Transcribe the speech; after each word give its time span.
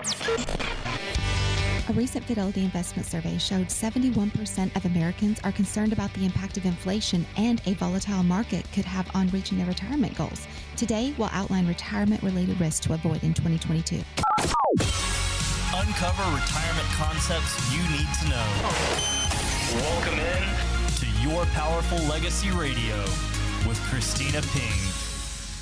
A 0.00 1.92
recent 1.92 2.24
Fidelity 2.24 2.64
investment 2.64 3.06
survey 3.06 3.36
showed 3.36 3.66
71% 3.66 4.74
of 4.74 4.86
Americans 4.86 5.38
are 5.44 5.52
concerned 5.52 5.92
about 5.92 6.10
the 6.14 6.24
impact 6.24 6.56
of 6.56 6.64
inflation 6.64 7.26
and 7.36 7.60
a 7.66 7.74
volatile 7.74 8.22
market 8.22 8.64
could 8.72 8.86
have 8.86 9.14
on 9.14 9.28
reaching 9.28 9.58
their 9.58 9.66
retirement 9.66 10.16
goals. 10.16 10.46
Today, 10.76 11.12
we'll 11.18 11.28
outline 11.32 11.66
retirement 11.66 12.22
related 12.22 12.58
risks 12.58 12.80
to 12.86 12.94
avoid 12.94 13.22
in 13.22 13.34
2022. 13.34 13.96
Uncover 15.74 16.34
retirement 16.34 16.88
concepts 16.96 17.60
you 17.70 17.82
need 17.90 18.08
to 18.22 18.28
know. 18.30 18.46
Welcome 19.74 20.18
in 20.18 20.42
to 20.96 21.28
Your 21.28 21.44
Powerful 21.46 21.98
Legacy 22.08 22.50
Radio 22.50 22.96
with 23.68 23.78
Kristina 23.90 24.40
Ping. 24.54 24.99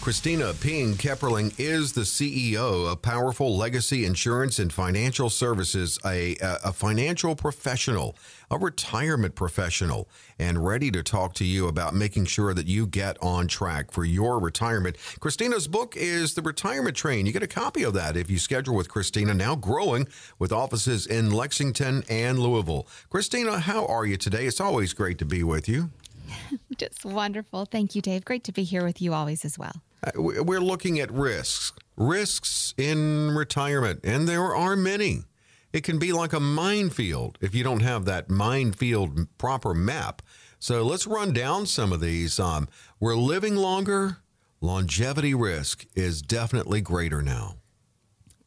Kristina 0.08 0.58
Ping 0.58 0.94
Kepperling 0.94 1.52
is 1.58 1.92
the 1.92 2.00
CEO 2.00 2.90
of 2.90 3.02
Powerful 3.02 3.54
Legacy 3.54 4.06
Insurance 4.06 4.58
and 4.58 4.72
Financial 4.72 5.28
Services, 5.28 5.98
a, 6.02 6.34
a, 6.40 6.72
financial 6.72 7.36
professional, 7.36 8.16
a 8.50 8.56
retirement 8.56 9.34
professional, 9.34 10.08
and 10.38 10.64
ready 10.64 10.90
to 10.90 11.02
talk 11.02 11.34
to 11.34 11.44
you 11.44 11.68
about 11.68 11.94
making 11.94 12.24
sure 12.24 12.54
that 12.54 12.66
you 12.66 12.86
get 12.86 13.18
on 13.22 13.48
track 13.48 13.90
for 13.90 14.02
your 14.02 14.38
retirement. 14.38 14.96
Kristina's 15.20 15.68
book 15.68 15.94
is 15.94 16.32
The 16.32 16.40
Retirement 16.40 16.96
Train. 16.96 17.26
You 17.26 17.32
get 17.32 17.42
a 17.42 17.46
copy 17.46 17.82
of 17.82 17.92
that 17.92 18.16
if 18.16 18.30
you 18.30 18.38
schedule 18.38 18.74
with 18.74 18.88
Kristina, 18.88 19.36
now 19.36 19.56
growing 19.56 20.08
with 20.38 20.52
offices 20.52 21.06
in 21.06 21.32
Lexington 21.32 22.02
and 22.08 22.38
Louisville. 22.38 22.86
Kristina, 23.10 23.60
how 23.60 23.84
are 23.84 24.06
you 24.06 24.16
today? 24.16 24.46
It's 24.46 24.58
always 24.58 24.94
great 24.94 25.18
to 25.18 25.26
be 25.26 25.42
with 25.42 25.68
you. 25.68 25.90
Just 26.78 27.04
wonderful. 27.04 27.64
Thank 27.64 27.94
you, 27.94 28.02
Dave. 28.02 28.24
Great 28.24 28.44
to 28.44 28.52
be 28.52 28.64
here 28.64 28.84
with 28.84 29.00
you 29.00 29.14
always 29.14 29.44
as 29.44 29.58
well. 29.58 29.82
Uh, 30.02 30.10
we're 30.16 30.60
looking 30.60 31.00
at 31.00 31.10
risks, 31.10 31.72
risks 31.96 32.74
in 32.76 33.32
retirement, 33.32 34.00
and 34.04 34.28
there 34.28 34.54
are 34.54 34.76
many. 34.76 35.24
It 35.72 35.84
can 35.84 35.98
be 35.98 36.12
like 36.12 36.32
a 36.32 36.40
minefield 36.40 37.38
if 37.40 37.54
you 37.54 37.62
don't 37.62 37.80
have 37.80 38.04
that 38.06 38.30
minefield 38.30 39.26
proper 39.38 39.74
map. 39.74 40.22
So 40.58 40.82
let's 40.82 41.06
run 41.06 41.32
down 41.32 41.66
some 41.66 41.92
of 41.92 42.00
these. 42.00 42.40
Um, 42.40 42.68
we're 42.98 43.16
living 43.16 43.56
longer. 43.56 44.18
Longevity 44.60 45.34
risk 45.34 45.86
is 45.94 46.20
definitely 46.22 46.80
greater 46.80 47.22
now 47.22 47.57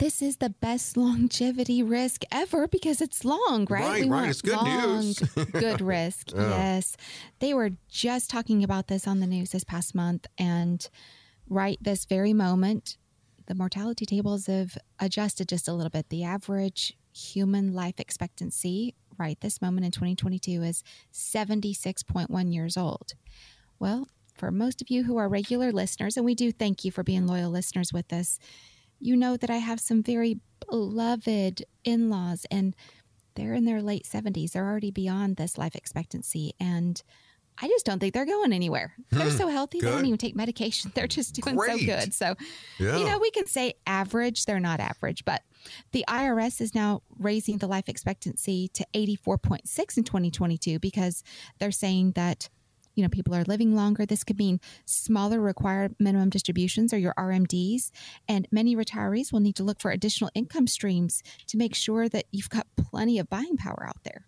this 0.01 0.19
is 0.23 0.37
the 0.37 0.49
best 0.49 0.97
longevity 0.97 1.83
risk 1.83 2.23
ever 2.31 2.67
because 2.67 3.01
it's 3.01 3.23
long, 3.23 3.67
right? 3.69 3.83
Right, 3.83 4.03
we 4.03 4.09
right. 4.09 4.29
It's 4.29 4.41
good 4.41 4.55
long, 4.55 5.01
news. 5.01 5.19
good 5.51 5.79
risk. 5.79 6.31
Yes. 6.35 6.97
They 7.39 7.53
were 7.53 7.69
just 7.87 8.29
talking 8.29 8.63
about 8.63 8.87
this 8.87 9.07
on 9.07 9.19
the 9.19 9.27
news 9.27 9.51
this 9.51 9.63
past 9.63 9.93
month. 9.93 10.25
And 10.39 10.89
right 11.47 11.77
this 11.79 12.05
very 12.05 12.33
moment, 12.33 12.97
the 13.45 13.53
mortality 13.53 14.07
tables 14.07 14.47
have 14.47 14.75
adjusted 14.99 15.47
just 15.47 15.67
a 15.67 15.73
little 15.73 15.91
bit. 15.91 16.09
The 16.09 16.23
average 16.23 16.97
human 17.13 17.73
life 17.73 17.99
expectancy 17.99 18.95
right 19.19 19.39
this 19.41 19.61
moment 19.61 19.85
in 19.85 19.91
2022 19.91 20.63
is 20.63 20.83
76.1 21.13 22.53
years 22.53 22.75
old. 22.75 23.13
Well, 23.77 24.07
for 24.33 24.49
most 24.49 24.81
of 24.81 24.89
you 24.89 25.03
who 25.03 25.17
are 25.17 25.29
regular 25.29 25.71
listeners, 25.71 26.17
and 26.17 26.25
we 26.25 26.33
do 26.33 26.51
thank 26.51 26.83
you 26.83 26.91
for 26.91 27.03
being 27.03 27.27
loyal 27.27 27.51
listeners 27.51 27.93
with 27.93 28.11
us, 28.11 28.39
you 29.01 29.15
know 29.15 29.35
that 29.37 29.49
I 29.49 29.57
have 29.57 29.79
some 29.79 30.03
very 30.03 30.39
beloved 30.69 31.63
in 31.83 32.09
laws, 32.09 32.45
and 32.51 32.75
they're 33.35 33.53
in 33.53 33.65
their 33.65 33.81
late 33.81 34.05
70s. 34.05 34.51
They're 34.51 34.67
already 34.67 34.91
beyond 34.91 35.37
this 35.37 35.57
life 35.57 35.75
expectancy. 35.75 36.53
And 36.59 37.01
I 37.61 37.67
just 37.67 37.85
don't 37.85 37.99
think 37.99 38.13
they're 38.13 38.25
going 38.25 38.53
anywhere. 38.53 38.93
They're 39.11 39.29
hmm, 39.29 39.37
so 39.37 39.47
healthy. 39.47 39.79
Good. 39.79 39.89
They 39.89 39.91
don't 39.91 40.05
even 40.05 40.17
take 40.17 40.35
medication. 40.35 40.91
They're 40.95 41.07
just 41.07 41.35
doing 41.35 41.55
Great. 41.55 41.79
so 41.79 41.85
good. 41.85 42.13
So, 42.13 42.35
yeah. 42.79 42.97
you 42.97 43.05
know, 43.05 43.19
we 43.19 43.29
can 43.31 43.45
say 43.45 43.73
average. 43.85 44.45
They're 44.45 44.59
not 44.59 44.79
average, 44.79 45.25
but 45.25 45.43
the 45.91 46.03
IRS 46.07 46.59
is 46.59 46.73
now 46.73 47.03
raising 47.19 47.57
the 47.57 47.67
life 47.67 47.87
expectancy 47.87 48.69
to 48.69 48.85
84.6 48.95 49.97
in 49.97 50.03
2022 50.03 50.79
because 50.79 51.23
they're 51.59 51.71
saying 51.71 52.13
that 52.13 52.49
you 52.95 53.03
know 53.03 53.09
people 53.09 53.33
are 53.33 53.43
living 53.43 53.75
longer 53.75 54.05
this 54.05 54.23
could 54.23 54.37
mean 54.37 54.59
smaller 54.85 55.39
required 55.39 55.95
minimum 55.99 56.29
distributions 56.29 56.93
or 56.93 56.97
your 56.97 57.13
rmds 57.17 57.91
and 58.27 58.47
many 58.51 58.75
retirees 58.75 59.31
will 59.31 59.39
need 59.39 59.55
to 59.55 59.63
look 59.63 59.79
for 59.79 59.91
additional 59.91 60.29
income 60.33 60.67
streams 60.67 61.23
to 61.47 61.57
make 61.57 61.75
sure 61.75 62.07
that 62.09 62.25
you've 62.31 62.49
got 62.49 62.67
plenty 62.75 63.19
of 63.19 63.29
buying 63.29 63.57
power 63.57 63.85
out 63.87 64.03
there 64.03 64.25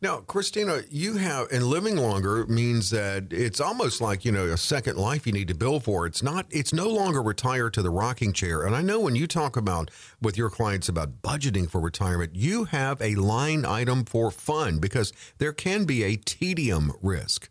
now, 0.00 0.20
Kristina, 0.20 0.86
you 0.90 1.16
have, 1.16 1.50
and 1.50 1.64
living 1.64 1.96
longer 1.96 2.46
means 2.46 2.90
that 2.90 3.32
it's 3.32 3.60
almost 3.60 4.00
like, 4.00 4.24
you 4.24 4.30
know, 4.30 4.46
a 4.46 4.56
second 4.56 4.96
life 4.96 5.26
you 5.26 5.32
need 5.32 5.48
to 5.48 5.56
build 5.56 5.82
for. 5.82 6.06
It's 6.06 6.22
not, 6.22 6.46
it's 6.50 6.72
no 6.72 6.88
longer 6.88 7.20
retired 7.20 7.74
to 7.74 7.82
the 7.82 7.90
rocking 7.90 8.32
chair. 8.32 8.62
And 8.62 8.76
I 8.76 8.80
know 8.80 9.00
when 9.00 9.16
you 9.16 9.26
talk 9.26 9.56
about 9.56 9.90
with 10.22 10.38
your 10.38 10.50
clients 10.50 10.88
about 10.88 11.20
budgeting 11.22 11.68
for 11.68 11.80
retirement, 11.80 12.36
you 12.36 12.64
have 12.64 13.02
a 13.02 13.16
line 13.16 13.64
item 13.64 14.04
for 14.04 14.30
fun 14.30 14.78
because 14.78 15.12
there 15.38 15.52
can 15.52 15.84
be 15.84 16.04
a 16.04 16.14
tedium 16.14 16.92
risk. 17.02 17.50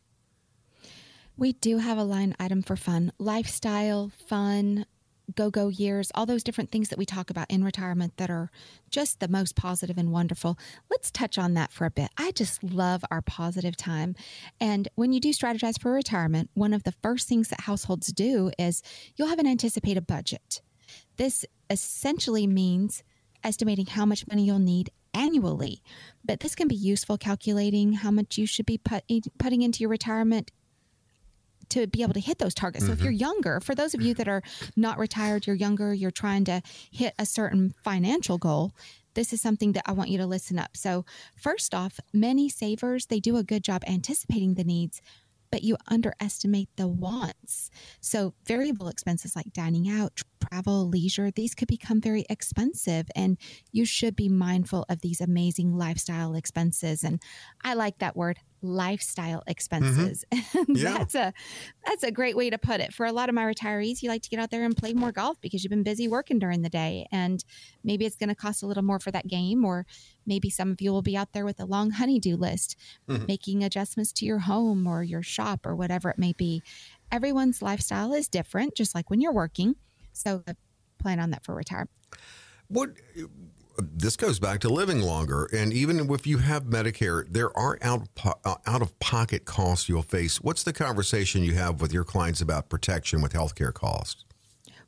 We 1.40 1.54
do 1.54 1.78
have 1.78 2.00
a 2.00 2.04
line 2.04 2.36
item 2.40 2.64
for 2.64 2.76
fun, 2.76 3.12
lifestyle, 3.20 4.12
fun, 4.28 4.88
go 5.36 5.52
go 5.52 5.68
years, 5.68 6.12
all 6.16 6.26
those 6.26 6.42
different 6.42 6.72
things 6.72 6.90
that 6.90 6.98
we 6.98 7.06
talk 7.06 7.30
about 7.30 7.52
in 7.52 7.64
retirement 7.64 8.18
that 8.18 8.32
are 8.32 8.50
just 8.90 9.20
the 9.20 9.28
most 9.28 9.56
positive 9.56 10.00
and 10.00 10.12
wonderful. 10.12 10.58
Let's 10.90 11.12
touch 11.12 11.38
on 11.38 11.54
that 11.54 11.72
for 11.72 11.86
a 11.86 11.92
bit. 11.92 12.10
I 12.18 12.32
just 12.32 12.64
love 12.64 13.06
our 13.12 13.22
positive 13.22 13.78
time. 13.78 14.16
And 14.60 14.88
when 14.96 15.14
you 15.14 15.20
do 15.20 15.30
strategize 15.30 15.80
for 15.80 15.92
retirement, 15.92 16.50
one 16.56 16.74
of 16.74 16.82
the 16.84 16.96
first 17.04 17.28
things 17.28 17.50
that 17.50 17.62
households 17.62 18.08
do 18.08 18.50
is 18.58 18.82
you'll 19.16 19.28
have 19.28 19.38
an 19.38 19.46
anticipated 19.46 20.08
budget. 20.08 20.62
This 21.18 21.46
essentially 21.70 22.48
means 22.48 23.04
estimating 23.44 23.86
how 23.86 24.08
much 24.08 24.26
money 24.28 24.44
you'll 24.44 24.58
need 24.58 24.90
annually. 25.14 25.84
But 26.26 26.40
this 26.40 26.56
can 26.56 26.68
be 26.68 26.76
useful 26.76 27.20
calculating 27.20 27.94
how 27.94 28.10
much 28.10 28.40
you 28.40 28.48
should 28.48 28.66
be 28.66 28.80
put, 28.80 29.04
putting 29.38 29.62
into 29.62 29.82
your 29.82 29.90
retirement 29.90 30.50
to 31.70 31.88
be 31.88 32.04
able 32.04 32.14
to 32.14 32.20
hit 32.20 32.40
those 32.40 32.54
targets. 32.54 32.86
Mm-hmm. 32.86 32.94
So 32.94 32.98
if 32.98 33.04
you're 33.04 33.12
mm-hmm. 33.12 33.20
younger, 33.20 33.60
for 33.60 33.76
those 33.76 33.94
of 33.94 34.02
you 34.02 34.14
that 34.16 34.28
are 34.28 34.42
not 34.76 34.98
retired, 34.98 35.48
you're 35.48 35.56
younger, 35.56 35.94
you're 35.94 36.12
trying 36.12 36.46
to 36.46 36.62
hit 36.92 37.14
a 37.20 37.26
certain 37.26 37.74
financial 37.84 38.38
goal, 38.38 38.74
this 39.18 39.34
is 39.34 39.42
something 39.42 39.72
that 39.72 39.84
I 39.88 39.94
want 39.94 40.12
you 40.12 40.20
to 40.20 40.28
listen 40.28 40.60
up. 40.60 40.78
So, 40.78 41.04
first 41.36 41.74
off, 41.74 42.00
many 42.14 42.50
savers, 42.50 43.08
they 43.08 43.20
do 43.20 43.36
a 43.36 43.44
good 43.44 43.64
job 43.64 43.84
anticipating 43.88 44.54
the 44.54 44.64
needs, 44.64 45.02
but 45.52 45.64
you 45.64 45.76
underestimate 45.88 46.70
the 46.76 46.88
wants. 46.88 47.72
So, 48.00 48.36
variable 48.46 48.90
expenses 48.90 49.36
like 49.36 49.54
dining 49.54 49.90
out, 49.90 50.22
travel, 50.52 50.88
leisure, 50.88 51.32
these 51.32 51.56
could 51.56 51.68
become 51.68 52.02
very 52.02 52.26
expensive. 52.30 53.08
And 53.16 53.38
you 53.72 53.86
should 53.86 54.16
be 54.16 54.30
mindful 54.30 54.86
of 54.90 55.02
these 55.02 55.22
amazing 55.22 55.78
lifestyle 55.78 56.36
expenses. 56.36 57.04
And 57.04 57.22
I 57.64 57.74
like 57.74 58.00
that 58.00 58.16
word 58.16 58.40
lifestyle 58.62 59.44
expenses. 59.48 60.26
Mm-hmm. 60.58 60.76
yeah. 60.76 60.98
that's 60.98 61.16
a 61.16 61.34
that's 61.86 62.04
a 62.04 62.12
great 62.12 62.36
way 62.36 62.50
to 62.50 62.58
put 62.58 62.80
it. 62.80 62.94
For 62.94 63.06
a 63.06 63.12
lot 63.12 63.30
of 63.30 63.36
my 63.36 63.44
retirees, 63.44 64.02
you 64.02 64.10
like 64.10 64.22
to 64.24 64.30
get 64.30 64.40
out 64.40 64.50
there 64.50 64.64
and 64.64 64.76
play 64.76 64.94
more 64.94 65.12
golf 65.12 65.40
because 65.42 65.64
you've 65.64 65.70
been 65.70 65.84
busy 65.84 66.08
working 66.08 66.40
during 66.40 66.62
the 66.62 66.70
day 66.70 67.06
and 67.12 67.44
maybe 67.84 68.06
it's 68.06 68.16
going 68.16 68.30
to 68.30 68.36
cost 68.36 68.64
a 68.64 68.66
little 68.68 68.84
more 68.84 69.00
for 69.00 69.12
that 69.12 69.28
game 69.28 69.64
or 69.66 69.86
maybe 70.26 70.50
some 70.50 70.72
of 70.72 70.82
you 70.82 70.92
will 70.92 71.02
be 71.02 71.18
out 71.18 71.34
there 71.34 71.46
with 71.46 71.60
a 71.60 71.66
long 71.66 71.92
honeydew 71.92 72.36
list 72.38 72.76
mm-hmm. 73.08 73.26
making 73.28 73.64
adjustments 73.64 74.12
to 74.14 74.26
your 74.26 74.40
home 74.40 74.88
or 74.88 75.04
your 75.04 75.22
shop 75.22 75.66
or 75.66 75.76
whatever 75.76 76.10
it 76.10 76.18
may 76.18 76.34
be. 76.34 76.64
Everyone's 77.12 77.62
lifestyle 77.62 78.14
is 78.14 78.28
different 78.28 78.76
just 78.76 78.96
like 78.96 79.10
when 79.10 79.22
you're 79.22 79.34
working. 79.34 79.76
So 80.18 80.44
plan 81.00 81.20
on 81.20 81.30
that 81.32 81.44
for 81.44 81.54
retirement. 81.56 81.92
What 82.68 82.92
this 83.78 84.16
goes 84.16 84.40
back 84.40 84.60
to 84.62 84.70
living 84.70 85.02
longer. 85.02 85.48
And 85.54 85.72
even 85.72 86.12
if 86.12 86.26
you 86.26 86.40
have 86.40 86.64
Medicare, 86.64 87.26
there 87.32 87.56
are 87.58 87.78
out, 87.82 88.08
uh, 88.44 88.56
out 88.66 88.82
of 88.82 88.98
pocket 89.00 89.46
costs 89.46 89.88
you'll 89.88 90.02
face. 90.02 90.42
What's 90.42 90.64
the 90.64 90.74
conversation 90.74 91.44
you 91.44 91.54
have 91.54 91.82
with 91.82 91.94
your 91.94 92.04
clients 92.04 92.42
about 92.42 92.70
protection 92.70 93.22
with 93.22 93.34
healthcare 93.34 93.74
costs? 93.74 94.26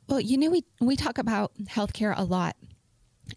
Well, 0.08 0.20
you 0.20 0.36
know, 0.36 0.50
we, 0.50 0.64
we 0.80 0.96
talk 0.96 1.18
about 1.18 1.52
healthcare 1.64 2.14
a 2.16 2.24
lot. 2.24 2.56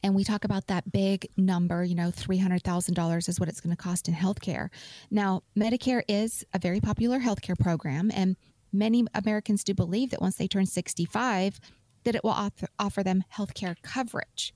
And 0.01 0.15
we 0.15 0.23
talk 0.23 0.43
about 0.43 0.65
that 0.67 0.91
big 0.91 1.27
number, 1.37 1.83
you 1.83 1.93
know, 1.93 2.09
$300,000 2.09 3.29
is 3.29 3.39
what 3.39 3.47
it's 3.47 3.61
going 3.61 3.75
to 3.75 3.81
cost 3.81 4.07
in 4.07 4.15
healthcare. 4.15 4.69
Now, 5.11 5.43
Medicare 5.55 6.01
is 6.07 6.43
a 6.51 6.57
very 6.57 6.81
popular 6.81 7.19
healthcare 7.19 7.57
program, 7.59 8.09
and 8.11 8.35
many 8.71 9.05
Americans 9.13 9.63
do 9.63 9.75
believe 9.75 10.09
that 10.09 10.19
once 10.19 10.37
they 10.37 10.47
turn 10.47 10.65
65, 10.65 11.59
that 12.03 12.15
it 12.15 12.23
will 12.23 12.31
offer, 12.31 12.67
offer 12.79 13.03
them 13.03 13.23
healthcare 13.35 13.75
coverage. 13.81 14.53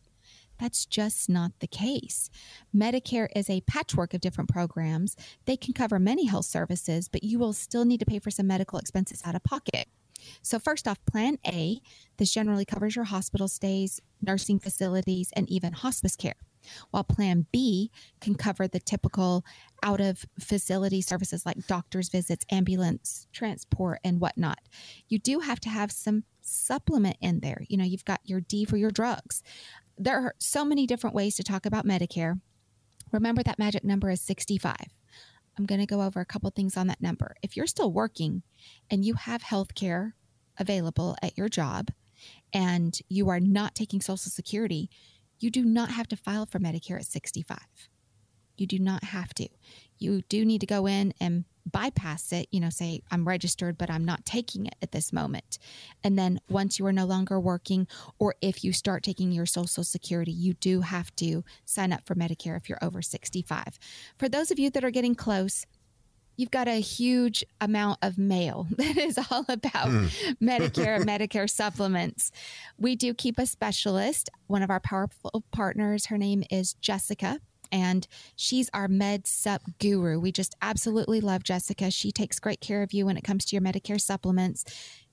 That's 0.60 0.86
just 0.86 1.30
not 1.30 1.52
the 1.60 1.68
case. 1.68 2.30
Medicare 2.76 3.28
is 3.36 3.50
a 3.50 3.62
patchwork 3.62 4.14
of 4.14 4.22
different 4.22 4.50
programs. 4.50 5.16
They 5.46 5.56
can 5.56 5.74
cover 5.74 6.00
many 6.00 6.26
health 6.26 6.46
services, 6.46 7.08
but 7.08 7.24
you 7.24 7.38
will 7.38 7.54
still 7.54 7.86
need 7.86 8.00
to 8.00 8.06
pay 8.06 8.20
for 8.20 8.32
some 8.32 8.48
medical 8.48 8.80
expenses 8.80 9.22
out 9.24 9.36
of 9.36 9.44
pocket. 9.44 9.88
So, 10.42 10.58
first 10.58 10.88
off, 10.88 10.98
Plan 11.06 11.38
A, 11.46 11.80
this 12.18 12.34
generally 12.34 12.66
covers 12.66 12.96
your 12.96 13.06
hospital 13.06 13.48
stays, 13.48 14.02
nursing 14.22 14.58
facilities, 14.58 15.32
and 15.36 15.48
even 15.48 15.74
hospice 15.74 16.16
care. 16.16 16.36
While 16.92 17.04
Plan 17.04 17.46
B 17.52 17.92
can 18.20 18.36
cover 18.36 18.68
the 18.68 18.80
typical 18.80 19.46
out 19.84 20.02
of 20.02 20.26
facility 20.40 21.02
services 21.02 21.46
like 21.46 21.68
doctor's 21.68 22.10
visits, 22.10 22.46
ambulance, 22.52 23.28
transport, 23.32 24.00
and 24.04 24.20
whatnot. 24.20 24.60
You 25.08 25.20
do 25.20 25.40
have 25.40 25.60
to 25.62 25.70
have 25.70 25.92
some 25.92 26.24
supplement 26.48 27.18
in 27.22 27.40
there. 27.42 27.64
You 27.70 27.78
know, 27.78 27.84
you've 27.84 28.06
got 28.06 28.22
your 28.24 28.42
D 28.42 28.66
for 28.66 28.78
your 28.78 28.92
drugs 28.92 29.44
there 29.98 30.20
are 30.20 30.36
so 30.38 30.64
many 30.64 30.86
different 30.86 31.16
ways 31.16 31.36
to 31.36 31.44
talk 31.44 31.66
about 31.66 31.86
Medicare. 31.86 32.40
Remember 33.12 33.42
that 33.44 33.60
magic 33.60 33.84
number 33.84 34.10
is 34.10 34.22
65. 34.22 34.76
I'm 35.58 35.66
going 35.66 35.82
to 35.82 35.88
go 35.88 36.04
over 36.04 36.20
a 36.20 36.26
couple 36.26 36.50
things 36.52 36.78
on 36.78 36.88
that 36.88 37.02
number. 37.02 37.36
If 37.42 37.58
you're 37.58 37.68
still 37.68 37.92
working 37.92 38.44
and 38.92 39.04
you 39.04 39.16
have 39.16 39.42
health 39.42 39.74
care 39.74 40.16
available 40.60 41.16
at 41.24 41.38
your 41.38 41.50
job 41.50 41.90
and 42.54 42.98
you 43.10 43.30
are 43.30 43.40
not 43.40 43.74
taking 43.74 44.02
Social 44.02 44.30
Security, 44.30 44.90
you 45.40 45.50
do 45.50 45.64
not 45.64 45.92
have 45.92 46.08
to 46.10 46.18
file 46.18 46.46
for 46.46 46.60
Medicare 46.60 46.98
at 46.98 47.06
65. 47.06 47.58
You 48.56 48.68
do 48.68 48.78
not 48.78 49.06
have 49.06 49.34
to. 49.36 49.48
You 49.98 50.22
do 50.30 50.46
need 50.46 50.62
to 50.62 50.68
go 50.68 50.88
in 50.88 51.14
and 51.20 51.46
bypass 51.72 52.32
it, 52.32 52.48
you 52.52 52.60
know, 52.60 52.70
say, 52.70 53.02
I'm 53.12 53.28
registered, 53.28 53.78
but 53.78 53.90
I'm 53.90 54.06
not 54.06 54.26
taking 54.26 54.66
it 54.66 54.76
at 54.82 54.92
this 54.92 55.14
moment. 55.14 55.58
And 56.04 56.18
then 56.18 56.40
once 56.50 56.80
you 56.80 56.86
are 56.86 56.94
no 56.94 57.06
longer 57.06 57.40
working, 57.40 57.88
or 58.20 58.36
if 58.42 58.64
you 58.64 58.74
start 58.74 59.04
taking 59.04 59.32
your 59.32 59.46
Social 59.46 59.84
Security, 59.84 60.32
you 60.32 60.54
do 60.54 60.82
have 60.82 61.16
to 61.18 61.44
sign 61.66 61.94
up 61.94 62.06
for 62.06 62.16
Medicare 62.16 62.58
if 62.58 62.70
you're 62.70 62.80
over 62.82 63.02
65. 63.02 63.80
For 64.18 64.30
those 64.30 64.52
of 64.52 64.60
you 64.60 64.70
that 64.72 64.84
are 64.84 64.92
getting 64.92 65.16
close, 65.16 65.66
you've 66.38 66.52
got 66.52 66.68
a 66.68 66.80
huge 66.80 67.44
amount 67.60 68.00
of 68.02 68.18
mail 68.18 68.68
that 68.78 68.98
is 68.98 69.18
all 69.30 69.46
about 69.50 69.88
mm. 69.88 70.10
Medicare 70.42 71.04
Medicare 71.04 71.50
supplements. 71.50 72.32
We 72.78 72.96
do 72.96 73.14
keep 73.14 73.38
a 73.38 73.46
specialist, 73.46 74.30
one 74.48 74.62
of 74.62 74.70
our 74.70 74.80
powerful 74.80 75.44
partners. 75.52 76.06
Her 76.06 76.18
name 76.18 76.44
is 76.50 76.74
Jessica 76.76 77.40
and 77.72 78.08
she's 78.36 78.70
our 78.74 78.88
med 78.88 79.28
sup 79.28 79.62
guru. 79.80 80.20
We 80.20 80.32
just 80.32 80.56
absolutely 80.62 81.22
love 81.22 81.44
Jessica. 81.44 81.92
She 81.92 82.12
takes 82.12 82.40
great 82.40 82.62
care 82.62 82.84
of 82.84 82.94
you 82.94 83.06
when 83.06 83.18
it 83.18 83.24
comes 83.24 83.46
to 83.46 83.56
your 83.56 83.64
Medicare 83.64 84.02
supplements, 84.02 84.64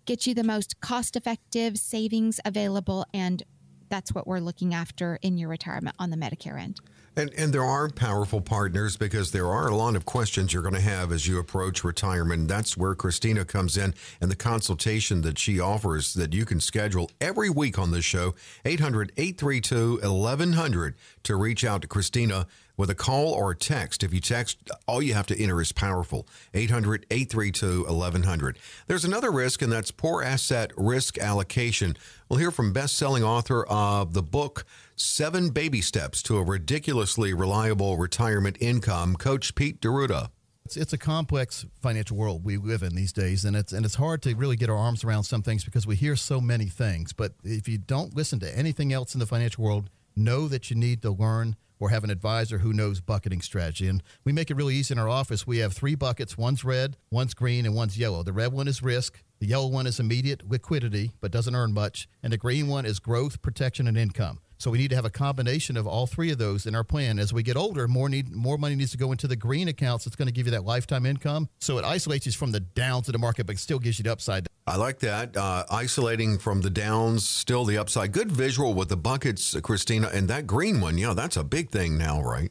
get 0.04 0.26
you 0.26 0.34
the 0.34 0.44
most 0.44 0.80
cost 0.80 1.16
effective 1.16 1.78
savings 1.78 2.40
available, 2.44 3.06
and 3.14 3.42
that's 3.88 4.12
what 4.12 4.26
we're 4.26 4.40
looking 4.40 4.74
after 4.74 5.18
in 5.22 5.38
your 5.38 5.48
retirement 5.48 5.96
on 5.98 6.10
the 6.10 6.16
Medicare 6.16 6.60
end. 6.60 6.80
And, 7.16 7.32
and 7.34 7.52
there 7.52 7.64
are 7.64 7.88
powerful 7.88 8.40
partners 8.40 8.96
because 8.96 9.31
there 9.31 9.46
are 9.49 9.69
a 9.69 9.76
lot 9.76 9.94
of 9.94 10.05
questions 10.05 10.52
you're 10.52 10.62
going 10.62 10.75
to 10.75 10.81
have 10.81 11.12
as 11.12 11.28
you 11.28 11.38
approach 11.38 11.84
retirement. 11.84 12.49
That's 12.49 12.76
where 12.76 12.96
Kristina 12.96 13.46
comes 13.46 13.76
in 13.76 13.94
and 14.20 14.31
the 14.31 14.37
consultation 14.37 15.22
that 15.22 15.38
she 15.38 15.61
offers 15.61 16.14
that 16.14 16.32
you 16.32 16.44
can 16.44 16.61
schedule 16.61 17.11
every 17.20 17.50
week 17.50 17.78
on 17.78 17.93
this 17.93 18.05
show, 18.05 18.34
800 18.64 19.12
832 19.16 20.00
1100 20.02 20.94
to 21.22 21.37
reach 21.37 21.64
out 21.64 21.82
to 21.82 21.88
Kristina 21.88 22.46
with 22.76 22.91
a 22.91 22.94
call 22.94 23.32
or 23.32 23.53
a 23.53 23.56
text. 23.56 24.03
If 24.03 24.12
you 24.12 24.21
text, 24.21 24.71
all 24.87 25.03
you 25.03 25.15
have 25.15 25.26
to 25.29 25.41
enter 25.41 25.61
is 25.61 25.73
powerful 25.73 26.26
800 26.53 27.06
832 27.11 27.85
1100. 27.85 28.59
There's 28.87 29.05
another 29.05 29.31
risk, 29.31 29.62
and 29.62 29.73
that's 29.73 29.91
poor 29.91 30.23
asset 30.23 30.73
risk 30.76 31.19
allocation. 31.19 31.97
We'll 32.29 32.41
hear 32.41 32.50
from 32.50 32.73
best 32.73 32.97
selling 32.97 33.23
author 33.23 33.65
of 33.65 34.15
the 34.15 34.23
book, 34.23 34.65
Seven 34.97 35.50
Baby 35.50 35.81
Steps 35.81 36.23
to 36.25 36.38
a 36.38 36.43
Ridiculously 36.43 37.35
Reliable 37.35 37.97
Retirement 37.97 38.56
Income, 38.61 39.17
Coach 39.17 39.55
Pete 39.55 39.81
D'Arruda. 39.81 40.31
It's, 40.65 40.76
it's 40.79 40.93
a 40.94 40.99
complex 40.99 41.67
financial 41.82 42.17
world 42.17 42.43
we 42.43 42.56
live 42.56 42.82
in 42.82 42.94
these 42.94 43.12
days, 43.12 43.44
and 43.44 43.55
it's 43.55 43.73
and 43.73 43.85
it's 43.85 43.97
hard 43.97 44.23
to 44.23 44.35
really 44.35 44.56
get 44.56 44.71
our 44.71 44.76
arms 44.76 45.05
around 45.05 45.25
some 45.25 45.43
things 45.43 45.62
because 45.65 45.87
we 45.87 45.94
hear 45.94 46.17
so 46.17 46.41
many 46.41 46.67
things. 46.67 47.12
But 47.12 47.35
if 47.44 47.69
you 47.69 47.76
don't 47.76 48.17
listen 48.17 48.41
to 48.41 48.59
anything 48.59 48.93
else 48.93 49.15
in 49.15 49.21
the 49.21 49.26
financial 49.26 49.62
world, 49.62 49.91
know 50.17 50.49
that 50.49 50.71
you 50.71 50.76
need 50.76 51.03
to 51.03 51.11
learn 51.11 51.56
or 51.84 51.90
have 51.90 52.02
an 52.02 52.08
advisor 52.08 52.56
who 52.56 52.72
knows 52.72 53.02
bucketing 53.02 53.42
strategy. 53.42 53.86
And 53.88 54.02
we 54.25 54.32
make 54.32 54.50
it 54.50 54.56
really 54.56 54.75
easy 54.75 54.94
in 54.94 54.98
our 54.98 55.06
office. 55.06 55.46
We 55.46 55.58
have 55.58 55.75
three 55.75 55.94
buckets 55.94 56.38
one's 56.38 56.64
red, 56.64 56.96
one's 57.10 57.34
green, 57.34 57.66
and 57.66 57.75
one's 57.75 57.98
yellow. 57.98 58.22
The 58.22 58.32
red 58.32 58.54
one 58.54 58.69
is 58.69 58.82
risk, 58.82 59.22
the 59.38 59.48
yellow 59.48 59.66
one 59.66 59.86
is 59.86 60.00
immediate 60.00 60.48
liquidity, 60.48 61.10
but 61.20 61.31
doesn't 61.31 61.54
earn 61.54 61.75
much, 61.75 62.08
and 62.22 62.32
the 62.32 62.38
green 62.38 62.69
one 62.69 62.86
is 62.86 63.00
growth, 63.00 63.42
protection, 63.42 63.86
and 63.86 63.98
income. 63.98 64.38
So 64.64 64.70
we 64.70 64.78
need 64.78 64.88
to 64.88 64.96
have 64.96 65.05
a 65.05 65.11
combination 65.11 65.76
of 65.76 65.87
all 65.87 66.06
three 66.06 66.31
of 66.31 66.38
those 66.38 66.64
in 66.64 66.75
our 66.75 66.84
plan. 66.84 67.19
As 67.19 67.34
we 67.34 67.43
get 67.43 67.55
older, 67.55 67.87
more 67.87 68.08
need 68.08 68.32
more 68.32 68.56
money 68.56 68.75
needs 68.75 68.93
to 68.93 68.96
go 68.96 69.12
into 69.12 69.28
the 69.28 69.37
green 69.37 69.69
accounts. 69.69 70.06
It's 70.06 70.16
going 70.16 70.25
to 70.25 70.32
give 70.32 70.46
you 70.46 70.52
that 70.52 70.64
lifetime 70.64 71.05
income. 71.05 71.50
So 71.61 71.76
it 71.76 71.84
isolates 71.84 72.25
you 72.25 72.32
from 72.32 72.52
the 72.52 72.61
downs 72.61 73.06
of 73.06 73.12
the 73.12 73.19
market, 73.19 73.44
but 73.46 73.58
still 73.58 73.78
gives 73.78 73.99
you 73.99 74.05
the 74.05 74.12
upside. 74.12 74.46
I 74.66 74.76
like 74.76 75.00
that. 75.00 75.37
Uh, 75.37 75.64
isolating 75.70 76.38
from 76.38 76.62
the 76.62 76.70
downs, 76.70 77.28
still 77.28 77.66
the 77.66 77.76
upside. 77.76 78.12
Good 78.12 78.32
visual 78.32 78.72
with 78.72 78.88
the 78.88 78.96
buckets, 78.96 79.55
Kristina, 79.56 80.11
and 80.14 80.28
that 80.28 80.46
green 80.46 80.81
one. 80.81 80.96
Yeah, 80.96 81.12
that's 81.12 81.37
a 81.37 81.44
big 81.44 81.69
thing 81.69 81.99
now, 81.99 82.22
right? 82.22 82.50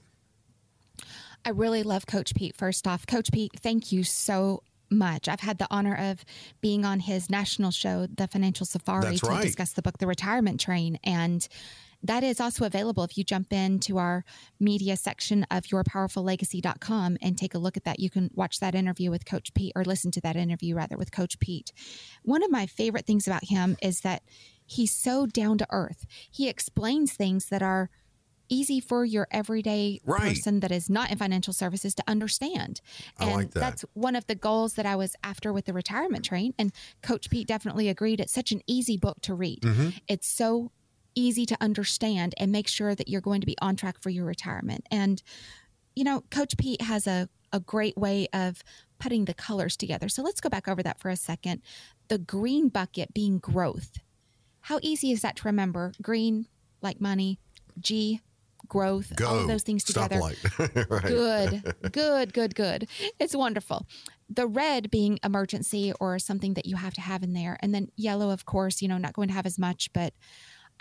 I 1.44 1.50
really 1.50 1.82
love 1.82 2.06
Coach 2.06 2.36
Pete. 2.36 2.56
First 2.56 2.86
off, 2.86 3.08
Coach 3.08 3.32
Pete, 3.32 3.54
thank 3.60 3.92
you 3.92 4.04
so 4.04 4.62
much. 4.92 5.28
I've 5.28 5.40
had 5.40 5.58
the 5.58 5.68
honor 5.72 5.96
of 5.96 6.24
being 6.62 6.86
on 6.86 7.00
his 7.00 7.32
national 7.32 7.72
show, 7.72 8.06
The 8.06 8.28
Financial 8.28 8.68
Safari, 8.68 9.02
That's 9.02 9.22
to 9.22 9.28
right. 9.28 9.42
discuss 9.42 9.74
the 9.74 9.82
book, 9.82 9.98
The 9.98 10.06
Retirement 10.06 10.60
Train. 10.60 11.00
And 11.04 11.48
that 12.04 12.24
is 12.24 12.40
also 12.40 12.66
available 12.66 13.04
if 13.04 13.18
you 13.18 13.24
jump 13.24 13.54
into 13.54 13.98
our 13.98 14.26
media 14.60 14.98
section 14.98 15.46
of 15.50 15.64
yourpowerfullegacy.com 15.64 17.18
and 17.22 17.38
take 17.38 17.56
a 17.56 17.58
look 17.58 17.78
at 17.78 17.86
that. 17.86 18.00
You 18.00 18.10
can 18.10 18.30
watch 18.34 18.60
that 18.60 18.76
interview 18.76 19.10
with 19.10 19.26
Coach 19.26 19.54
Pete 19.54 19.74
or 19.76 19.86
listen 19.86 20.12
to 20.12 20.22
that 20.22 20.36
interview 20.36 20.76
rather 20.76 20.98
with 20.98 21.12
Coach 21.12 21.40
Pete. 21.40 21.72
One 22.24 22.44
of 22.44 22.52
my 22.52 22.66
favorite 22.66 23.06
things 23.06 23.26
about 23.26 23.46
him 23.46 23.78
is 23.82 24.02
that 24.02 24.24
he's 24.66 24.94
so 24.94 25.26
down 25.26 25.58
to 25.60 25.68
earth. 25.72 26.06
He 26.30 26.50
explains 26.50 27.14
things 27.14 27.48
that 27.48 27.62
are 27.62 27.90
easy 28.50 28.80
for 28.80 29.06
your 29.06 29.28
everyday 29.32 30.02
right. 30.06 30.22
person 30.22 30.60
that 30.60 30.72
is 30.72 30.90
not 30.90 31.10
in 31.10 31.18
financial 31.18 31.54
services 31.54 31.96
to 31.96 32.04
understand. 32.08 32.82
And 33.20 33.30
I 33.30 33.34
like 33.34 33.52
that. 33.52 33.60
that's 33.60 33.86
one 33.94 34.16
of 34.16 34.28
the 34.28 34.36
goals 34.36 34.74
that 34.74 34.86
I 34.86 34.96
was 34.96 35.16
after 35.24 35.54
with 35.54 35.66
the 35.66 35.74
retirement 35.74 36.26
train. 36.26 36.54
And 36.60 36.72
Coach 37.02 37.30
Pete 37.30 37.48
definitely 37.48 37.90
agreed. 37.90 38.20
It's 38.20 38.34
such 38.34 38.52
an 38.52 38.62
easy 38.68 38.98
book 38.98 39.22
to 39.22 39.34
read. 39.34 39.62
Mm-hmm. 39.62 39.90
It's 40.08 40.28
so 40.28 40.72
easy 41.16 41.46
to 41.46 41.58
understand 41.62 42.34
and 42.38 42.52
make 42.52 42.68
sure 42.68 42.96
that 42.96 43.08
you're 43.08 43.22
going 43.22 43.42
to 43.42 43.48
be 43.48 43.58
on 43.62 43.76
track 43.76 44.02
for 44.02 44.10
your 44.10 44.26
retirement. 44.26 44.86
And, 44.92 45.22
you 45.96 46.04
know, 46.04 46.24
Coach 46.30 46.58
Pete 46.58 46.82
has 46.82 47.08
a, 47.08 47.30
a 47.52 47.60
great 47.60 47.98
way 47.98 48.28
of 48.34 48.64
putting 49.00 49.26
the 49.26 49.34
colors 49.34 49.76
together. 49.76 50.10
So 50.10 50.24
let's 50.24 50.42
go 50.42 50.50
back 50.50 50.68
over 50.68 50.82
that 50.84 51.00
for 51.00 51.10
a 51.10 51.16
second. 51.16 51.62
The 52.08 52.18
green 52.18 52.70
bucket 52.70 53.14
being 53.14 53.40
growth. 53.40 54.00
How 54.62 54.80
easy 54.82 55.12
is 55.12 55.22
that 55.22 55.36
to 55.38 55.48
remember? 55.48 55.92
Green, 56.02 56.48
like 56.82 57.02
money, 57.02 57.40
G, 57.80 58.22
growth, 58.68 59.14
Go. 59.16 59.28
all 59.28 59.40
of 59.40 59.48
those 59.48 59.64
things 59.64 59.84
together. 59.84 60.20
Right. 60.24 61.04
Good, 61.04 61.76
good, 61.92 62.34
good, 62.34 62.56
good. 62.56 62.88
It's 63.20 63.36
wonderful. 63.36 63.86
The 64.30 64.48
red 64.48 64.90
being 64.90 65.20
emergency 65.24 65.94
or 66.00 66.18
something 66.18 66.54
that 66.54 66.66
you 66.66 66.78
have 66.78 66.94
to 66.94 67.02
have 67.02 67.24
in 67.24 67.34
there. 67.34 67.58
And 67.62 67.74
then 67.74 67.90
yellow, 67.96 68.30
of 68.30 68.46
course, 68.46 68.82
you 68.82 68.88
know, 68.88 68.98
not 68.98 69.14
going 69.14 69.28
to 69.28 69.34
have 69.34 69.46
as 69.46 69.60
much, 69.60 69.92
but 69.94 70.14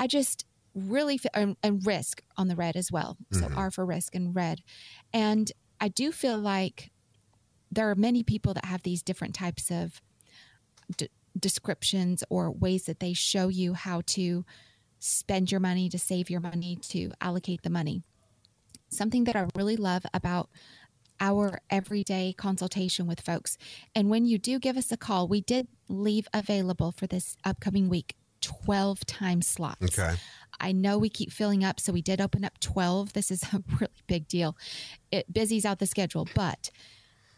I 0.03 0.09
just 0.09 0.45
really 0.75 1.17
feel, 1.17 1.31
and, 1.33 1.57
and 1.63 1.87
risk 1.87 2.23
on 2.37 2.49
the 2.49 2.57
red 2.57 2.75
as 2.77 2.91
well. 2.91 3.17
So 3.31 3.47
Mhm. 3.47 3.57
R 3.57 3.71
for 3.71 3.87
risk 3.87 4.17
and 4.17 4.35
red. 4.35 4.63
And 5.13 5.53
I 5.81 5.89
do 5.89 6.11
feel 6.11 6.39
like 6.39 6.91
there 7.71 7.89
are 7.89 7.95
many 7.95 8.25
people 8.25 8.53
that 8.55 8.65
have 8.65 8.83
these 8.83 9.03
different 9.03 9.35
types 9.35 9.71
of 9.71 10.01
d- 10.97 11.09
descriptions 11.39 12.25
or 12.31 12.51
ways 12.51 12.85
that 12.87 12.99
they 12.99 13.13
show 13.13 13.47
you 13.47 13.75
how 13.75 14.03
to 14.07 14.45
spend 14.99 15.53
your 15.53 15.61
money, 15.61 15.89
to 15.89 15.99
save 15.99 16.29
your 16.29 16.41
money, 16.41 16.77
to 16.77 17.13
allocate 17.21 17.63
the 17.63 17.71
money. 17.71 18.03
Something 18.89 19.23
that 19.25 19.37
I 19.37 19.47
really 19.55 19.77
love 19.77 20.05
about 20.13 20.51
our 21.21 21.61
everyday 21.71 22.33
consultation 22.33 23.07
with 23.07 23.21
folks. 23.21 23.57
And 23.95 24.11
when 24.11 24.27
you 24.27 24.39
do 24.39 24.59
give 24.59 24.77
us 24.77 24.91
a 24.91 24.97
call, 24.97 25.29
we 25.29 25.41
did 25.43 25.69
leave 25.89 26.27
available 26.35 26.91
for 26.91 27.07
this 27.07 27.37
upcoming 27.45 27.89
week 27.89 28.17
12 28.43 29.07
time 29.07 29.43
slots. 29.43 29.99
Okay. 29.99 30.17
I 30.61 30.73
know 30.73 30.99
we 30.99 31.09
keep 31.09 31.33
filling 31.33 31.65
up, 31.65 31.81
so 31.81 31.93
we 31.93 32.03
did 32.03 32.21
open 32.21 32.45
up 32.45 32.61
12. 32.61 33.15
This 33.15 33.31
is 33.31 33.43
a 33.53 33.63
really 33.81 33.93
big 34.07 34.29
deal. 34.29 34.57
It 35.11 35.33
busies 35.33 35.65
out 35.65 35.79
the 35.79 35.87
schedule, 35.87 36.29
but 36.35 36.71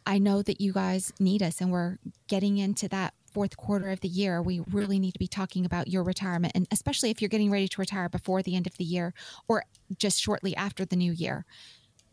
I 0.06 0.18
know 0.18 0.42
that 0.42 0.60
you 0.60 0.72
guys 0.72 1.12
need 1.18 1.42
us 1.42 1.60
and 1.60 1.72
we're 1.72 1.98
getting 2.28 2.58
into 2.58 2.88
that 2.88 3.14
fourth 3.32 3.56
quarter 3.56 3.90
of 3.90 4.00
the 4.00 4.08
year. 4.08 4.42
We 4.42 4.60
really 4.70 4.98
need 4.98 5.12
to 5.12 5.18
be 5.18 5.26
talking 5.26 5.64
about 5.64 5.88
your 5.88 6.04
retirement 6.04 6.52
and 6.54 6.68
especially 6.70 7.10
if 7.10 7.20
you're 7.20 7.30
getting 7.30 7.50
ready 7.50 7.66
to 7.66 7.80
retire 7.80 8.08
before 8.08 8.42
the 8.42 8.54
end 8.54 8.66
of 8.66 8.76
the 8.76 8.84
year 8.84 9.14
or 9.48 9.64
just 9.96 10.20
shortly 10.20 10.54
after 10.54 10.84
the 10.84 10.96
new 10.96 11.12
year. 11.12 11.46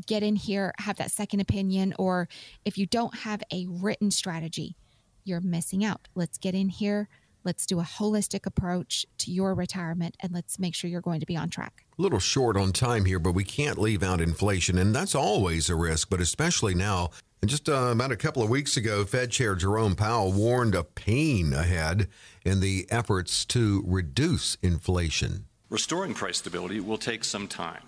Get 0.07 0.23
in 0.23 0.35
here, 0.35 0.73
have 0.79 0.97
that 0.97 1.11
second 1.11 1.41
opinion, 1.41 1.93
or 1.99 2.27
if 2.65 2.75
you 2.75 2.87
don't 2.87 3.19
have 3.19 3.43
a 3.53 3.67
written 3.69 4.09
strategy, 4.09 4.75
you're 5.23 5.41
missing 5.41 5.85
out. 5.85 6.07
Let's 6.15 6.39
get 6.39 6.55
in 6.55 6.69
here. 6.69 7.07
Let's 7.43 7.65
do 7.65 7.79
a 7.79 7.83
holistic 7.83 8.45
approach 8.45 9.05
to 9.19 9.31
your 9.31 9.55
retirement 9.55 10.15
and 10.19 10.31
let's 10.31 10.59
make 10.59 10.75
sure 10.75 10.89
you're 10.89 11.01
going 11.01 11.19
to 11.21 11.25
be 11.25 11.35
on 11.35 11.49
track. 11.49 11.85
A 11.97 12.01
little 12.01 12.19
short 12.19 12.55
on 12.55 12.71
time 12.71 13.05
here, 13.05 13.19
but 13.19 13.33
we 13.33 13.43
can't 13.43 13.77
leave 13.77 14.03
out 14.03 14.21
inflation, 14.21 14.77
and 14.77 14.93
that's 14.93 15.15
always 15.15 15.69
a 15.69 15.75
risk, 15.75 16.09
but 16.09 16.21
especially 16.21 16.75
now. 16.75 17.09
And 17.41 17.49
just 17.49 17.67
uh, 17.67 17.89
about 17.91 18.11
a 18.11 18.17
couple 18.17 18.43
of 18.43 18.49
weeks 18.49 18.77
ago, 18.77 19.03
Fed 19.05 19.31
Chair 19.31 19.55
Jerome 19.55 19.95
Powell 19.95 20.31
warned 20.31 20.75
of 20.75 20.93
pain 20.93 21.53
ahead 21.53 22.07
in 22.45 22.59
the 22.59 22.85
efforts 22.91 23.45
to 23.45 23.83
reduce 23.87 24.55
inflation. 24.61 25.45
Restoring 25.69 26.13
price 26.13 26.37
stability 26.37 26.79
will 26.79 26.99
take 26.99 27.23
some 27.23 27.47
time 27.47 27.83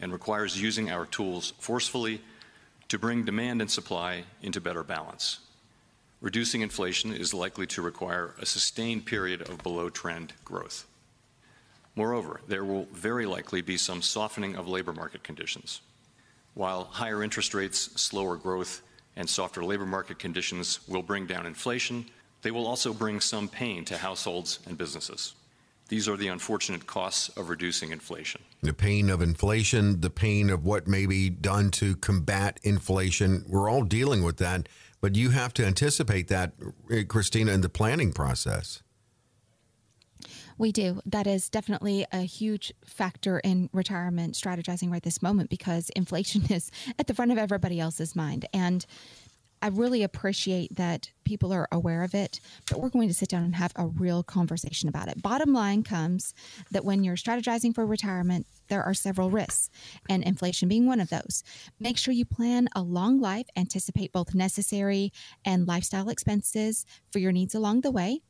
and 0.00 0.12
requires 0.12 0.60
using 0.60 0.90
our 0.90 1.06
tools 1.06 1.54
forcefully 1.58 2.20
to 2.88 2.98
bring 2.98 3.24
demand 3.24 3.62
and 3.62 3.70
supply 3.70 4.24
into 4.42 4.60
better 4.60 4.82
balance. 4.82 5.38
Reducing 6.20 6.60
inflation 6.60 7.14
is 7.14 7.32
likely 7.32 7.66
to 7.68 7.80
require 7.80 8.34
a 8.38 8.44
sustained 8.44 9.06
period 9.06 9.40
of 9.48 9.62
below 9.62 9.88
trend 9.88 10.34
growth. 10.44 10.86
Moreover, 11.96 12.42
there 12.46 12.64
will 12.64 12.86
very 12.92 13.24
likely 13.24 13.62
be 13.62 13.78
some 13.78 14.02
softening 14.02 14.54
of 14.54 14.68
labor 14.68 14.92
market 14.92 15.22
conditions. 15.22 15.80
While 16.52 16.84
higher 16.84 17.22
interest 17.22 17.54
rates, 17.54 17.78
slower 18.00 18.36
growth, 18.36 18.82
and 19.16 19.28
softer 19.28 19.64
labor 19.64 19.86
market 19.86 20.18
conditions 20.18 20.80
will 20.86 21.02
bring 21.02 21.26
down 21.26 21.46
inflation, 21.46 22.06
they 22.42 22.50
will 22.50 22.66
also 22.66 22.92
bring 22.92 23.20
some 23.20 23.48
pain 23.48 23.84
to 23.86 23.96
households 23.96 24.60
and 24.66 24.76
businesses. 24.76 25.34
These 25.88 26.08
are 26.08 26.16
the 26.16 26.28
unfortunate 26.28 26.86
costs 26.86 27.30
of 27.30 27.48
reducing 27.48 27.90
inflation. 27.90 28.42
The 28.62 28.72
pain 28.72 29.10
of 29.10 29.22
inflation, 29.22 30.00
the 30.00 30.10
pain 30.10 30.48
of 30.48 30.64
what 30.64 30.86
may 30.86 31.06
be 31.06 31.30
done 31.30 31.70
to 31.72 31.96
combat 31.96 32.60
inflation. 32.62 33.44
We're 33.48 33.68
all 33.68 33.82
dealing 33.82 34.22
with 34.22 34.36
that, 34.36 34.68
but 35.00 35.16
you 35.16 35.30
have 35.30 35.54
to 35.54 35.64
anticipate 35.64 36.28
that, 36.28 36.52
eh, 36.90 37.02
Kristina, 37.04 37.52
in 37.52 37.60
the 37.60 37.68
planning 37.68 38.12
process. 38.12 38.82
We 40.58 40.72
do. 40.72 41.00
That 41.06 41.26
is 41.26 41.48
definitely 41.48 42.04
a 42.12 42.20
huge 42.20 42.70
factor 42.84 43.38
in 43.38 43.70
retirement 43.72 44.34
strategizing 44.34 44.92
right 44.92 45.02
this 45.02 45.22
moment 45.22 45.48
because 45.48 45.88
inflation 45.96 46.44
is 46.50 46.70
at 46.98 47.06
the 47.06 47.14
front 47.14 47.32
of 47.32 47.38
everybody 47.38 47.80
else's 47.80 48.14
mind. 48.14 48.44
And 48.52 48.84
I 49.62 49.68
really 49.68 50.02
appreciate 50.02 50.76
that 50.76 51.10
people 51.24 51.52
are 51.52 51.68
aware 51.70 52.02
of 52.02 52.14
it, 52.14 52.40
but 52.68 52.80
we're 52.80 52.88
going 52.88 53.08
to 53.08 53.14
sit 53.14 53.28
down 53.28 53.44
and 53.44 53.54
have 53.56 53.72
a 53.76 53.86
real 53.86 54.22
conversation 54.22 54.88
about 54.88 55.08
it. 55.08 55.22
Bottom 55.22 55.52
line 55.52 55.82
comes 55.82 56.34
that 56.70 56.84
when 56.84 57.04
you're 57.04 57.16
strategizing 57.16 57.74
for 57.74 57.84
retirement, 57.84 58.46
there 58.68 58.82
are 58.82 58.94
several 58.94 59.30
risks, 59.30 59.68
and 60.08 60.22
inflation 60.22 60.68
being 60.68 60.86
one 60.86 61.00
of 61.00 61.10
those. 61.10 61.42
Make 61.78 61.98
sure 61.98 62.14
you 62.14 62.24
plan 62.24 62.68
a 62.74 62.82
long 62.82 63.20
life, 63.20 63.46
anticipate 63.56 64.12
both 64.12 64.34
necessary 64.34 65.12
and 65.44 65.66
lifestyle 65.66 66.08
expenses 66.08 66.86
for 67.10 67.18
your 67.18 67.32
needs 67.32 67.54
along 67.54 67.82
the 67.82 67.90
way. 67.90 68.20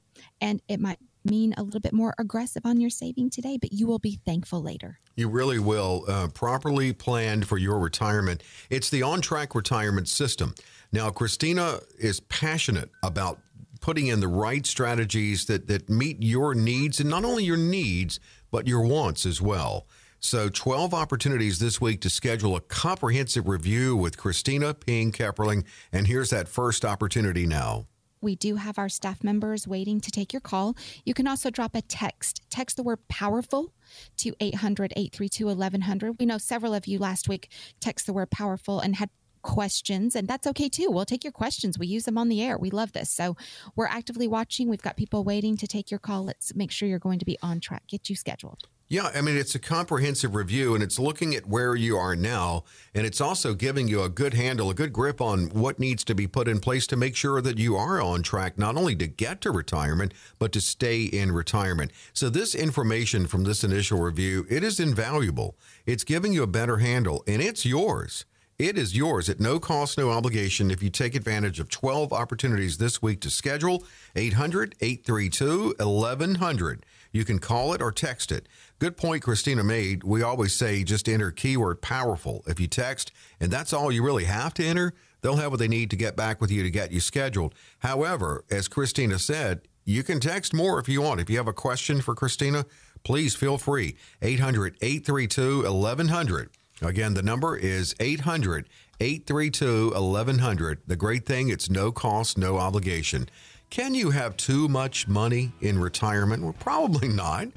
And 0.41 0.63
it 0.67 0.81
might 0.81 0.99
mean 1.25 1.55
a 1.57 1.63
little 1.63 1.81
bit 1.81 1.93
more 1.93 2.15
aggressive 2.19 2.63
on 2.65 2.81
your 2.81 2.91
saving 2.91 3.31
today, 3.31 3.59
but 3.61 3.73
you 3.73 3.87
will 3.87 3.99
be 3.99 4.21
thankful 4.25 4.63
later. 4.63 4.99
You 5.17 5.29
really 5.29 5.59
will. 5.59 6.05
Uh, 6.09 6.29
properly 6.29 6.93
planned 6.93 7.47
for 7.47 7.59
your 7.59 7.79
retirement. 7.79 8.43
It's 8.71 8.91
the 8.91 9.03
on 9.03 9.21
track 9.21 9.55
retirement 9.55 10.09
system. 10.09 10.55
Now, 10.93 11.11
Kristina 11.11 11.85
is 11.99 12.21
passionate 12.21 12.91
about 13.03 13.41
putting 13.81 14.09
in 14.09 14.21
the 14.21 14.29
right 14.29 14.67
strategies 14.67 15.47
that, 15.47 15.67
that 15.69 15.89
meet 15.89 16.23
your 16.23 16.55
needs 16.55 17.01
and 17.01 17.09
not 17.09 17.25
only 17.25 17.45
your 17.45 17.57
needs, 17.57 18.21
but 18.51 18.67
your 18.67 18.83
wants 18.83 19.27
as 19.27 19.41
well. 19.41 19.87
So, 20.23 20.51
12 20.51 20.93
opportunities 20.93 21.59
this 21.59 21.81
week 21.81 22.03
to 22.03 22.11
schedule 22.11 22.55
a 22.55 22.61
comprehensive 22.61 23.49
review 23.49 23.97
with 23.97 24.19
Kristina 24.19 24.79
Ping 24.79 25.13
Kepperling. 25.13 25.65
And 25.93 26.07
here's 26.07 26.29
that 26.31 26.47
first 26.47 26.85
opportunity 26.85 27.47
now. 27.47 27.87
We 28.21 28.37
do 28.37 28.57
have 28.57 28.79
our 28.79 28.89
staff 28.89 29.25
members 29.25 29.67
waiting 29.67 30.01
to 30.01 30.11
take 30.11 30.33
your 30.33 30.41
call. 30.41 30.77
You 31.05 31.15
can 31.15 31.27
also 31.27 31.51
drop 31.51 31.75
a 31.75 31.83
text. 31.83 32.43
Text 32.51 32.77
the 32.77 32.83
word 32.83 33.07
powerful 33.09 33.73
to 34.19 34.35
800 34.41 34.93
832 34.97 35.47
1100. 35.47 36.17
We 36.19 36.27
know 36.27 36.39
several 36.39 36.75
of 36.75 36.87
you 36.87 36.99
last 36.99 37.29
week 37.29 37.51
text 37.81 38.07
the 38.07 38.13
word 38.13 38.31
powerful 38.31 38.81
and 38.81 38.97
had 38.97 39.11
questions, 39.43 40.15
and 40.15 40.29
that's 40.29 40.47
okay 40.47 40.69
too. 40.69 40.91
We'll 40.91 41.05
take 41.07 41.25
your 41.25 41.33
questions. 41.33 41.79
We 41.79 41.87
use 41.87 42.05
them 42.05 42.19
on 42.19 42.29
the 42.29 42.43
air. 42.43 42.59
We 42.59 42.71
love 42.71 42.93
this. 42.93 43.11
So 43.11 43.37
we're 43.75 43.87
actively 43.87 44.29
watching. 44.29 44.69
We've 44.69 44.83
got 44.83 44.97
people 44.97 45.25
waiting 45.25 45.57
to 45.57 45.67
take 45.67 45.91
your 45.91 46.01
call. 46.01 46.25
Let's 46.25 46.55
make 46.55 46.71
sure 46.71 46.89
you're 46.89 46.99
going 46.99 47.19
to 47.21 47.25
be 47.25 47.39
on 47.43 47.61
track. 47.61 47.85
Get 47.89 48.11
you 48.11 48.17
scheduled. 48.17 48.69
Yeah, 48.93 49.09
I 49.15 49.21
mean, 49.21 49.37
it's 49.37 49.55
a 49.55 49.61
comprehensive 49.61 50.35
review 50.35 50.75
and 50.75 50.83
it's 50.83 50.99
looking 50.99 51.33
at 51.37 51.47
where 51.47 51.77
you 51.77 51.97
are 51.97 52.17
now. 52.17 52.65
And 52.93 53.07
it's 53.07 53.21
also 53.21 53.55
giving 53.55 53.87
you 53.87 54.03
a 54.03 54.09
good 54.09 54.35
handle, 54.35 54.69
a 54.69 54.75
good 54.75 54.93
grip 54.93 55.21
on 55.21 55.51
what 55.51 55.79
needs 55.79 56.03
to 56.03 56.15
be 56.15 56.27
put 56.27 56.49
in 56.49 56.59
place 56.59 56.89
to 56.89 56.97
make 56.97 57.15
sure 57.15 57.41
that 57.41 57.57
you 57.57 57.77
are 57.77 58.03
on 58.03 58.25
track, 58.25 58.59
not 58.59 58.77
only 58.77 58.97
to 58.97 59.07
get 59.07 59.43
to 59.43 59.53
retirement, 59.53 60.13
but 60.41 60.51
to 60.51 60.61
stay 60.61 61.05
in 61.05 61.31
retirement. 61.31 61.93
So, 62.13 62.29
this 62.29 62.53
information 62.53 63.29
from 63.29 63.45
this 63.45 63.63
initial 63.63 64.01
review, 64.01 64.45
it 64.51 64.65
is 64.65 64.81
invaluable. 64.81 65.57
It's 65.87 66.03
giving 66.03 66.33
you 66.33 66.43
a 66.43 66.49
better 66.49 66.79
handle 66.79 67.23
and 67.29 67.41
it's 67.41 67.65
yours. 67.65 68.25
It 68.59 68.77
is 68.77 68.97
yours 68.97 69.31
at 69.31 69.39
no 69.39 69.61
cost, 69.61 69.99
no 69.99 70.11
obligation 70.11 70.71
if 70.71 70.83
you 70.83 70.91
take 70.91 71.15
advantage 71.15 71.61
of 71.61 71.71
12 71.71 72.13
opportunities 72.13 72.77
this 72.79 73.01
week 73.01 73.21
to 73.21 73.31
schedule 73.31 73.85
800 74.17 74.75
832 74.81 75.77
1100. 75.79 76.85
You 77.13 77.25
can 77.25 77.39
call 77.39 77.73
it 77.73 77.83
or 77.83 77.91
text 77.91 78.31
it. 78.31 78.47
Good 78.81 78.97
point 78.97 79.23
Kristina 79.23 79.63
made. 79.63 80.05
We 80.05 80.23
always 80.23 80.55
say 80.55 80.85
just 80.85 81.07
enter 81.07 81.31
keyword 81.31 81.83
powerful. 81.83 82.43
If 82.47 82.59
you 82.59 82.67
text, 82.67 83.13
and 83.39 83.53
that's 83.53 83.75
all 83.75 83.93
you 83.93 84.03
really 84.03 84.25
have 84.25 84.55
to 84.55 84.65
enter, 84.65 84.95
they'll 85.21 85.37
have 85.37 85.51
what 85.51 85.61
they 85.61 85.69
need 85.69 85.91
to 85.91 85.97
get 85.97 86.17
back 86.17 86.41
with 86.41 86.51
you 86.51 86.63
to 86.63 86.71
get 86.71 86.91
you 86.91 86.99
scheduled. 86.99 87.55
However, 87.81 88.43
as 88.51 88.71
Kristina 88.71 89.21
said, 89.21 89.61
you 89.85 90.03
can 90.03 90.19
text 90.19 90.55
more 90.55 90.81
if 90.81 90.89
you 90.89 91.03
want. 91.03 91.21
If 91.21 91.29
you 91.29 91.37
have 91.37 91.47
a 91.47 91.53
question 91.53 92.01
for 92.01 92.15
Kristina, 92.15 92.65
please 93.05 93.35
feel 93.35 93.59
free. 93.59 93.97
800 94.23 94.79
832 94.81 95.71
1100. 95.71 96.51
Again, 96.81 97.13
the 97.13 97.23
number 97.23 97.59
is 97.59 97.95
800 98.01 98.67
832 98.99 99.91
1100. 99.91 100.79
The 100.87 100.97
great 100.97 101.27
thing, 101.27 101.51
it's 101.51 101.69
no 101.69 101.93
cost, 101.93 102.39
no 102.39 102.57
obligation. 102.57 103.29
Can 103.69 103.93
you 103.93 104.13
have 104.13 104.39
too 104.39 104.69
much 104.69 105.07
money 105.07 105.53
in 105.61 105.79
retirement? 105.79 106.43
Well, 106.43 106.57
probably 106.59 107.09
not. 107.09 107.49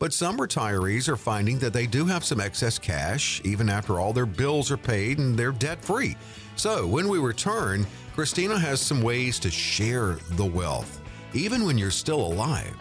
But 0.00 0.14
some 0.14 0.38
retirees 0.38 1.08
are 1.08 1.16
finding 1.16 1.58
that 1.58 1.74
they 1.74 1.86
do 1.86 2.06
have 2.06 2.24
some 2.24 2.40
excess 2.40 2.78
cash, 2.78 3.42
even 3.44 3.68
after 3.68 4.00
all 4.00 4.14
their 4.14 4.24
bills 4.24 4.70
are 4.70 4.78
paid 4.78 5.18
and 5.18 5.38
they're 5.38 5.52
debt 5.52 5.84
free. 5.84 6.16
So 6.56 6.86
when 6.86 7.06
we 7.06 7.18
return, 7.18 7.86
Kristina 8.16 8.58
has 8.58 8.80
some 8.80 9.02
ways 9.02 9.38
to 9.40 9.50
share 9.50 10.16
the 10.30 10.46
wealth, 10.46 11.02
even 11.34 11.66
when 11.66 11.76
you're 11.76 11.90
still 11.90 12.22
alive. 12.22 12.74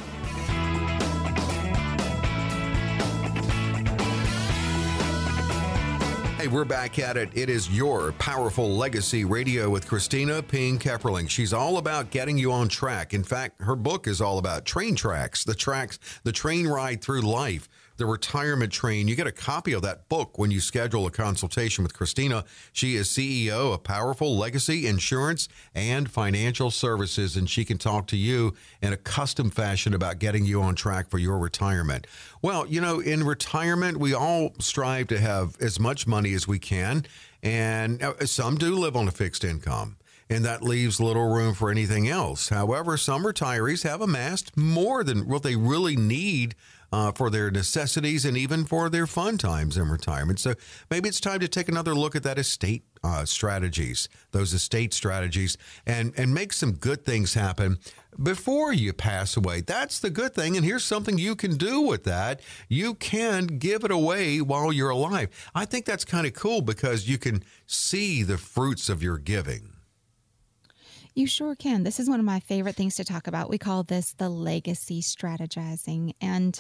Hey, 6.39 6.47
we're 6.47 6.63
back 6.63 6.99
at 6.99 7.17
it. 7.17 7.29
It 7.33 7.49
is 7.49 7.69
your 7.69 8.13
powerful 8.13 8.69
legacy 8.69 9.25
radio 9.25 9.69
with 9.69 9.85
Kristina 9.85 10.41
Ping 10.47 10.79
Kepperling. 10.79 11.29
She's 11.29 11.51
all 11.51 11.79
about 11.79 12.11
getting 12.11 12.37
you 12.37 12.53
on 12.53 12.69
track. 12.69 13.13
In 13.13 13.25
fact, 13.25 13.61
her 13.61 13.75
book 13.75 14.07
is 14.07 14.21
all 14.21 14.37
about 14.37 14.63
train 14.63 14.95
tracks, 14.95 15.43
the 15.43 15.53
tracks, 15.53 15.99
the 16.23 16.31
train 16.31 16.65
ride 16.65 17.01
through 17.01 17.23
life 17.23 17.67
the 17.99 18.07
retirement 18.07 18.71
train. 18.73 19.07
You 19.07 19.15
get 19.15 19.27
a 19.27 19.31
copy 19.31 19.73
of 19.73 19.83
that 19.83 20.09
book 20.09 20.39
when 20.39 20.49
you 20.49 20.59
schedule 20.59 21.05
a 21.05 21.11
consultation 21.11 21.83
with 21.83 21.93
Kristina. 21.93 22.45
She 22.73 22.95
is 22.95 23.09
CEO 23.09 23.73
of 23.73 23.83
Powerful 23.83 24.35
Legacy 24.35 24.87
Insurance 24.87 25.47
and 25.75 26.09
Financial 26.09 26.71
Services, 26.71 27.35
and 27.35 27.47
she 27.47 27.63
can 27.63 27.77
talk 27.77 28.07
to 28.07 28.17
you 28.17 28.55
in 28.81 28.93
a 28.93 28.97
custom 28.97 29.51
fashion 29.51 29.93
about 29.93 30.17
getting 30.17 30.45
you 30.45 30.61
on 30.61 30.73
track 30.73 31.09
for 31.09 31.19
your 31.19 31.37
retirement. 31.37 32.07
Well, 32.41 32.65
you 32.65 32.81
know, 32.81 32.99
in 32.99 33.23
retirement, 33.23 33.97
we 33.97 34.13
all 34.15 34.53
strive 34.59 35.07
to 35.07 35.19
have 35.19 35.55
as 35.61 35.79
much 35.79 36.07
money 36.07 36.33
as 36.33 36.47
we 36.47 36.57
can, 36.57 37.05
and 37.43 38.01
uh, 38.01 38.25
some 38.25 38.55
do 38.57 38.75
live 38.75 38.95
on 38.95 39.07
a 39.07 39.11
fixed 39.11 39.43
income 39.43 39.97
and 40.29 40.45
that 40.45 40.61
leaves 40.61 40.99
little 40.99 41.33
room 41.33 41.55
for 41.55 41.71
anything 41.71 42.07
else. 42.07 42.49
However, 42.49 42.97
some 42.97 43.23
retirees 43.23 43.83
have 43.83 43.99
amassed 43.99 44.55
more 44.55 45.03
than 45.03 45.27
what 45.27 45.41
they 45.41 45.55
really 45.55 45.95
need 45.95 46.53
uh, 46.91 47.11
for 47.11 47.29
their 47.29 47.51
necessities 47.51 48.25
and 48.25 48.37
even 48.37 48.65
for 48.65 48.89
their 48.89 49.07
fun 49.07 49.37
times 49.37 49.77
in 49.77 49.89
retirement. 49.89 50.39
So 50.39 50.53
maybe 50.89 51.09
it's 51.09 51.19
time 51.19 51.39
to 51.39 51.47
take 51.47 51.69
another 51.69 51.95
look 51.95 52.15
at 52.15 52.23
that 52.23 52.37
estate 52.37 52.83
uh, 53.03 53.25
strategies, 53.25 54.09
those 54.31 54.53
estate 54.53 54.93
strategies, 54.93 55.57
and 55.85 56.13
and 56.17 56.33
make 56.33 56.51
some 56.51 56.73
good 56.73 57.05
things 57.05 57.33
happen 57.33 57.79
before 58.21 58.73
you 58.73 58.91
pass 58.91 59.37
away. 59.37 59.61
That's 59.61 59.99
the 59.99 60.09
good 60.09 60.33
thing. 60.33 60.57
And 60.57 60.65
here's 60.65 60.83
something 60.83 61.17
you 61.17 61.35
can 61.35 61.55
do 61.55 61.81
with 61.81 62.03
that. 62.03 62.41
You 62.67 62.95
can 62.95 63.47
give 63.47 63.83
it 63.83 63.91
away 63.91 64.41
while 64.41 64.73
you're 64.73 64.89
alive. 64.89 65.29
I 65.55 65.65
think 65.65 65.85
that's 65.85 66.05
kind 66.05 66.27
of 66.27 66.33
cool 66.33 66.61
because 66.61 67.07
you 67.07 67.17
can 67.17 67.43
see 67.65 68.23
the 68.23 68.37
fruits 68.37 68.89
of 68.89 69.01
your 69.01 69.17
giving. 69.17 69.78
You 71.19 71.27
sure 71.27 71.53
can. 71.53 71.83
This 71.83 71.99
is 71.99 72.09
one 72.09 72.21
of 72.21 72.25
my 72.25 72.39
favorite 72.39 72.77
things 72.77 72.95
to 72.95 73.03
talk 73.03 73.27
about. 73.27 73.49
We 73.49 73.57
call 73.57 73.83
this 73.83 74.13
the 74.13 74.29
legacy 74.29 75.01
strategizing. 75.01 76.13
And 76.21 76.57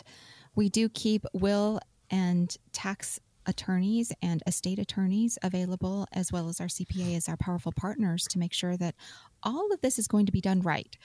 we 0.53 0.67
do 0.67 0.89
keep 0.89 1.23
will 1.31 1.79
and 2.11 2.53
tax 2.73 3.21
attorneys 3.45 4.11
and 4.21 4.43
estate 4.45 4.77
attorneys 4.77 5.37
available, 5.43 6.07
as 6.11 6.33
well 6.33 6.49
as 6.49 6.59
our 6.59 6.67
CPA 6.67 7.15
as 7.15 7.29
our 7.29 7.37
powerful 7.37 7.71
partners 7.71 8.27
to 8.31 8.37
make 8.37 8.51
sure 8.51 8.75
that 8.75 8.95
all 9.43 9.71
of 9.71 9.79
this 9.79 9.97
is 9.97 10.09
going 10.09 10.25
to 10.25 10.31
be 10.33 10.41
done 10.41 10.59
right. 10.59 10.97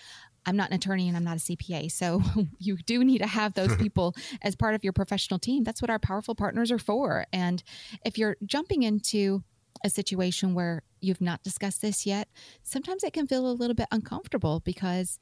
I'm 0.47 0.57
not 0.57 0.71
an 0.71 0.75
attorney 0.75 1.07
and 1.07 1.17
I'm 1.17 1.23
not 1.23 1.37
a 1.37 1.41
CPA. 1.41 1.93
So 1.93 2.23
you 2.59 2.77
do 2.79 3.05
need 3.05 3.19
to 3.19 3.29
have 3.29 3.55
those 3.55 3.77
people 3.81 4.17
as 4.43 4.57
part 4.57 4.75
of 4.75 4.83
your 4.83 4.93
professional 4.93 5.39
team. 5.39 5.63
That's 5.63 5.81
what 5.81 5.91
our 5.91 6.01
powerful 6.01 6.35
partners 6.35 6.73
are 6.73 6.79
for. 6.81 7.25
And 7.33 7.63
if 8.05 8.19
you're 8.19 8.37
jumping 8.45 8.83
into 8.83 9.45
a 9.85 9.91
situation 9.91 10.55
where 10.55 10.83
you've 11.01 11.21
not 11.21 11.43
discussed 11.43 11.83
this 11.83 12.07
yet, 12.07 12.29
sometimes 12.63 13.05
it 13.05 13.13
can 13.13 13.27
feel 13.27 13.49
a 13.49 13.53
little 13.53 13.75
bit 13.75 13.89
uncomfortable 13.93 14.61
because 14.61 15.19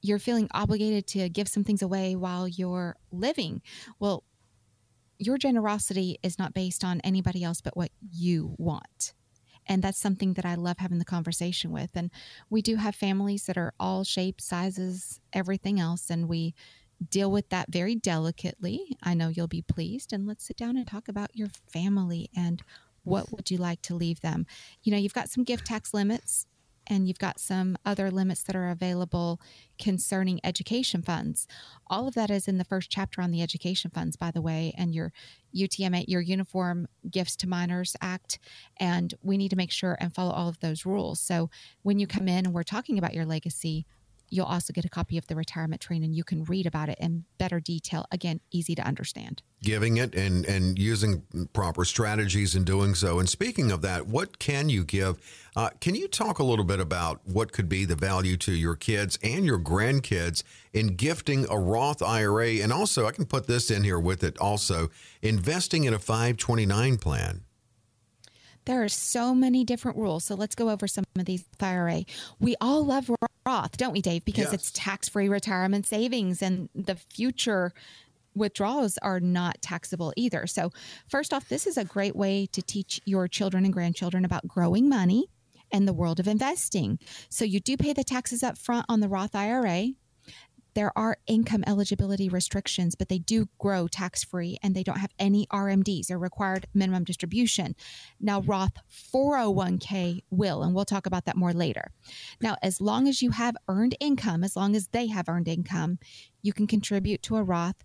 you're 0.00 0.18
feeling 0.18 0.48
obligated 0.52 1.06
to 1.08 1.28
give 1.28 1.48
some 1.48 1.64
things 1.64 1.82
away 1.82 2.16
while 2.16 2.48
you're 2.48 2.96
living. 3.12 3.60
Well, 4.00 4.24
your 5.18 5.36
generosity 5.36 6.18
is 6.22 6.38
not 6.38 6.54
based 6.54 6.84
on 6.84 7.00
anybody 7.02 7.44
else 7.44 7.60
but 7.60 7.76
what 7.76 7.90
you 8.10 8.54
want. 8.56 9.12
And 9.66 9.82
that's 9.82 9.98
something 9.98 10.32
that 10.34 10.46
I 10.46 10.54
love 10.54 10.78
having 10.78 10.98
the 10.98 11.04
conversation 11.04 11.70
with. 11.70 11.90
And 11.94 12.10
we 12.48 12.62
do 12.62 12.76
have 12.76 12.94
families 12.94 13.44
that 13.44 13.58
are 13.58 13.74
all 13.78 14.02
shapes, 14.02 14.46
sizes, 14.46 15.20
everything 15.34 15.78
else. 15.78 16.08
And 16.08 16.26
we 16.26 16.54
deal 17.10 17.30
with 17.30 17.50
that 17.50 17.70
very 17.70 17.94
delicately. 17.94 18.96
I 19.02 19.12
know 19.12 19.28
you'll 19.28 19.46
be 19.46 19.60
pleased. 19.60 20.12
And 20.12 20.26
let's 20.26 20.46
sit 20.46 20.56
down 20.56 20.78
and 20.78 20.86
talk 20.86 21.06
about 21.06 21.36
your 21.36 21.48
family 21.70 22.30
and 22.34 22.62
what 23.08 23.32
would 23.32 23.50
you 23.50 23.58
like 23.58 23.82
to 23.82 23.94
leave 23.94 24.20
them. 24.20 24.46
You 24.82 24.92
know, 24.92 24.98
you've 24.98 25.14
got 25.14 25.30
some 25.30 25.44
gift 25.44 25.66
tax 25.66 25.94
limits 25.94 26.46
and 26.88 27.06
you've 27.06 27.18
got 27.18 27.38
some 27.38 27.76
other 27.84 28.10
limits 28.10 28.42
that 28.44 28.56
are 28.56 28.70
available 28.70 29.40
concerning 29.78 30.40
education 30.42 31.02
funds. 31.02 31.46
All 31.88 32.08
of 32.08 32.14
that 32.14 32.30
is 32.30 32.48
in 32.48 32.58
the 32.58 32.64
first 32.64 32.90
chapter 32.90 33.20
on 33.20 33.30
the 33.30 33.42
education 33.42 33.90
funds, 33.90 34.16
by 34.16 34.30
the 34.30 34.40
way, 34.40 34.72
and 34.76 34.94
your 34.94 35.12
UTM, 35.54 36.04
your 36.08 36.22
Uniform 36.22 36.88
Gifts 37.10 37.36
to 37.36 37.48
Minors 37.48 37.94
Act. 38.00 38.38
And 38.78 39.14
we 39.22 39.36
need 39.36 39.50
to 39.50 39.56
make 39.56 39.70
sure 39.70 39.96
and 40.00 40.14
follow 40.14 40.32
all 40.32 40.48
of 40.48 40.60
those 40.60 40.86
rules. 40.86 41.20
So 41.20 41.50
when 41.82 41.98
you 41.98 42.06
come 42.06 42.26
in 42.26 42.46
and 42.46 42.54
we're 42.54 42.62
talking 42.62 42.98
about 42.98 43.14
your 43.14 43.26
legacy, 43.26 43.84
you'll 44.30 44.46
also 44.46 44.72
get 44.72 44.84
a 44.84 44.88
copy 44.88 45.18
of 45.18 45.26
the 45.26 45.36
retirement 45.36 45.80
train 45.80 46.02
and 46.02 46.14
you 46.14 46.24
can 46.24 46.44
read 46.44 46.66
about 46.66 46.88
it 46.88 46.98
in 47.00 47.24
better 47.38 47.60
detail. 47.60 48.04
Again, 48.10 48.40
easy 48.50 48.74
to 48.74 48.82
understand. 48.82 49.42
Giving 49.62 49.96
it 49.96 50.14
and, 50.14 50.44
and 50.46 50.78
using 50.78 51.22
proper 51.52 51.84
strategies 51.84 52.54
in 52.54 52.64
doing 52.64 52.94
so. 52.94 53.18
And 53.18 53.28
speaking 53.28 53.70
of 53.70 53.82
that, 53.82 54.06
what 54.06 54.38
can 54.38 54.68
you 54.68 54.84
give? 54.84 55.18
Uh, 55.56 55.70
can 55.80 55.94
you 55.94 56.06
talk 56.06 56.38
a 56.38 56.44
little 56.44 56.64
bit 56.64 56.78
about 56.78 57.20
what 57.24 57.52
could 57.52 57.68
be 57.68 57.84
the 57.84 57.96
value 57.96 58.36
to 58.36 58.52
your 58.52 58.76
kids 58.76 59.18
and 59.22 59.44
your 59.44 59.58
grandkids 59.58 60.42
in 60.72 60.94
gifting 60.94 61.46
a 61.50 61.58
Roth 61.58 62.02
IRA? 62.02 62.56
And 62.62 62.72
also, 62.72 63.06
I 63.06 63.10
can 63.10 63.26
put 63.26 63.46
this 63.46 63.70
in 63.70 63.82
here 63.82 63.98
with 63.98 64.22
it 64.22 64.38
also, 64.38 64.90
investing 65.22 65.84
in 65.84 65.92
a 65.92 65.98
529 65.98 66.98
plan. 66.98 67.42
There 68.68 68.84
are 68.84 68.88
so 68.90 69.34
many 69.34 69.64
different 69.64 69.96
rules. 69.96 70.24
So 70.24 70.34
let's 70.34 70.54
go 70.54 70.68
over 70.68 70.86
some 70.86 71.04
of 71.18 71.24
these 71.24 71.42
IRA. 71.58 72.04
We 72.38 72.54
all 72.60 72.84
love 72.84 73.10
Roth, 73.46 73.78
don't 73.78 73.94
we, 73.94 74.02
Dave? 74.02 74.26
Because 74.26 74.44
yes. 74.44 74.52
it's 74.52 74.70
tax 74.72 75.08
free 75.08 75.30
retirement 75.30 75.86
savings 75.86 76.42
and 76.42 76.68
the 76.74 76.96
future 76.96 77.72
withdrawals 78.34 78.98
are 78.98 79.20
not 79.20 79.62
taxable 79.62 80.12
either. 80.16 80.46
So, 80.46 80.70
first 81.08 81.32
off, 81.32 81.48
this 81.48 81.66
is 81.66 81.78
a 81.78 81.84
great 81.84 82.14
way 82.14 82.44
to 82.52 82.60
teach 82.60 83.00
your 83.06 83.26
children 83.26 83.64
and 83.64 83.72
grandchildren 83.72 84.26
about 84.26 84.46
growing 84.46 84.86
money 84.86 85.30
and 85.72 85.88
the 85.88 85.94
world 85.94 86.20
of 86.20 86.28
investing. 86.28 86.98
So, 87.30 87.46
you 87.46 87.60
do 87.60 87.78
pay 87.78 87.94
the 87.94 88.04
taxes 88.04 88.42
up 88.42 88.58
front 88.58 88.84
on 88.90 89.00
the 89.00 89.08
Roth 89.08 89.34
IRA 89.34 89.92
there 90.74 90.96
are 90.96 91.16
income 91.26 91.64
eligibility 91.66 92.28
restrictions, 92.28 92.94
but 92.94 93.08
they 93.08 93.18
do 93.18 93.48
grow 93.58 93.88
tax 93.88 94.24
free 94.24 94.58
and 94.62 94.74
they 94.74 94.82
don't 94.82 94.98
have 94.98 95.12
any 95.18 95.46
RMDs 95.46 96.10
or 96.10 96.18
required 96.18 96.66
minimum 96.74 97.04
distribution. 97.04 97.74
Now, 98.20 98.40
mm-hmm. 98.40 98.50
Roth 98.50 98.72
401k 98.90 100.22
will, 100.30 100.62
and 100.62 100.74
we'll 100.74 100.84
talk 100.84 101.06
about 101.06 101.24
that 101.24 101.36
more 101.36 101.52
later. 101.52 101.90
Now, 102.40 102.56
as 102.62 102.80
long 102.80 103.08
as 103.08 103.22
you 103.22 103.30
have 103.30 103.56
earned 103.68 103.96
income, 104.00 104.44
as 104.44 104.56
long 104.56 104.76
as 104.76 104.88
they 104.88 105.08
have 105.08 105.28
earned 105.28 105.48
income, 105.48 105.98
you 106.42 106.52
can 106.52 106.66
contribute 106.66 107.22
to 107.22 107.36
a 107.36 107.42
Roth 107.42 107.82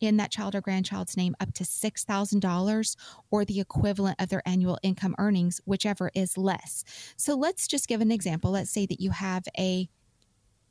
in 0.00 0.16
that 0.16 0.30
child 0.30 0.54
or 0.54 0.60
grandchild's 0.60 1.16
name 1.16 1.36
up 1.40 1.52
to 1.54 1.64
$6,000 1.64 2.96
or 3.30 3.44
the 3.44 3.60
equivalent 3.60 4.20
of 4.20 4.30
their 4.30 4.42
annual 4.46 4.78
income 4.82 5.14
earnings, 5.18 5.60
whichever 5.66 6.10
is 6.14 6.38
less. 6.38 6.84
So 7.16 7.34
let's 7.34 7.68
just 7.68 7.86
give 7.86 8.00
an 8.00 8.10
example. 8.10 8.50
Let's 8.50 8.70
say 8.70 8.86
that 8.86 9.00
you 9.00 9.10
have 9.10 9.44
a 9.58 9.88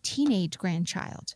teenage 0.02 0.58
grandchild 0.58 1.36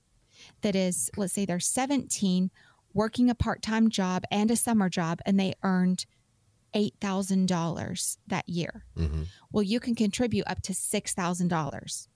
that 0.64 0.76
is, 0.76 1.12
let's 1.16 1.34
say 1.34 1.46
they're 1.46 1.60
17, 1.60 2.50
working 2.94 3.30
a 3.30 3.36
part 3.36 3.62
time 3.62 3.90
job 3.90 4.24
and 4.32 4.50
a 4.50 4.56
summer 4.56 4.90
job, 4.90 5.20
and 5.26 5.40
they 5.40 5.54
earned 5.64 6.06
$8,000 6.76 8.18
that 8.28 8.50
year. 8.50 8.86
Mm-hmm. 8.98 9.24
Well, 9.52 9.64
you 9.64 9.80
can 9.80 9.96
contribute 9.96 10.48
up 10.48 10.62
to 10.64 10.74
$6,000. 10.74 12.08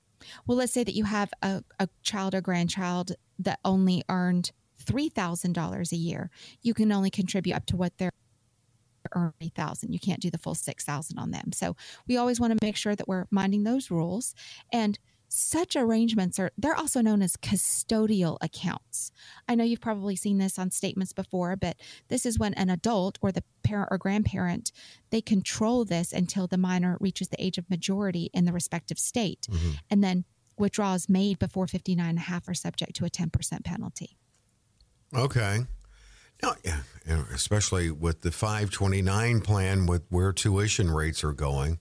Well, 0.45 0.57
let's 0.57 0.73
say 0.73 0.83
that 0.83 0.95
you 0.95 1.03
have 1.03 1.31
a, 1.43 1.63
a 1.79 1.87
child 2.01 2.33
or 2.33 2.41
grandchild 2.41 3.11
that 3.39 3.59
only 3.63 4.03
earned 4.09 4.51
$3,000 4.83 5.91
a 5.91 5.95
year. 5.95 6.31
You 6.61 6.73
can 6.73 6.91
only 6.91 7.11
contribute 7.11 7.55
up 7.55 7.65
to 7.67 7.77
what 7.77 7.93
they're 7.97 8.11
earn 9.13 9.31
3000 9.39 9.93
you 9.93 9.99
can't 9.99 10.19
do 10.19 10.29
the 10.29 10.37
full 10.37 10.53
6000 10.53 11.17
on 11.17 11.31
them 11.31 11.53
so 11.53 11.77
we 12.09 12.17
always 12.17 12.41
want 12.41 12.51
to 12.51 12.65
make 12.65 12.75
sure 12.75 12.93
that 12.93 13.07
we're 13.07 13.25
minding 13.31 13.63
those 13.63 13.89
rules 13.89 14.35
and 14.73 14.99
such 15.29 15.75
arrangements 15.75 16.39
are 16.39 16.51
they're 16.57 16.75
also 16.75 17.01
known 17.01 17.21
as 17.21 17.35
custodial 17.35 18.37
accounts. 18.41 19.11
I 19.47 19.55
know 19.55 19.63
you've 19.63 19.81
probably 19.81 20.15
seen 20.15 20.37
this 20.37 20.57
on 20.57 20.71
statements 20.71 21.13
before, 21.13 21.55
but 21.55 21.77
this 22.07 22.25
is 22.25 22.39
when 22.39 22.53
an 22.53 22.69
adult 22.69 23.17
or 23.21 23.31
the 23.31 23.43
parent 23.63 23.89
or 23.91 23.97
grandparent 23.97 24.71
they 25.09 25.21
control 25.21 25.85
this 25.85 26.13
until 26.13 26.47
the 26.47 26.57
minor 26.57 26.97
reaches 26.99 27.27
the 27.27 27.43
age 27.43 27.57
of 27.57 27.69
majority 27.69 28.29
in 28.33 28.45
the 28.45 28.53
respective 28.53 28.99
state. 28.99 29.47
Mm-hmm. 29.49 29.71
And 29.89 30.03
then 30.03 30.25
withdrawals 30.57 31.09
made 31.09 31.39
before 31.39 31.67
59 31.67 32.07
and 32.07 32.17
a 32.17 32.21
half 32.21 32.47
are 32.47 32.53
subject 32.53 32.95
to 32.95 33.05
a 33.05 33.09
10% 33.09 33.63
penalty. 33.63 34.17
Okay. 35.15 35.59
Now, 36.41 36.55
especially 37.33 37.89
with 37.89 38.21
the 38.21 38.31
529 38.31 39.41
plan 39.41 39.85
with 39.85 40.03
where 40.09 40.31
tuition 40.31 40.91
rates 40.91 41.23
are 41.23 41.33
going. 41.33 41.79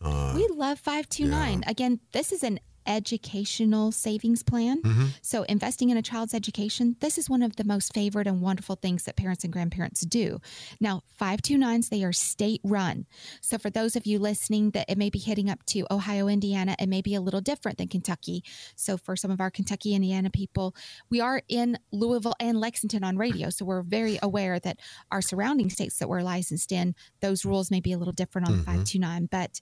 Uh, 0.00 0.32
we 0.36 0.46
love 0.48 0.78
529. 0.78 1.62
Yeah. 1.62 1.70
Again, 1.70 2.00
this 2.12 2.30
is 2.30 2.42
an 2.42 2.60
educational 2.86 3.92
savings 3.92 4.42
plan. 4.42 4.82
Mm-hmm. 4.82 5.06
So, 5.22 5.42
investing 5.44 5.90
in 5.90 5.96
a 5.96 6.02
child's 6.02 6.34
education, 6.34 6.96
this 7.00 7.18
is 7.18 7.30
one 7.30 7.42
of 7.42 7.56
the 7.56 7.64
most 7.64 7.94
favored 7.94 8.26
and 8.26 8.40
wonderful 8.40 8.76
things 8.76 9.04
that 9.04 9.16
parents 9.16 9.44
and 9.44 9.52
grandparents 9.52 10.00
do. 10.02 10.40
Now, 10.80 11.02
529s, 11.20 11.88
they 11.88 12.04
are 12.04 12.12
state 12.12 12.60
run. 12.64 13.06
So, 13.40 13.58
for 13.58 13.70
those 13.70 13.96
of 13.96 14.06
you 14.06 14.18
listening 14.18 14.70
that 14.70 14.86
it 14.88 14.98
may 14.98 15.10
be 15.10 15.18
hitting 15.18 15.50
up 15.50 15.64
to 15.66 15.86
Ohio, 15.90 16.28
Indiana, 16.28 16.76
it 16.78 16.88
may 16.88 17.02
be 17.02 17.14
a 17.14 17.20
little 17.20 17.40
different 17.40 17.78
than 17.78 17.88
Kentucky. 17.88 18.42
So, 18.74 18.96
for 18.96 19.16
some 19.16 19.30
of 19.30 19.40
our 19.40 19.50
Kentucky, 19.50 19.94
Indiana 19.94 20.30
people, 20.30 20.74
we 21.10 21.20
are 21.20 21.42
in 21.48 21.78
Louisville 21.92 22.36
and 22.40 22.58
Lexington 22.58 23.04
on 23.04 23.16
radio. 23.16 23.50
So, 23.50 23.64
we're 23.64 23.82
very 23.82 24.18
aware 24.22 24.58
that 24.60 24.78
our 25.10 25.22
surrounding 25.22 25.70
states 25.70 25.98
that 25.98 26.08
we're 26.08 26.22
licensed 26.22 26.72
in, 26.72 26.94
those 27.20 27.44
rules 27.44 27.70
may 27.70 27.80
be 27.80 27.92
a 27.92 27.98
little 27.98 28.12
different 28.12 28.48
on 28.48 28.54
mm-hmm. 28.54 28.64
529. 28.64 29.28
But 29.30 29.60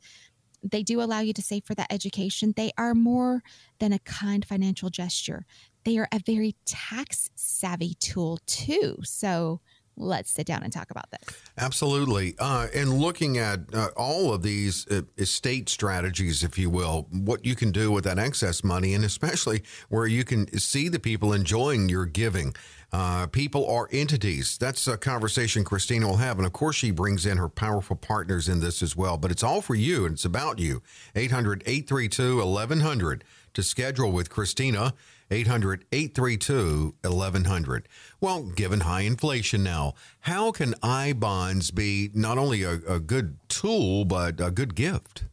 they 0.65 0.83
do 0.83 1.01
allow 1.03 1.21
you 1.21 1.33
to 1.35 1.43
save 1.43 1.65
for 1.65 1.75
that 1.75 1.93
education. 1.93 2.55
They 2.57 2.73
are 2.79 2.95
more 2.95 3.43
than 3.79 3.93
a 3.93 3.99
kind 4.01 4.45
financial 4.45 4.91
gesture. 4.91 5.47
They 5.85 5.99
are 5.99 6.09
a 6.11 6.21
very 6.25 6.57
tax 6.65 7.31
savvy 7.35 7.95
tool 8.01 8.39
too. 8.47 8.97
So 9.03 9.61
let's 9.97 10.31
sit 10.31 10.47
down 10.47 10.63
and 10.63 10.73
talk 10.73 10.91
about 10.91 11.11
this. 11.11 11.37
Absolutely. 11.59 12.35
Uh, 12.39 12.67
and 12.75 12.99
looking 12.99 13.39
at 13.39 13.61
uh, 13.73 13.89
all 13.97 14.33
of 14.33 14.43
these 14.43 14.87
uh, 14.89 15.03
estate 15.19 15.69
strategies, 15.69 16.43
if 16.43 16.59
you 16.59 16.71
will, 16.71 17.07
what 17.11 17.45
you 17.45 17.55
can 17.55 17.71
do 17.71 17.91
with 17.93 18.05
that 18.05 18.19
excess 18.19 18.65
money, 18.65 18.95
and 18.95 19.05
especially 19.05 19.63
where 19.89 20.07
you 20.07 20.25
can 20.25 20.59
see 20.59 20.89
the 20.89 20.99
people 20.99 21.33
enjoying 21.33 21.89
your 21.89 22.07
giving. 22.07 22.55
Uh, 22.93 23.27
people 23.27 23.69
are 23.69 23.89
entities. 23.91 24.57
That's 24.57 24.87
a 24.87 24.97
conversation 24.97 25.65
Kristina 25.65 26.05
will 26.05 26.19
have. 26.19 26.39
And 26.39 26.47
of 26.47 26.53
course, 26.53 26.77
she 26.77 26.93
brings 26.93 27.27
in 27.27 27.39
her 27.39 27.49
powerful 27.49 27.97
partners 27.97 28.49
in 28.49 28.61
this 28.61 28.85
as 28.85 28.95
well. 28.95 29.17
But 29.17 29.33
it's 29.33 29.43
all 29.43 29.61
for 29.61 29.75
you 29.75 30.05
and 30.05 30.15
it's 30.15 30.25
about 30.25 30.61
you. 30.61 30.81
800 31.17 31.65
832 31.67 32.37
1100 32.37 33.25
to 33.55 33.63
schedule 33.65 34.13
with 34.13 34.31
Kristina. 34.31 34.93
800 35.31 35.85
832 35.93 36.95
1100. 37.03 37.89
Well, 38.21 38.43
given 38.43 38.81
high 38.81 39.03
inflation 39.03 39.63
now, 39.63 39.95
how 40.21 40.53
can 40.53 40.75
I 40.83 41.13
bonds 41.13 41.71
be 41.71 42.11
not 42.15 42.39
only 42.39 42.63
a, 42.63 42.81
a 42.87 43.01
good 43.01 43.39
tool, 43.49 44.05
but 44.05 44.41
a 44.41 44.51
good 44.51 44.75
gift? 44.75 45.25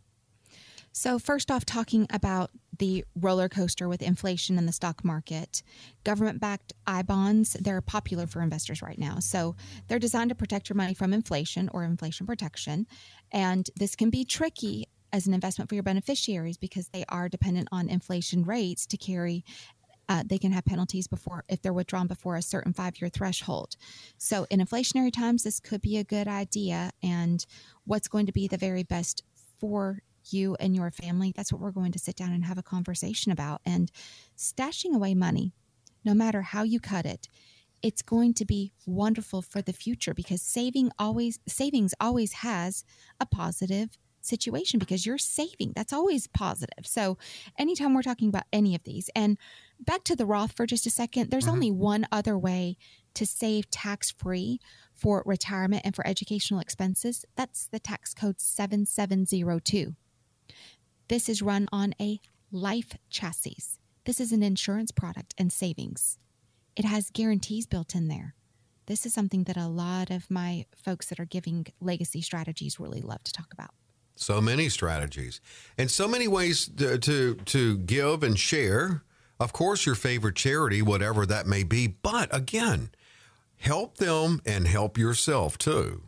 So, 0.94 1.20
first 1.20 1.50
off, 1.50 1.66
talking 1.66 2.06
about 2.10 2.52
the 2.78 3.06
roller 3.16 3.48
coaster 3.48 3.88
with 3.88 4.02
inflation 4.02 4.58
in 4.58 4.66
the 4.66 4.74
stock 4.74 5.06
market, 5.06 5.64
government 6.04 6.42
backed 6.42 6.74
I 6.86 7.02
bonds, 7.02 7.54
they're 7.54 7.82
popular 7.82 8.28
for 8.28 8.42
investors 8.42 8.82
right 8.82 9.00
now. 9.00 9.20
So, 9.20 9.56
they're 9.88 10.00
designed 10.00 10.30
to 10.30 10.36
protect 10.36 10.68
your 10.68 10.76
money 10.76 10.94
from 10.94 11.14
inflation 11.14 11.70
or 11.74 11.86
inflation 11.86 12.28
protection. 12.28 12.88
And 13.32 13.70
this 13.78 13.96
can 13.96 14.10
be 14.10 14.26
tricky 14.26 14.88
as 15.14 15.28
an 15.28 15.34
investment 15.34 15.70
for 15.70 15.76
your 15.76 15.84
beneficiaries 15.84 16.58
because 16.58 16.90
they 16.90 17.06
are 17.10 17.30
dependent 17.30 17.68
on 17.72 17.90
inflation 17.90 18.44
rates 18.44 18.86
to 18.88 18.98
carry 18.98 19.44
uh, 20.10 20.24
they 20.26 20.38
can 20.38 20.52
have 20.52 20.66
penalties 20.66 21.08
before 21.08 21.44
if 21.48 21.62
they're 21.62 21.74
withdrawn 21.74 22.08
before 22.08 22.36
a 22.36 22.42
certain 22.42 22.74
five 22.74 23.00
year 23.00 23.10
threshold. 23.10 23.76
So, 24.18 24.46
in 24.50 24.60
inflationary 24.60 25.12
times, 25.12 25.44
this 25.44 25.60
could 25.60 25.82
be 25.82 25.98
a 25.98 26.04
good 26.04 26.28
idea. 26.28 26.92
And 27.02 27.46
what's 27.86 28.08
going 28.08 28.26
to 28.26 28.32
be 28.32 28.48
the 28.48 28.58
very 28.58 28.84
best 28.84 29.24
for 29.60 30.02
you 30.30 30.56
and 30.60 30.76
your 30.76 30.92
family. 30.92 31.34
That's 31.36 31.52
what 31.52 31.62
we're 31.62 31.72
going 31.72 31.92
to 31.94 32.00
sit 32.00 32.16
down 32.16 32.32
and 32.32 32.46
have 32.46 32.58
a 32.58 32.64
conversation 32.64 33.32
about. 33.32 33.62
And 33.66 33.92
stashing 34.38 34.94
away 34.94 35.16
money, 35.16 35.54
no 36.04 36.14
matter 36.14 36.42
how 36.42 36.64
you 36.64 36.80
cut 36.80 37.06
it, 37.06 37.28
it's 37.82 38.02
going 38.02 38.34
to 38.36 38.46
be 38.46 38.74
wonderful 38.86 39.42
for 39.42 39.62
the 39.62 39.74
future 39.74 40.14
because 40.14 40.42
saving 40.42 40.92
always 41.00 41.40
savings 41.48 41.94
always 42.00 42.34
has 42.34 42.84
a 43.20 43.26
positive 43.26 43.98
situation 44.26 44.80
because 44.80 45.06
you're 45.06 45.18
saving. 45.18 45.74
That's 45.76 45.94
always 45.94 46.28
positive. 46.28 46.86
So 46.86 47.18
anytime 47.58 47.94
we're 47.94 48.02
talking 48.02 48.30
about 48.30 48.44
any 48.52 48.76
of 48.76 48.84
these 48.84 49.10
and 49.16 49.38
back 49.80 50.04
to 50.06 50.16
the 50.16 50.26
Roth 50.26 50.54
for 50.54 50.66
just 50.66 50.86
a 50.86 50.90
second, 50.92 51.30
there's 51.32 51.46
mm-hmm. 51.46 51.54
only 51.54 51.72
one 51.72 52.08
other 52.12 52.38
way 52.38 52.78
to 53.14 53.26
save 53.26 53.70
tax 53.70 54.12
free 54.12 54.60
for 54.94 55.24
retirement 55.26 55.82
and 55.86 55.96
for 55.96 56.06
educational 56.08 56.60
expenses. 56.60 57.26
That's 57.36 57.68
the 57.68 57.80
tax 57.80 58.14
code 58.14 58.40
7702. 58.40 59.96
This 61.08 61.28
is 61.28 61.42
run 61.42 61.68
on 61.72 61.94
a 62.00 62.20
life 62.52 62.98
chassis. 63.10 63.58
This 64.06 64.20
is 64.20 64.32
an 64.32 64.44
insurance 64.44 64.92
product 64.92 65.34
and 65.38 65.52
savings. 65.52 66.18
it 66.76 66.86
has 66.86 67.10
guarantees 67.12 67.68
built 67.68 67.96
in 67.96 68.08
there. 68.08 68.34
This 68.86 69.06
is 69.06 69.14
something 69.14 69.44
that 69.44 69.58
a 69.58 69.68
lot 69.68 70.10
of 70.10 70.30
my 70.30 70.66
folks 70.76 71.08
that 71.08 71.20
are 71.20 71.26
giving 71.26 71.68
legacy 71.80 72.22
strategies 72.22 72.80
really 72.80 73.02
love 73.02 73.24
to 73.24 73.32
talk 73.32 73.54
about. 73.54 73.72
So 74.22 74.40
many 74.40 74.70
strategies 74.70 75.42
and 75.80 75.90
so 75.90 76.08
many 76.08 76.28
ways 76.28 76.70
to, 76.78 77.00
to, 77.00 77.36
to 77.36 77.78
give 77.80 78.22
and 78.22 78.38
share. 78.38 79.04
Of 79.40 79.52
course, 79.52 79.88
your 79.88 79.96
favorite 79.96 80.36
charity, 80.36 80.84
whatever 80.84 81.26
that 81.26 81.48
may 81.48 81.64
be. 81.64 81.88
But 81.88 82.34
again, 82.34 82.92
help 83.58 83.98
them 83.98 84.40
and 84.46 84.68
help 84.68 84.96
yourself 84.96 85.58
too. 85.58 86.04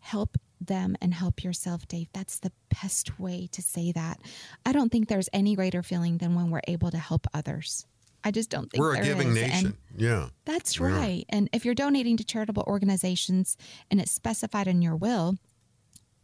Help 0.00 0.36
them 0.60 0.96
and 1.00 1.14
help 1.14 1.44
yourself, 1.44 1.86
Dave. 1.86 2.08
That's 2.12 2.40
the 2.40 2.50
best 2.82 3.20
way 3.20 3.48
to 3.52 3.62
say 3.62 3.92
that. 3.92 4.20
I 4.64 4.72
don't 4.72 4.90
think 4.90 5.08
there's 5.08 5.28
any 5.32 5.54
greater 5.54 5.84
feeling 5.84 6.18
than 6.18 6.34
when 6.34 6.50
we're 6.50 6.62
able 6.66 6.90
to 6.90 6.98
help 6.98 7.28
others. 7.32 7.86
I 8.24 8.32
just 8.32 8.50
don't 8.50 8.68
think 8.68 8.80
we're 8.80 8.96
a 8.96 9.04
giving 9.04 9.28
is. 9.28 9.34
nation. 9.34 9.66
And 9.90 10.00
yeah, 10.02 10.28
that's 10.44 10.80
right. 10.80 11.24
Yeah. 11.28 11.36
And 11.36 11.48
if 11.52 11.64
you're 11.64 11.76
donating 11.76 12.16
to 12.16 12.24
charitable 12.24 12.64
organizations 12.66 13.56
and 13.88 14.00
it's 14.00 14.10
specified 14.10 14.66
in 14.66 14.82
your 14.82 14.96
will, 14.96 15.36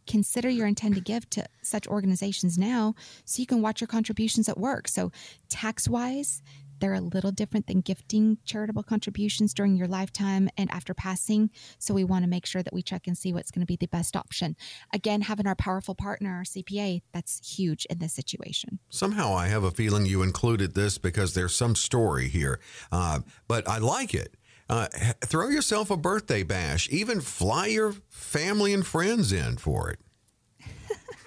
consider 0.07 0.49
your 0.49 0.67
intent 0.67 0.95
to 0.95 1.01
give 1.01 1.29
to 1.31 1.45
such 1.61 1.87
organizations 1.87 2.57
now 2.57 2.95
so 3.25 3.39
you 3.39 3.45
can 3.45 3.61
watch 3.61 3.81
your 3.81 3.87
contributions 3.87 4.49
at 4.49 4.57
work. 4.57 4.87
So, 4.87 5.11
tax 5.49 5.87
wise, 5.87 6.41
they're 6.83 6.93
a 6.93 6.99
little 6.99 7.31
different 7.31 7.67
than 7.67 7.79
gifting 7.79 8.39
charitable 8.43 8.83
contributions 8.83 9.53
during 9.53 9.77
your 9.77 9.87
lifetime 9.87 10.49
and 10.57 10.69
after 10.69 10.93
passing. 10.93 11.49
So 11.79 11.93
we 11.93 12.03
want 12.03 12.23
to 12.23 12.29
make 12.29 12.45
sure 12.45 12.61
that 12.61 12.73
we 12.73 12.81
check 12.81 13.07
and 13.07 13.17
see 13.17 13.31
what's 13.31 13.51
going 13.51 13.61
to 13.61 13.65
be 13.65 13.77
the 13.77 13.87
best 13.87 14.17
option. 14.17 14.57
Again, 14.93 15.21
having 15.21 15.47
our 15.47 15.55
powerful 15.55 15.95
partner, 15.95 16.33
our 16.33 16.43
CPA, 16.43 17.01
that's 17.13 17.55
huge 17.55 17.85
in 17.85 17.99
this 17.99 18.11
situation. 18.11 18.79
Somehow 18.89 19.33
I 19.33 19.47
have 19.47 19.63
a 19.63 19.71
feeling 19.71 20.05
you 20.05 20.23
included 20.23 20.75
this 20.75 20.97
because 20.97 21.33
there's 21.33 21.55
some 21.55 21.75
story 21.75 22.27
here, 22.27 22.59
uh, 22.91 23.19
but 23.47 23.65
I 23.65 23.77
like 23.77 24.13
it. 24.13 24.35
Uh, 24.69 24.87
throw 25.25 25.49
yourself 25.49 25.91
a 25.91 25.97
birthday 25.97 26.43
bash, 26.43 26.87
even 26.89 27.21
fly 27.21 27.67
your 27.67 27.93
family 28.09 28.73
and 28.73 28.85
friends 28.85 29.31
in 29.31 29.57
for 29.57 29.91
it. 29.91 29.99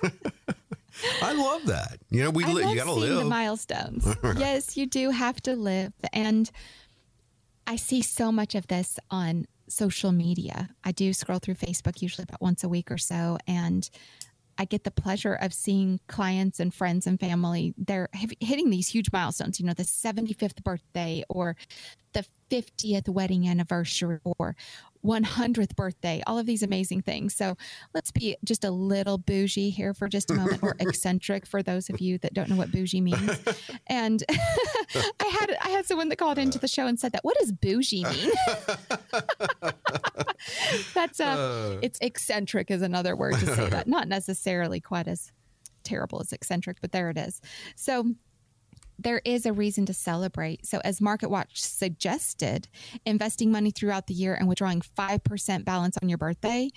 I 1.23 1.33
love 1.33 1.67
that. 1.67 1.99
You 2.11 2.25
know, 2.25 2.31
we 2.31 2.45
li- 2.45 2.69
you 2.71 2.75
got 2.75 2.85
to 2.85 2.93
live 2.93 3.19
the 3.19 3.25
milestones. 3.25 4.07
yes, 4.39 4.77
you 4.77 4.87
do 4.87 5.11
have 5.11 5.41
to 5.43 5.55
live, 5.55 5.93
and 6.13 6.51
I 7.67 7.77
see 7.77 8.03
so 8.03 8.33
much 8.33 8.55
of 8.55 8.67
this 8.69 8.99
on 9.11 9.47
social 9.69 10.13
media. 10.13 10.71
I 10.85 10.93
do 10.93 11.13
scroll 11.13 11.39
through 11.39 11.55
Facebook 11.55 12.01
usually 12.01 12.25
about 12.29 12.41
once 12.41 12.65
a 12.65 12.69
week 12.69 12.91
or 12.91 12.99
so, 12.99 13.39
and 13.47 13.89
I 14.59 14.65
get 14.65 14.85
the 14.85 14.91
pleasure 14.91 15.35
of 15.35 15.53
seeing 15.53 16.01
clients 16.07 16.61
and 16.61 16.73
friends 16.73 17.07
and 17.07 17.21
family. 17.21 17.75
They're 17.77 18.09
hitting 18.41 18.71
these 18.71 18.89
huge 18.89 19.13
milestones, 19.13 19.61
you 19.61 19.67
know, 19.67 19.75
the 19.75 19.83
75th 19.83 20.63
birthday 20.65 21.25
or 21.29 21.57
the 22.17 22.25
50th 22.51 23.09
wedding 23.09 23.47
anniversary 23.47 24.21
or 24.25 24.57
100th 25.05 25.77
birthday, 25.77 26.23
all 26.27 26.39
of 26.39 26.47
these 26.47 26.63
amazing 26.63 27.03
things. 27.03 27.35
So 27.35 27.57
let's 27.95 28.11
be 28.11 28.37
just 28.45 28.65
a 28.65 28.71
little 28.71 29.19
bougie 29.19 29.71
here 29.71 29.95
for 29.95 30.09
just 30.09 30.31
a 30.31 30.35
moment, 30.35 30.63
or 30.63 30.75
eccentric 30.81 31.47
for 31.47 31.63
those 31.63 31.91
of 31.91 32.01
you 32.01 32.19
that 32.19 32.35
don't 32.35 32.49
know 32.49 32.57
what 32.57 32.73
bougie 32.73 33.01
means. 33.01 33.39
And 33.89 34.23
I 34.31 35.27
had 35.39 35.57
I 35.63 35.69
had 35.69 35.87
someone 35.87 36.09
that 36.09 36.17
called 36.17 36.39
into 36.39 36.59
the 36.59 36.67
show 36.69 36.87
and 36.87 36.99
said 36.99 37.13
that. 37.13 37.25
What 37.25 37.37
does 37.39 37.53
bougie 37.53 38.05
mean? 38.05 38.33
That's 40.95 41.21
uh, 41.21 41.25
uh, 41.25 41.79
it's 41.83 41.99
eccentric 42.01 42.71
is 42.71 42.83
another 42.83 43.15
word 43.15 43.35
to 43.35 43.55
say 43.55 43.69
that. 43.69 43.87
Not 43.87 44.09
necessarily 44.09 44.81
quite 44.81 45.07
as 45.07 45.33
terrible 45.85 46.21
as 46.21 46.33
eccentric, 46.33 46.79
but 46.81 46.93
there 46.93 47.11
it 47.11 47.19
is. 47.19 47.41
So 47.77 48.15
there 48.99 49.21
is 49.25 49.47
a 49.47 49.53
reason 49.53 49.87
to 49.87 49.95
celebrate. 49.95 50.67
So, 50.67 50.81
as 50.85 51.01
MarketWatch 51.01 51.57
suggested, 51.57 52.69
investing 53.05 53.51
money 53.51 53.71
throughout 53.71 54.07
the 54.07 54.15
year 54.15 54.35
and 54.35 54.49
withdrawing 54.49 54.81
5% 54.81 55.65
balance 55.65 55.97
on 56.03 56.09
your 56.09 56.19
birthday, 56.19 56.71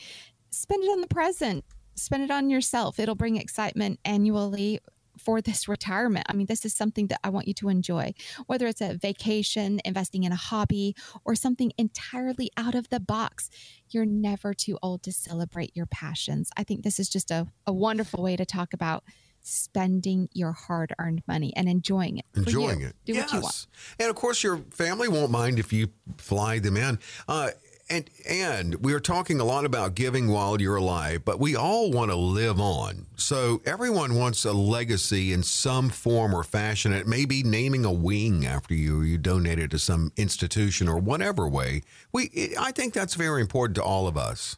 spend 0.52 0.84
it 0.84 0.88
on 0.88 1.02
the 1.02 1.08
present, 1.08 1.64
spend 1.96 2.24
it 2.24 2.32
on 2.32 2.50
yourself. 2.50 3.00
It'll 3.00 3.16
bring 3.16 3.38
excitement 3.38 4.00
annually 4.04 4.80
for 5.20 5.42
this 5.42 5.68
retirement. 5.68 6.26
I 6.30 6.34
mean, 6.34 6.48
this 6.48 6.66
is 6.66 6.74
something 6.74 7.08
that 7.08 7.20
I 7.24 7.30
want 7.30 7.48
you 7.48 7.54
to 7.56 7.70
enjoy, 7.70 8.14
whether 8.48 8.68
it's 8.68 8.82
a 8.82 8.96
vacation, 8.96 9.82
investing 9.86 10.24
in 10.24 10.32
a 10.32 10.38
hobby, 10.38 10.96
or 11.26 11.36
something 11.36 11.72
entirely 11.78 12.50
out 12.58 12.74
of 12.74 12.90
the 12.90 13.00
box. 13.00 13.50
You're 13.90 14.06
never 14.06 14.54
too 14.54 14.80
old 14.82 15.04
to 15.04 15.12
celebrate 15.12 15.76
your 15.76 15.86
passions. 15.86 16.50
I 16.58 16.64
think 16.64 16.84
this 16.84 17.00
is 17.00 17.10
just 17.10 17.32
a, 17.32 17.48
a 17.68 17.74
wonderful 17.74 18.24
way 18.24 18.36
to 18.38 18.46
talk 18.46 18.74
about 18.74 19.04
spending 19.42 20.30
your 20.34 20.52
hard 20.52 20.94
earned 21.00 21.22
money 21.28 21.54
and 21.56 21.68
enjoying 21.68 22.18
it. 22.18 22.26
Enjoying 22.36 22.82
it. 22.82 22.96
Do 23.06 23.14
yes. 23.14 23.26
what 23.26 23.34
you 23.34 23.42
want. 23.42 23.68
And 24.00 24.10
of 24.10 24.16
course, 24.16 24.44
your 24.44 24.58
family 24.72 25.08
won't 25.08 25.32
mind 25.32 25.60
if 25.60 25.74
you 25.74 25.90
fly 26.18 26.60
them 26.60 26.78
in. 26.78 27.00
Uh, 27.28 27.52
and 27.90 28.10
and 28.28 28.76
we 28.76 28.94
are 28.94 29.00
talking 29.00 29.40
a 29.40 29.44
lot 29.44 29.66
about 29.66 29.96
giving 29.96 30.28
while 30.28 30.62
you're 30.62 30.76
alive, 30.76 31.26
but 31.26 31.40
we 31.40 31.56
all 31.56 31.92
want 31.92 32.12
to 32.12 32.16
live 32.16 32.60
on. 32.60 33.08
So 33.16 33.62
everyone 33.66 34.16
wants 34.16 34.46
a 34.46 34.54
legacy 34.54 35.34
in 35.34 35.44
some 35.44 35.90
form 35.90 36.34
or 36.34 36.44
fashion. 36.44 36.94
It 36.94 37.08
may 37.08 37.26
be 37.26 37.42
naming 37.42 37.86
a 37.86 37.92
wing 37.92 38.46
after 38.46 38.74
you, 38.74 39.02
you 39.02 39.18
donated 39.18 39.72
to 39.72 39.80
some 39.80 40.12
institution 40.18 40.88
or 40.88 40.98
whatever 40.98 41.48
way. 41.48 41.82
We 42.12 42.54
I 42.60 42.72
think 42.72 42.94
that's 42.94 43.16
very 43.16 43.42
important 43.42 43.76
to 43.76 43.84
all 43.84 44.08
of 44.08 44.18
us. 44.18 44.58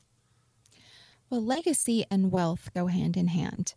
Well, 1.29 1.43
legacy 1.43 2.05
and 2.11 2.31
wealth 2.31 2.69
go 2.75 2.87
hand 2.87 3.15
in 3.15 3.27
hand. 3.27 3.75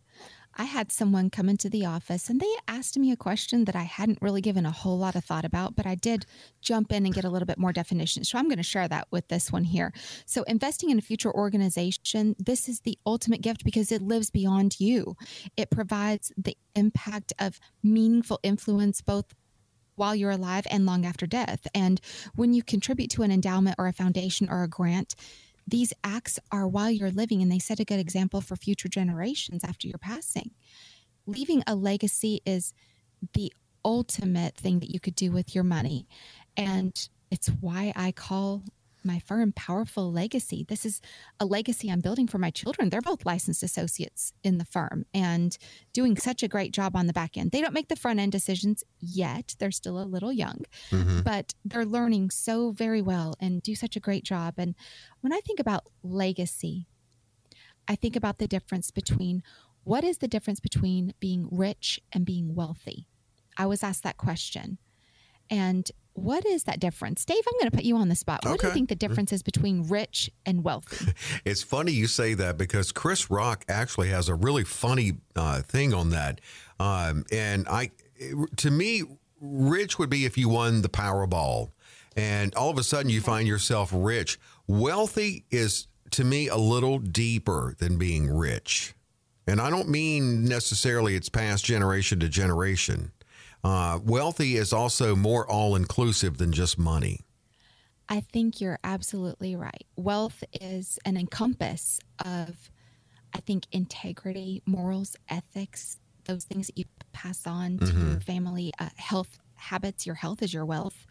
I 0.56 0.64
had 0.64 0.92
someone 0.92 1.30
come 1.30 1.48
into 1.48 1.68
the 1.68 1.84
office 1.84 2.28
and 2.28 2.40
they 2.40 2.54
asked 2.68 2.96
me 2.98 3.10
a 3.10 3.16
question 3.16 3.64
that 3.64 3.74
I 3.74 3.82
hadn't 3.82 4.22
really 4.22 4.40
given 4.40 4.64
a 4.64 4.70
whole 4.70 4.98
lot 4.98 5.16
of 5.16 5.24
thought 5.24 5.44
about, 5.44 5.74
but 5.74 5.86
I 5.86 5.94
did 5.94 6.26
jump 6.60 6.92
in 6.92 7.04
and 7.04 7.14
get 7.14 7.24
a 7.24 7.30
little 7.30 7.46
bit 7.46 7.58
more 7.58 7.72
definition. 7.72 8.24
So 8.24 8.38
I'm 8.38 8.46
going 8.46 8.58
to 8.58 8.62
share 8.62 8.86
that 8.88 9.08
with 9.10 9.28
this 9.28 9.50
one 9.50 9.64
here. 9.64 9.92
So, 10.26 10.42
investing 10.44 10.90
in 10.90 10.98
a 10.98 11.02
future 11.02 11.32
organization, 11.34 12.36
this 12.38 12.68
is 12.68 12.80
the 12.80 12.98
ultimate 13.04 13.40
gift 13.40 13.64
because 13.64 13.90
it 13.90 14.02
lives 14.02 14.30
beyond 14.30 14.78
you. 14.78 15.16
It 15.56 15.70
provides 15.70 16.32
the 16.36 16.56
impact 16.74 17.32
of 17.38 17.58
meaningful 17.82 18.38
influence 18.42 19.00
both 19.00 19.34
while 19.96 20.14
you're 20.14 20.30
alive 20.30 20.66
and 20.70 20.86
long 20.86 21.06
after 21.06 21.26
death. 21.26 21.66
And 21.74 22.00
when 22.34 22.52
you 22.52 22.62
contribute 22.62 23.10
to 23.10 23.22
an 23.22 23.30
endowment 23.30 23.76
or 23.78 23.86
a 23.86 23.92
foundation 23.92 24.48
or 24.48 24.62
a 24.62 24.68
grant, 24.68 25.14
these 25.66 25.92
acts 26.02 26.38
are 26.50 26.66
while 26.66 26.90
you're 26.90 27.10
living 27.10 27.42
and 27.42 27.50
they 27.50 27.58
set 27.58 27.80
a 27.80 27.84
good 27.84 27.98
example 27.98 28.40
for 28.40 28.56
future 28.56 28.88
generations 28.88 29.64
after 29.64 29.88
your 29.88 29.98
passing. 29.98 30.50
Leaving 31.26 31.62
a 31.66 31.74
legacy 31.74 32.40
is 32.44 32.72
the 33.32 33.52
ultimate 33.84 34.56
thing 34.56 34.80
that 34.80 34.90
you 34.90 35.00
could 35.00 35.14
do 35.14 35.30
with 35.30 35.54
your 35.54 35.64
money. 35.64 36.06
And 36.56 37.08
it's 37.30 37.48
why 37.48 37.92
I 37.96 38.12
call 38.12 38.62
my 39.04 39.18
firm 39.18 39.52
Powerful 39.52 40.10
Legacy. 40.10 40.64
This 40.68 40.84
is 40.84 41.00
a 41.38 41.44
legacy 41.44 41.90
I'm 41.90 42.00
building 42.00 42.26
for 42.26 42.38
my 42.38 42.50
children. 42.50 42.90
They're 42.90 43.00
both 43.00 43.26
licensed 43.26 43.62
associates 43.62 44.32
in 44.42 44.58
the 44.58 44.64
firm 44.64 45.04
and 45.12 45.56
doing 45.92 46.16
such 46.16 46.42
a 46.42 46.48
great 46.48 46.72
job 46.72 46.96
on 46.96 47.06
the 47.06 47.12
back 47.12 47.36
end. 47.36 47.50
They 47.50 47.60
don't 47.60 47.74
make 47.74 47.88
the 47.88 47.96
front 47.96 48.20
end 48.20 48.32
decisions 48.32 48.84
yet, 48.98 49.54
they're 49.58 49.70
still 49.70 50.00
a 50.00 50.04
little 50.04 50.32
young, 50.32 50.64
mm-hmm. 50.90 51.20
but 51.20 51.54
they're 51.64 51.84
learning 51.84 52.30
so 52.30 52.70
very 52.70 53.02
well 53.02 53.34
and 53.40 53.62
do 53.62 53.74
such 53.74 53.96
a 53.96 54.00
great 54.00 54.24
job. 54.24 54.54
And 54.58 54.74
when 55.20 55.32
I 55.32 55.40
think 55.40 55.60
about 55.60 55.86
legacy, 56.02 56.86
I 57.86 57.96
think 57.96 58.16
about 58.16 58.38
the 58.38 58.48
difference 58.48 58.90
between 58.90 59.42
what 59.84 60.02
is 60.02 60.18
the 60.18 60.28
difference 60.28 60.60
between 60.60 61.12
being 61.20 61.46
rich 61.50 62.00
and 62.12 62.24
being 62.24 62.54
wealthy? 62.54 63.06
I 63.56 63.66
was 63.66 63.82
asked 63.82 64.02
that 64.02 64.16
question. 64.16 64.78
And 65.50 65.90
what 66.14 66.46
is 66.46 66.64
that 66.64 66.78
difference? 66.78 67.24
Dave, 67.24 67.42
I'm 67.46 67.58
going 67.58 67.70
to 67.70 67.76
put 67.76 67.84
you 67.84 67.96
on 67.96 68.08
the 68.08 68.14
spot. 68.14 68.44
What 68.44 68.54
okay. 68.54 68.60
do 68.62 68.66
you 68.68 68.74
think 68.74 68.88
the 68.88 68.94
difference 68.94 69.32
is 69.32 69.42
between 69.42 69.88
rich 69.88 70.30
and 70.46 70.62
wealthy? 70.62 71.12
it's 71.44 71.62
funny 71.62 71.92
you 71.92 72.06
say 72.06 72.34
that 72.34 72.56
because 72.56 72.92
Chris 72.92 73.30
Rock 73.30 73.64
actually 73.68 74.10
has 74.10 74.28
a 74.28 74.34
really 74.34 74.64
funny 74.64 75.14
uh, 75.34 75.62
thing 75.62 75.92
on 75.92 76.10
that. 76.10 76.40
Um, 76.78 77.24
and 77.32 77.66
I, 77.68 77.90
to 78.56 78.70
me, 78.70 79.02
rich 79.40 79.98
would 79.98 80.10
be 80.10 80.24
if 80.24 80.38
you 80.38 80.48
won 80.48 80.82
the 80.82 80.88
Powerball 80.88 81.70
and 82.16 82.54
all 82.54 82.70
of 82.70 82.78
a 82.78 82.84
sudden 82.84 83.10
you 83.10 83.20
find 83.20 83.48
yourself 83.48 83.90
rich. 83.92 84.38
Wealthy 84.66 85.44
is, 85.50 85.88
to 86.12 86.24
me, 86.24 86.48
a 86.48 86.56
little 86.56 86.98
deeper 86.98 87.74
than 87.78 87.98
being 87.98 88.30
rich. 88.30 88.94
And 89.46 89.60
I 89.60 89.68
don't 89.68 89.88
mean 89.88 90.44
necessarily 90.44 91.16
it's 91.16 91.28
passed 91.28 91.64
generation 91.64 92.20
to 92.20 92.28
generation. 92.28 93.12
Uh, 93.64 93.98
wealthy 94.04 94.56
is 94.56 94.72
also 94.72 95.16
more 95.16 95.50
all 95.50 95.74
inclusive 95.74 96.36
than 96.36 96.52
just 96.52 96.78
money. 96.78 97.20
I 98.08 98.20
think 98.20 98.60
you're 98.60 98.78
absolutely 98.84 99.56
right. 99.56 99.86
Wealth 99.96 100.44
is 100.60 100.98
an 101.06 101.16
encompass 101.16 101.98
of, 102.22 102.70
I 103.34 103.38
think, 103.40 103.64
integrity, 103.72 104.62
morals, 104.66 105.16
ethics, 105.30 105.98
those 106.26 106.44
things 106.44 106.66
that 106.66 106.76
you 106.76 106.84
pass 107.12 107.46
on 107.46 107.78
to 107.78 107.86
mm-hmm. 107.86 108.10
your 108.10 108.20
family, 108.20 108.72
uh, 108.78 108.90
health 108.96 109.38
habits. 109.54 110.04
Your 110.04 110.16
health 110.16 110.42
is 110.42 110.52
your 110.52 110.66
wealth. 110.66 111.06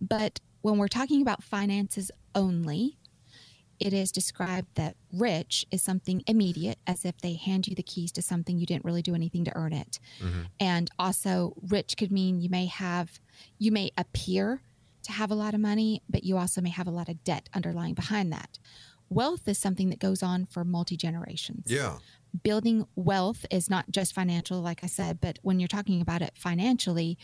But 0.00 0.40
when 0.60 0.76
we're 0.76 0.88
talking 0.88 1.22
about 1.22 1.42
finances 1.42 2.10
only, 2.34 2.98
it 3.78 3.92
is 3.92 4.12
described 4.12 4.68
that 4.74 4.96
rich 5.12 5.66
is 5.70 5.82
something 5.82 6.22
immediate, 6.26 6.78
as 6.86 7.04
if 7.04 7.18
they 7.18 7.34
hand 7.34 7.66
you 7.66 7.74
the 7.74 7.82
keys 7.82 8.12
to 8.12 8.22
something 8.22 8.58
you 8.58 8.66
didn't 8.66 8.84
really 8.84 9.02
do 9.02 9.14
anything 9.14 9.44
to 9.44 9.56
earn 9.56 9.72
it. 9.72 9.98
Mm-hmm. 10.20 10.42
And 10.60 10.90
also, 10.98 11.54
rich 11.68 11.96
could 11.96 12.12
mean 12.12 12.40
you 12.40 12.48
may 12.48 12.66
have, 12.66 13.20
you 13.58 13.72
may 13.72 13.90
appear 13.96 14.62
to 15.02 15.12
have 15.12 15.30
a 15.30 15.34
lot 15.34 15.54
of 15.54 15.60
money, 15.60 16.02
but 16.08 16.24
you 16.24 16.36
also 16.36 16.60
may 16.60 16.70
have 16.70 16.86
a 16.86 16.90
lot 16.90 17.08
of 17.08 17.22
debt 17.24 17.48
underlying 17.54 17.94
behind 17.94 18.32
that. 18.32 18.58
Wealth 19.10 19.46
is 19.46 19.58
something 19.58 19.90
that 19.90 19.98
goes 19.98 20.22
on 20.22 20.46
for 20.46 20.64
multi 20.64 20.96
generations. 20.96 21.64
Yeah. 21.66 21.98
Building 22.42 22.86
wealth 22.96 23.46
is 23.50 23.70
not 23.70 23.90
just 23.90 24.14
financial, 24.14 24.60
like 24.60 24.82
I 24.82 24.88
said, 24.88 25.20
but 25.20 25.38
when 25.42 25.60
you're 25.60 25.68
talking 25.68 26.00
about 26.00 26.22
it 26.22 26.32
financially, 26.36 27.16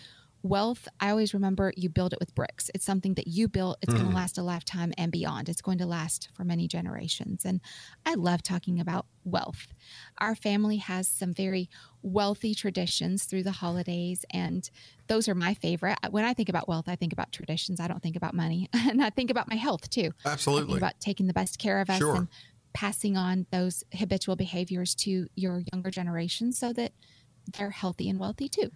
wealth, 0.42 0.88
I 0.98 1.10
always 1.10 1.34
remember 1.34 1.72
you 1.76 1.88
build 1.88 2.12
it 2.12 2.18
with 2.20 2.34
bricks. 2.34 2.70
It's 2.74 2.84
something 2.84 3.14
that 3.14 3.26
you 3.26 3.48
built, 3.48 3.78
it's 3.82 3.92
going 3.92 4.06
to 4.06 4.12
mm. 4.12 4.14
last 4.14 4.38
a 4.38 4.42
lifetime 4.42 4.92
and 4.96 5.12
beyond. 5.12 5.48
It's 5.48 5.60
going 5.60 5.78
to 5.78 5.86
last 5.86 6.28
for 6.32 6.44
many 6.44 6.66
generations. 6.66 7.44
And 7.44 7.60
I 8.06 8.14
love 8.14 8.42
talking 8.42 8.80
about 8.80 9.06
wealth. 9.24 9.68
Our 10.18 10.34
family 10.34 10.78
has 10.78 11.08
some 11.08 11.34
very 11.34 11.68
wealthy 12.02 12.54
traditions 12.54 13.24
through 13.24 13.42
the 13.42 13.50
holidays, 13.52 14.24
and 14.30 14.68
those 15.08 15.28
are 15.28 15.34
my 15.34 15.54
favorite. 15.54 15.98
When 16.10 16.24
I 16.24 16.34
think 16.34 16.48
about 16.48 16.68
wealth, 16.68 16.88
I 16.88 16.96
think 16.96 17.12
about 17.12 17.32
traditions. 17.32 17.80
I 17.80 17.88
don't 17.88 18.02
think 18.02 18.16
about 18.16 18.34
money. 18.34 18.68
and 18.72 19.02
I 19.02 19.10
think 19.10 19.30
about 19.30 19.48
my 19.48 19.56
health 19.56 19.90
too. 19.90 20.12
Absolutely. 20.24 20.76
about 20.76 20.98
taking 21.00 21.26
the 21.26 21.34
best 21.34 21.58
care 21.58 21.80
of 21.80 21.90
us 21.90 21.98
Sure. 21.98 22.16
and 22.16 22.28
passing 22.72 23.16
on 23.16 23.46
those 23.50 23.84
habitual 23.92 24.36
behaviors 24.36 24.94
to 24.94 25.26
your 25.34 25.62
younger 25.72 25.90
generation 25.90 26.52
so 26.52 26.72
that 26.72 26.92
they're 27.58 27.70
healthy 27.70 28.08
and 28.08 28.18
wealthy 28.18 28.48
too. 28.48 28.70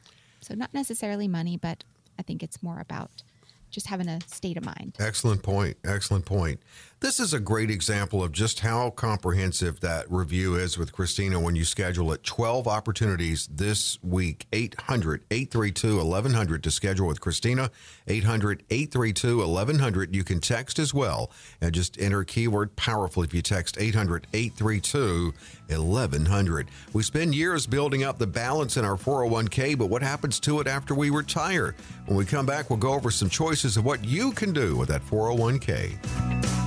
So 0.44 0.54
not 0.54 0.74
necessarily 0.74 1.26
money, 1.26 1.56
but 1.56 1.84
I 2.18 2.22
think 2.22 2.42
it's 2.42 2.62
more 2.62 2.78
about 2.78 3.22
just 3.70 3.86
having 3.86 4.08
a 4.08 4.20
state 4.26 4.56
of 4.56 4.64
mind. 4.64 4.96
Excellent 5.00 5.42
point. 5.42 5.76
Excellent 5.84 6.26
point. 6.26 6.60
This 7.04 7.20
is 7.20 7.34
a 7.34 7.38
great 7.38 7.70
example 7.70 8.24
of 8.24 8.32
just 8.32 8.60
how 8.60 8.88
comprehensive 8.88 9.80
that 9.80 10.10
review 10.10 10.54
is 10.54 10.78
with 10.78 10.90
Kristina 10.90 11.36
when 11.36 11.54
you 11.54 11.66
schedule 11.66 12.10
it. 12.12 12.24
12 12.24 12.66
opportunities 12.66 13.46
this 13.52 14.02
week. 14.02 14.46
800 14.54 15.22
832 15.30 15.98
1100 15.98 16.62
to 16.62 16.70
schedule 16.70 17.06
with 17.06 17.20
Kristina. 17.20 17.68
800 18.06 18.62
832 18.70 19.36
1100. 19.36 20.16
You 20.16 20.24
can 20.24 20.40
text 20.40 20.78
as 20.78 20.94
well 20.94 21.30
and 21.60 21.74
just 21.74 22.00
enter 22.00 22.24
keyword 22.24 22.74
powerful 22.74 23.22
if 23.22 23.34
you 23.34 23.42
text 23.42 23.76
800 23.78 24.26
832 24.32 25.34
1100. 25.68 26.70
We 26.94 27.02
spend 27.02 27.34
years 27.34 27.66
building 27.66 28.02
up 28.02 28.16
the 28.16 28.26
balance 28.26 28.78
in 28.78 28.84
our 28.86 28.96
401k, 28.96 29.76
but 29.76 29.90
what 29.90 30.00
happens 30.00 30.40
to 30.40 30.60
it 30.60 30.66
after 30.66 30.94
we 30.94 31.10
retire? 31.10 31.74
When 32.06 32.16
we 32.16 32.24
come 32.24 32.46
back, 32.46 32.70
we'll 32.70 32.78
go 32.78 32.94
over 32.94 33.10
some 33.10 33.28
choices 33.28 33.76
of 33.76 33.84
what 33.84 34.02
you 34.02 34.32
can 34.32 34.54
do 34.54 34.74
with 34.74 34.88
that 34.88 35.02
401k. 35.02 36.63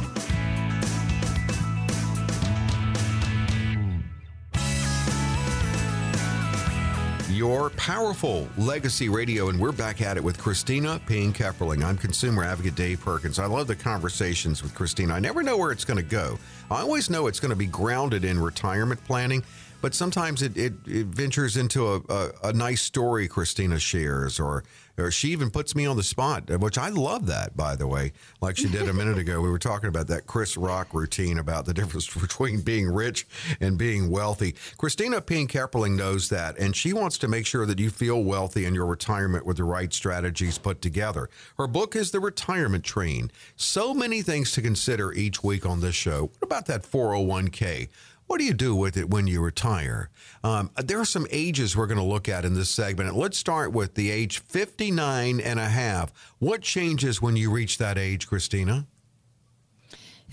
Your 7.38 7.70
powerful 7.70 8.48
legacy 8.58 9.10
radio, 9.10 9.50
and 9.50 9.60
we're 9.60 9.72
back 9.72 10.02
at 10.02 10.18
it 10.18 10.24
with 10.24 10.40
Kristina 10.40 11.00
Ping 11.06 11.32
Kepperling. 11.32 11.84
I'm 11.84 11.96
consumer 11.96 12.44
advocate 12.44 12.74
Dave 12.74 13.00
Perkins. 13.02 13.38
I 13.38 13.46
love 13.46 13.68
the 13.68 13.76
conversations 13.76 14.64
with 14.64 14.74
Kristina. 14.74 15.12
I 15.12 15.20
never 15.20 15.44
know 15.44 15.56
where 15.56 15.72
it's 15.72 15.86
going 15.86 15.98
to 15.98 16.04
go. 16.04 16.40
I 16.72 16.82
always 16.82 17.12
know 17.12 17.28
it's 17.28 17.40
going 17.40 17.52
to 17.52 17.56
be 17.56 17.68
grounded 17.68 18.26
in 18.26 18.40
retirement 18.40 19.04
planning, 19.06 19.44
but 19.82 19.94
sometimes 19.94 20.42
it, 20.42 20.58
it, 20.58 20.74
it 20.86 21.08
ventures 21.08 21.58
into 21.58 21.88
a, 21.88 22.02
a, 22.10 22.32
a 22.46 22.54
nice 22.54 22.82
story 22.82 23.28
Kristina 23.28 23.80
shares, 23.80 24.40
or 24.40 24.64
or 24.98 25.12
she 25.12 25.30
even 25.30 25.52
puts 25.52 25.76
me 25.76 25.86
on 25.86 25.96
the 25.96 26.04
spot, 26.04 26.50
which 26.60 26.78
I 26.78 26.90
love 26.90 27.28
that, 27.28 27.56
by 27.56 27.76
the 27.76 27.86
way. 27.86 28.14
Like 28.42 28.58
she 28.58 28.68
did 28.68 28.90
a 28.90 28.94
minute 28.94 29.20
ago, 29.20 29.42
we 29.42 29.50
were 29.50 29.60
talking 29.60 29.90
about 29.90 30.08
that 30.08 30.26
Chris 30.26 30.58
Rock 30.58 30.94
routine 30.94 31.38
about 31.38 31.66
the 31.66 31.74
difference 31.76 32.12
between 32.12 32.62
being 32.62 32.88
rich 32.88 33.28
and 33.60 33.78
being 33.78 34.10
wealthy. 34.10 34.54
Kristina 34.78 35.24
Ping 35.24 35.48
Kepperling 35.48 35.96
knows 35.96 36.30
that, 36.30 36.58
and 36.58 36.76
she 36.76 36.94
wants 36.94 37.20
to 37.20 37.28
make 37.28 37.46
sure 37.46 37.68
that 37.68 37.80
you 37.80 37.92
feel 37.92 38.24
wealthy 38.24 38.66
in 38.66 38.74
your 38.74 38.88
retirement 38.88 39.46
with 39.46 39.58
the 39.58 39.64
right 39.64 39.94
strategies 39.94 40.58
put 40.58 40.82
together. 40.82 41.30
Her 41.58 41.68
book 41.68 41.96
is 41.96 42.10
The 42.10 42.20
Retirement 42.20 42.84
Train. 42.84 43.32
So 43.56 43.94
many 43.94 44.24
things 44.24 44.52
to 44.54 44.62
consider 44.64 45.14
each 45.14 45.44
week 45.44 45.66
on 45.66 45.80
this 45.80 45.96
show. 45.96 46.32
What 46.40 46.44
about 46.44 46.66
that 46.68 46.82
401k? 46.82 47.90
What 48.28 48.40
do 48.40 48.46
you 48.46 48.54
do 48.54 48.76
with 48.76 48.98
it 48.98 49.10
when 49.10 49.26
you 49.26 49.42
retire? 49.42 50.10
Um, 50.44 50.70
there 50.76 51.00
are 51.00 51.06
some 51.06 51.28
ages 51.32 51.78
we're 51.78 51.88
going 51.88 51.98
to 51.98 52.04
look 52.04 52.28
at 52.28 52.44
in 52.44 52.56
this 52.56 52.70
segment. 52.70 53.16
Let's 53.16 53.38
start 53.38 53.72
with 53.72 53.96
the 53.96 54.12
age 54.12 54.40
59 54.40 55.40
and 55.40 55.60
a 55.60 55.70
half. 55.70 56.12
What 56.40 56.62
changes 56.62 57.22
when 57.22 57.38
you 57.38 57.50
reach 57.50 57.78
that 57.78 57.98
age, 57.98 58.28
Kristina? 58.28 58.86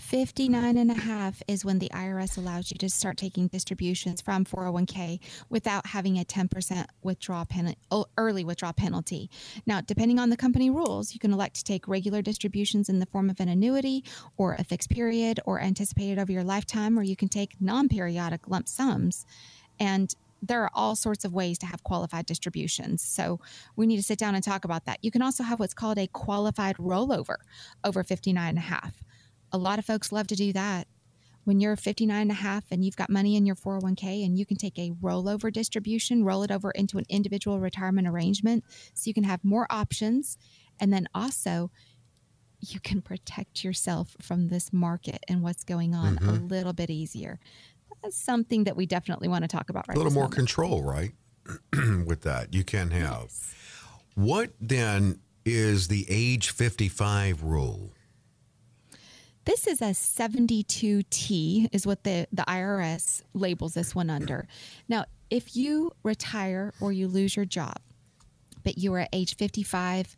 59 0.04 0.76
and 0.76 0.90
a 0.90 0.94
half 0.94 1.42
is 1.48 1.64
when 1.64 1.78
the 1.78 1.88
IRS 1.88 2.36
allows 2.36 2.70
you 2.70 2.76
to 2.76 2.90
start 2.90 3.16
taking 3.16 3.48
distributions 3.48 4.20
from 4.20 4.44
401k 4.44 5.18
without 5.48 5.86
having 5.86 6.18
a 6.18 6.24
10% 6.24 6.84
withdrawal 7.02 7.46
penalty, 7.46 7.78
oh, 7.90 8.04
early 8.18 8.44
withdrawal 8.44 8.74
penalty. 8.74 9.30
Now, 9.64 9.80
depending 9.80 10.18
on 10.18 10.28
the 10.28 10.36
company 10.36 10.68
rules, 10.68 11.14
you 11.14 11.20
can 11.20 11.32
elect 11.32 11.56
to 11.56 11.64
take 11.64 11.88
regular 11.88 12.20
distributions 12.20 12.90
in 12.90 12.98
the 12.98 13.06
form 13.06 13.30
of 13.30 13.40
an 13.40 13.48
annuity 13.48 14.04
or 14.36 14.52
a 14.52 14.62
fixed 14.62 14.90
period 14.90 15.40
or 15.46 15.58
anticipated 15.58 16.18
over 16.18 16.30
your 16.30 16.44
lifetime, 16.44 16.98
or 16.98 17.02
you 17.02 17.16
can 17.16 17.28
take 17.28 17.58
non 17.58 17.88
periodic 17.88 18.46
lump 18.46 18.68
sums. 18.68 19.24
And 19.80 20.14
there 20.42 20.62
are 20.64 20.70
all 20.74 20.96
sorts 20.96 21.24
of 21.24 21.32
ways 21.32 21.56
to 21.58 21.66
have 21.66 21.82
qualified 21.82 22.26
distributions. 22.26 23.00
So 23.00 23.40
we 23.74 23.86
need 23.86 23.96
to 23.96 24.02
sit 24.02 24.18
down 24.18 24.34
and 24.34 24.44
talk 24.44 24.66
about 24.66 24.84
that. 24.84 24.98
You 25.00 25.10
can 25.10 25.22
also 25.22 25.42
have 25.44 25.58
what's 25.58 25.72
called 25.72 25.96
a 25.96 26.08
qualified 26.08 26.76
rollover 26.76 27.36
over 27.82 28.04
59 28.04 28.46
and 28.50 28.58
a 28.58 28.60
half. 28.60 29.02
A 29.54 29.58
lot 29.58 29.78
of 29.78 29.84
folks 29.84 30.10
love 30.10 30.26
to 30.26 30.34
do 30.34 30.52
that. 30.52 30.88
When 31.44 31.60
you're 31.60 31.76
59 31.76 32.20
and 32.20 32.30
a 32.32 32.34
half 32.34 32.64
and 32.72 32.84
you've 32.84 32.96
got 32.96 33.08
money 33.08 33.36
in 33.36 33.46
your 33.46 33.54
401k 33.54 34.26
and 34.26 34.36
you 34.36 34.44
can 34.44 34.56
take 34.56 34.76
a 34.80 34.90
rollover 35.00 35.52
distribution, 35.52 36.24
roll 36.24 36.42
it 36.42 36.50
over 36.50 36.72
into 36.72 36.98
an 36.98 37.04
individual 37.08 37.60
retirement 37.60 38.08
arrangement 38.08 38.64
so 38.94 39.06
you 39.06 39.14
can 39.14 39.22
have 39.22 39.44
more 39.44 39.68
options. 39.70 40.38
And 40.80 40.92
then 40.92 41.06
also, 41.14 41.70
you 42.58 42.80
can 42.80 43.00
protect 43.00 43.62
yourself 43.62 44.16
from 44.20 44.48
this 44.48 44.72
market 44.72 45.22
and 45.28 45.40
what's 45.40 45.62
going 45.62 45.94
on 45.94 46.16
a 46.16 46.20
mm-hmm. 46.20 46.48
little 46.48 46.72
bit 46.72 46.90
easier. 46.90 47.38
That's 48.02 48.16
something 48.16 48.64
that 48.64 48.74
we 48.74 48.86
definitely 48.86 49.28
want 49.28 49.44
to 49.44 49.48
talk 49.48 49.70
about 49.70 49.86
right 49.86 49.94
a 49.94 49.98
little 49.98 50.12
more 50.12 50.24
moment. 50.24 50.34
control, 50.34 50.82
right? 50.82 51.12
with 52.06 52.22
that, 52.22 52.52
you 52.52 52.64
can 52.64 52.90
have. 52.90 53.30
What 54.16 54.50
then 54.60 55.20
is 55.44 55.86
the 55.86 56.06
age 56.08 56.50
55 56.50 57.44
rule? 57.44 57.92
This 59.44 59.66
is 59.66 59.82
a 59.82 59.90
72T, 59.90 61.68
is 61.72 61.86
what 61.86 62.04
the, 62.04 62.26
the 62.32 62.44
IRS 62.44 63.22
labels 63.34 63.74
this 63.74 63.94
one 63.94 64.08
under. 64.08 64.46
Now, 64.88 65.04
if 65.28 65.54
you 65.54 65.92
retire 66.02 66.72
or 66.80 66.92
you 66.92 67.08
lose 67.08 67.36
your 67.36 67.44
job, 67.44 67.76
but 68.62 68.78
you 68.78 68.94
are 68.94 69.00
at 69.00 69.10
age 69.12 69.36
55 69.36 70.16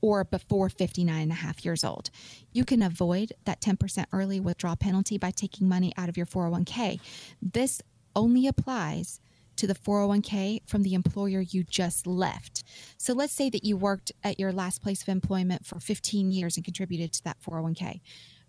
or 0.00 0.24
before 0.24 0.68
59 0.68 1.22
and 1.22 1.30
a 1.30 1.36
half 1.36 1.64
years 1.64 1.84
old, 1.84 2.10
you 2.52 2.64
can 2.64 2.82
avoid 2.82 3.32
that 3.44 3.60
10% 3.60 4.06
early 4.12 4.40
withdrawal 4.40 4.76
penalty 4.76 5.18
by 5.18 5.30
taking 5.30 5.68
money 5.68 5.92
out 5.96 6.08
of 6.08 6.16
your 6.16 6.26
401k. 6.26 7.00
This 7.40 7.80
only 8.16 8.48
applies 8.48 9.20
to 9.54 9.66
the 9.66 9.74
401k 9.74 10.62
from 10.66 10.82
the 10.82 10.94
employer 10.94 11.40
you 11.40 11.64
just 11.64 12.06
left. 12.06 12.62
So 12.96 13.12
let's 13.12 13.32
say 13.32 13.50
that 13.50 13.64
you 13.64 13.76
worked 13.76 14.12
at 14.22 14.38
your 14.38 14.52
last 14.52 14.82
place 14.82 15.02
of 15.02 15.08
employment 15.08 15.66
for 15.66 15.80
15 15.80 16.30
years 16.30 16.56
and 16.56 16.64
contributed 16.64 17.12
to 17.14 17.24
that 17.24 17.38
401k. 17.42 18.00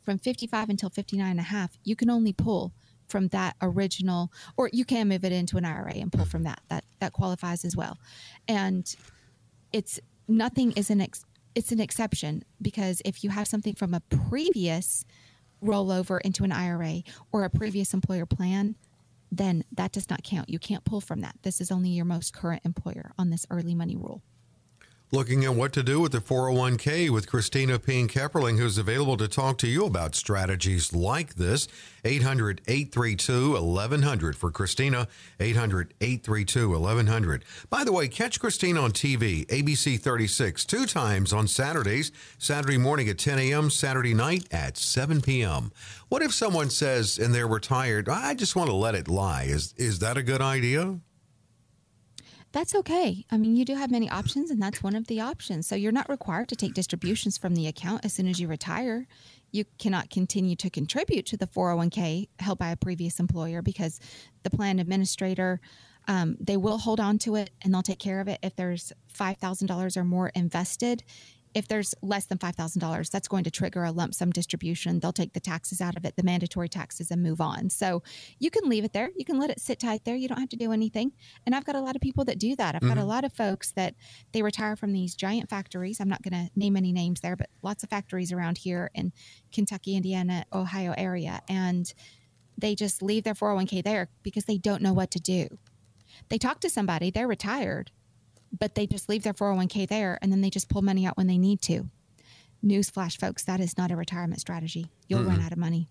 From 0.09 0.17
55 0.17 0.69
until 0.69 0.89
59 0.89 1.29
and 1.29 1.39
a 1.39 1.43
half, 1.43 1.77
you 1.83 1.95
can 1.95 2.09
only 2.09 2.33
pull 2.33 2.73
from 3.07 3.27
that 3.27 3.55
original 3.61 4.33
or 4.57 4.67
you 4.73 4.83
can 4.83 5.07
move 5.07 5.23
it 5.23 5.31
into 5.31 5.55
an 5.55 5.65
IRA 5.65 5.93
and 5.97 6.11
pull 6.11 6.25
from 6.25 6.41
that. 6.45 6.61
That 6.69 6.83
that 6.97 7.13
qualifies 7.13 7.63
as 7.63 7.77
well. 7.77 7.95
And 8.47 8.91
it's 9.71 9.99
nothing 10.27 10.71
is 10.71 10.89
an 10.89 10.99
ex, 10.99 11.23
it's 11.53 11.71
an 11.71 11.79
exception 11.79 12.43
because 12.59 13.03
if 13.05 13.23
you 13.23 13.29
have 13.29 13.47
something 13.47 13.75
from 13.75 13.93
a 13.93 13.99
previous 13.99 15.05
rollover 15.63 16.19
into 16.21 16.43
an 16.43 16.51
IRA 16.51 17.03
or 17.31 17.43
a 17.43 17.49
previous 17.51 17.93
employer 17.93 18.25
plan, 18.25 18.77
then 19.31 19.63
that 19.73 19.91
does 19.91 20.09
not 20.09 20.23
count. 20.23 20.49
You 20.49 20.57
can't 20.57 20.85
pull 20.85 21.01
from 21.01 21.21
that. 21.21 21.35
This 21.43 21.61
is 21.61 21.69
only 21.69 21.89
your 21.91 22.05
most 22.05 22.33
current 22.33 22.63
employer 22.65 23.11
on 23.19 23.29
this 23.29 23.45
early 23.51 23.75
money 23.75 23.95
rule. 23.95 24.23
Looking 25.11 25.43
at 25.43 25.55
what 25.55 25.73
to 25.73 25.81
do 25.81 25.99
with 25.99 26.11
the 26.11 26.19
401k 26.19 27.09
with 27.09 27.27
Kristina 27.27 27.83
Ping 27.83 28.07
Kepperling, 28.07 28.59
who's 28.59 28.77
available 28.77 29.17
to 29.17 29.27
talk 29.27 29.57
to 29.57 29.67
you 29.67 29.87
about 29.87 30.13
strategies 30.13 30.93
like 30.93 31.33
this. 31.33 31.67
800 32.05 32.61
832 32.67 33.53
1100 33.53 34.37
for 34.37 34.51
Kristina. 34.51 35.07
800 35.39 35.95
832 35.99 36.69
1100. 36.69 37.43
By 37.71 37.83
the 37.83 37.91
way, 37.91 38.07
catch 38.07 38.39
Kristina 38.39 38.83
on 38.83 38.91
TV, 38.91 39.47
ABC 39.47 39.99
36, 39.99 40.63
two 40.65 40.85
times 40.85 41.33
on 41.33 41.47
Saturdays, 41.47 42.11
Saturday 42.37 42.77
morning 42.77 43.09
at 43.09 43.17
10 43.17 43.39
a.m., 43.39 43.71
Saturday 43.71 44.13
night 44.13 44.45
at 44.51 44.77
7 44.77 45.21
p.m. 45.21 45.71
What 46.09 46.21
if 46.21 46.35
someone 46.35 46.69
says 46.69 47.17
and 47.17 47.33
they're 47.33 47.47
retired, 47.47 48.09
I 48.09 48.35
just 48.35 48.55
want 48.55 48.69
to 48.69 48.75
let 48.75 48.93
it 48.93 49.07
lie? 49.07 49.45
Is, 49.45 49.73
is 49.75 49.97
that 49.99 50.17
a 50.17 50.23
good 50.23 50.41
idea? 50.41 50.99
That's 52.51 52.73
okay. 52.73 53.25
I 53.29 53.37
mean, 53.37 53.55
you 53.55 53.63
do 53.63 53.75
have 53.75 53.91
many 53.91 54.09
options, 54.09 54.49
and 54.49 54.61
that's 54.61 54.81
one 54.81 54.95
of 54.95 55.05
the 55.07 55.21
options. 55.21 55.67
So 55.67 55.75
you're 55.75 55.91
not 55.91 56.09
required 56.09 56.49
to 56.49 56.55
take 56.55 56.73
distributions 56.73 57.37
from 57.37 57.55
the 57.55 57.67
account 57.67 58.03
as 58.03 58.13
soon 58.13 58.27
as 58.27 58.39
you 58.39 58.47
retire. 58.47 59.05
You 59.51 59.65
cannot 59.77 60.09
continue 60.09 60.55
to 60.55 60.69
contribute 60.69 61.27
to 61.27 61.37
the 61.37 61.45
401k 61.45 62.27
held 62.39 62.57
by 62.57 62.71
a 62.71 62.75
previous 62.75 63.19
employer 63.19 63.61
because 63.61 63.99
the 64.43 64.49
plan 64.49 64.79
administrator 64.79 65.59
um, 66.07 66.37
they 66.39 66.57
will 66.57 66.79
hold 66.79 66.99
on 66.99 67.19
to 67.19 67.35
it 67.35 67.51
and 67.61 67.71
they'll 67.71 67.83
take 67.83 67.99
care 67.99 68.19
of 68.19 68.27
it 68.27 68.39
if 68.41 68.55
there's 68.55 68.91
$5000 69.13 69.95
or 69.95 70.03
more 70.03 70.31
invested 70.33 71.03
if 71.53 71.67
there's 71.67 71.95
less 72.01 72.25
than 72.25 72.37
$5,000, 72.37 73.09
that's 73.09 73.27
going 73.27 73.43
to 73.43 73.51
trigger 73.51 73.83
a 73.83 73.91
lump 73.91 74.13
sum 74.13 74.31
distribution. 74.31 74.99
They'll 74.99 75.11
take 75.11 75.33
the 75.33 75.39
taxes 75.39 75.81
out 75.81 75.97
of 75.97 76.05
it, 76.05 76.15
the 76.15 76.23
mandatory 76.23 76.69
taxes, 76.69 77.09
and 77.11 77.23
move 77.23 77.41
on. 77.41 77.69
So 77.69 78.03
you 78.37 78.51
can 78.51 78.69
leave 78.69 78.83
it 78.83 78.93
there. 78.93 79.09
You 79.15 79.25
can 79.25 79.39
let 79.39 79.49
it 79.49 79.59
sit 79.59 79.79
tight 79.79 80.05
there. 80.05 80.15
You 80.15 80.27
don't 80.27 80.39
have 80.39 80.49
to 80.49 80.55
do 80.55 80.71
anything. 80.71 81.11
And 81.45 81.55
I've 81.55 81.65
got 81.65 81.75
a 81.75 81.81
lot 81.81 81.95
of 81.95 82.01
people 82.01 82.25
that 82.25 82.37
do 82.37 82.55
that. 82.55 82.75
I've 82.75 82.81
mm-hmm. 82.81 82.89
got 82.89 82.97
a 82.97 83.01
mm-hmm. 83.01 83.09
lot 83.09 83.23
of 83.23 83.33
folks 83.33 83.71
that 83.71 83.95
they 84.31 84.41
retire 84.41 84.75
from 84.75 84.93
these 84.93 85.15
giant 85.15 85.49
factories. 85.49 85.99
I'm 85.99 86.09
not 86.09 86.21
going 86.21 86.33
to 86.33 86.51
name 86.55 86.77
any 86.77 86.91
names 86.91 87.21
there, 87.21 87.35
but 87.35 87.49
lots 87.63 87.83
of 87.83 87.89
factories 87.89 88.31
around 88.31 88.59
here 88.59 88.91
in 88.93 89.11
Kentucky, 89.51 89.95
Indiana, 89.95 90.45
Ohio 90.53 90.93
area. 90.97 91.41
And 91.49 91.91
they 92.57 92.75
just 92.75 93.01
leave 93.01 93.23
their 93.23 93.33
401k 93.33 93.83
there 93.83 94.09
because 94.21 94.45
they 94.45 94.57
don't 94.57 94.81
know 94.81 94.93
what 94.93 95.11
to 95.11 95.19
do. 95.19 95.47
They 96.29 96.37
talk 96.37 96.59
to 96.61 96.69
somebody, 96.69 97.09
they're 97.09 97.27
retired, 97.27 97.91
but 98.57 98.75
they 98.75 98.87
just 98.87 99.09
leave 99.09 99.23
their 99.23 99.33
401k 99.33 99.87
there 99.87 100.17
and 100.21 100.31
then 100.31 100.41
they 100.41 100.49
just 100.49 100.69
pull 100.69 100.81
money 100.81 101.05
out 101.05 101.17
when 101.17 101.27
they 101.27 101.37
need 101.37 101.61
to. 101.63 101.89
Newsflash, 102.63 103.19
folks, 103.19 103.43
that 103.43 103.59
is 103.59 103.77
not 103.77 103.91
a 103.91 103.95
retirement 103.95 104.41
strategy. 104.41 104.87
You'll 105.07 105.19
mm-hmm. 105.21 105.29
run 105.29 105.41
out 105.41 105.51
of 105.51 105.57
money. 105.57 105.87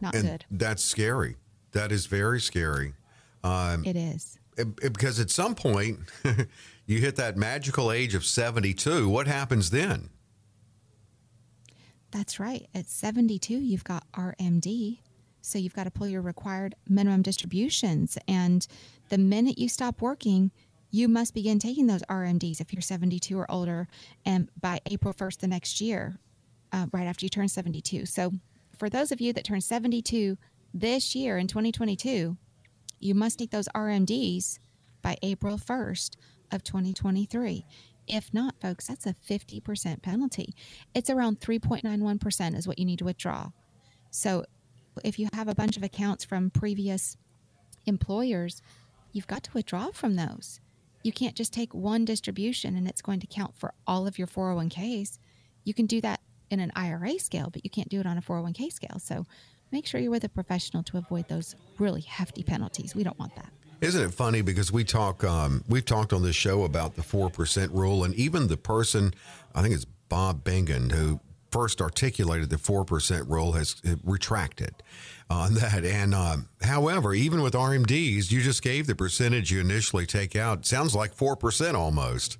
Not 0.00 0.12
good. 0.12 0.44
That's 0.50 0.82
scary. 0.82 1.36
That 1.72 1.92
is 1.92 2.06
very 2.06 2.40
scary. 2.40 2.94
Um, 3.42 3.84
it 3.84 3.96
is. 3.96 4.38
Because 4.80 5.18
at 5.18 5.30
some 5.30 5.54
point, 5.54 5.98
you 6.86 6.98
hit 6.98 7.16
that 7.16 7.36
magical 7.36 7.90
age 7.90 8.14
of 8.14 8.24
72. 8.24 9.08
What 9.08 9.26
happens 9.26 9.70
then? 9.70 10.10
That's 12.10 12.40
right. 12.40 12.68
At 12.74 12.88
72, 12.88 13.54
you've 13.54 13.84
got 13.84 14.04
RMD. 14.12 14.98
So 15.42 15.58
you've 15.58 15.74
got 15.74 15.84
to 15.84 15.90
pull 15.90 16.06
your 16.06 16.20
required 16.20 16.74
minimum 16.88 17.22
distributions. 17.22 18.18
And 18.28 18.66
the 19.08 19.18
minute 19.18 19.58
you 19.58 19.68
stop 19.68 20.02
working, 20.02 20.50
you 20.90 21.08
must 21.08 21.34
begin 21.34 21.58
taking 21.58 21.86
those 21.86 22.02
RMDs 22.02 22.60
if 22.60 22.72
you're 22.72 22.82
72 22.82 23.38
or 23.38 23.50
older, 23.50 23.88
and 24.24 24.48
by 24.60 24.80
April 24.86 25.14
1st 25.14 25.38
the 25.38 25.48
next 25.48 25.80
year, 25.80 26.18
uh, 26.72 26.86
right 26.92 27.06
after 27.06 27.24
you 27.24 27.30
turn 27.30 27.48
72. 27.48 28.06
So, 28.06 28.32
for 28.76 28.88
those 28.88 29.12
of 29.12 29.20
you 29.20 29.32
that 29.34 29.44
turn 29.44 29.60
72 29.60 30.38
this 30.72 31.14
year 31.14 31.36
in 31.36 31.46
2022, 31.46 32.36
you 32.98 33.14
must 33.14 33.38
take 33.38 33.50
those 33.50 33.68
RMDs 33.74 34.58
by 35.02 35.16
April 35.22 35.58
1st 35.58 36.16
of 36.50 36.64
2023. 36.64 37.66
If 38.06 38.32
not, 38.34 38.60
folks, 38.60 38.88
that's 38.88 39.06
a 39.06 39.14
50% 39.14 40.02
penalty. 40.02 40.54
It's 40.94 41.10
around 41.10 41.40
3.91% 41.40 42.56
is 42.56 42.66
what 42.66 42.78
you 42.78 42.84
need 42.84 42.98
to 42.98 43.04
withdraw. 43.04 43.50
So, 44.10 44.44
if 45.04 45.18
you 45.18 45.28
have 45.32 45.46
a 45.46 45.54
bunch 45.54 45.76
of 45.76 45.84
accounts 45.84 46.24
from 46.24 46.50
previous 46.50 47.16
employers, 47.86 48.60
you've 49.12 49.28
got 49.28 49.44
to 49.44 49.50
withdraw 49.52 49.90
from 49.92 50.16
those. 50.16 50.60
You 51.02 51.12
can't 51.12 51.34
just 51.34 51.52
take 51.52 51.74
one 51.74 52.04
distribution 52.04 52.76
and 52.76 52.86
it's 52.86 53.02
going 53.02 53.20
to 53.20 53.26
count 53.26 53.56
for 53.56 53.72
all 53.86 54.06
of 54.06 54.18
your 54.18 54.26
401ks. 54.26 55.18
You 55.64 55.74
can 55.74 55.86
do 55.86 56.00
that 56.02 56.20
in 56.50 56.60
an 56.60 56.72
IRA 56.74 57.18
scale, 57.18 57.48
but 57.50 57.64
you 57.64 57.70
can't 57.70 57.88
do 57.88 58.00
it 58.00 58.06
on 58.06 58.18
a 58.18 58.22
401k 58.22 58.72
scale. 58.72 58.98
So 58.98 59.24
make 59.72 59.86
sure 59.86 60.00
you're 60.00 60.10
with 60.10 60.24
a 60.24 60.28
professional 60.28 60.82
to 60.84 60.98
avoid 60.98 61.28
those 61.28 61.54
really 61.78 62.02
hefty 62.02 62.42
penalties. 62.42 62.94
We 62.94 63.04
don't 63.04 63.18
want 63.18 63.34
that. 63.36 63.52
Isn't 63.80 64.02
it 64.02 64.12
funny 64.12 64.42
because 64.42 64.70
we 64.70 64.84
talk, 64.84 65.24
um, 65.24 65.64
we've 65.68 65.84
talked 65.84 66.12
on 66.12 66.22
this 66.22 66.36
show 66.36 66.64
about 66.64 66.96
the 66.96 67.02
four 67.02 67.30
percent 67.30 67.72
rule, 67.72 68.04
and 68.04 68.14
even 68.14 68.48
the 68.48 68.58
person, 68.58 69.14
I 69.54 69.62
think 69.62 69.74
it's 69.74 69.86
Bob 70.10 70.44
Bengen, 70.44 70.92
who 70.92 71.18
first 71.50 71.80
articulated 71.80 72.50
the 72.50 72.58
four 72.58 72.84
percent 72.84 73.28
rule, 73.28 73.52
has 73.52 73.80
retracted 74.04 74.74
on 75.30 75.54
that. 75.54 75.84
And 75.84 76.14
um, 76.14 76.48
however, 76.62 77.14
even 77.14 77.42
with 77.42 77.54
RMDs, 77.54 78.30
you 78.30 78.42
just 78.42 78.62
gave 78.62 78.86
the 78.86 78.94
percentage 78.94 79.50
you 79.50 79.60
initially 79.60 80.06
take 80.06 80.36
out. 80.36 80.66
Sounds 80.66 80.94
like 80.94 81.16
4% 81.16 81.74
almost. 81.74 82.38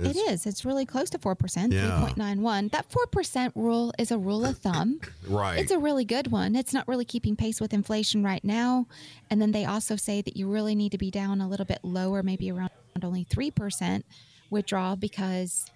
It's, 0.00 0.16
it 0.16 0.16
is. 0.16 0.46
It's 0.46 0.64
really 0.64 0.86
close 0.86 1.10
to 1.10 1.18
4%, 1.18 1.72
yeah. 1.72 2.08
3.91. 2.16 2.70
That 2.70 2.86
4% 2.90 3.52
rule 3.54 3.92
is 3.98 4.10
a 4.10 4.18
rule 4.18 4.44
of 4.44 4.58
thumb. 4.58 5.00
right. 5.28 5.58
It's 5.58 5.72
a 5.72 5.78
really 5.78 6.04
good 6.04 6.30
one. 6.30 6.54
It's 6.54 6.72
not 6.72 6.86
really 6.86 7.04
keeping 7.04 7.34
pace 7.36 7.60
with 7.60 7.72
inflation 7.72 8.22
right 8.22 8.44
now. 8.44 8.86
And 9.30 9.40
then 9.40 9.52
they 9.52 9.64
also 9.64 9.96
say 9.96 10.22
that 10.22 10.36
you 10.36 10.48
really 10.48 10.74
need 10.74 10.92
to 10.92 10.98
be 10.98 11.10
down 11.10 11.40
a 11.40 11.48
little 11.48 11.66
bit 11.66 11.80
lower, 11.82 12.22
maybe 12.22 12.50
around 12.50 12.70
only 13.02 13.24
3% 13.24 14.02
withdrawal 14.50 14.96
because 14.96 15.66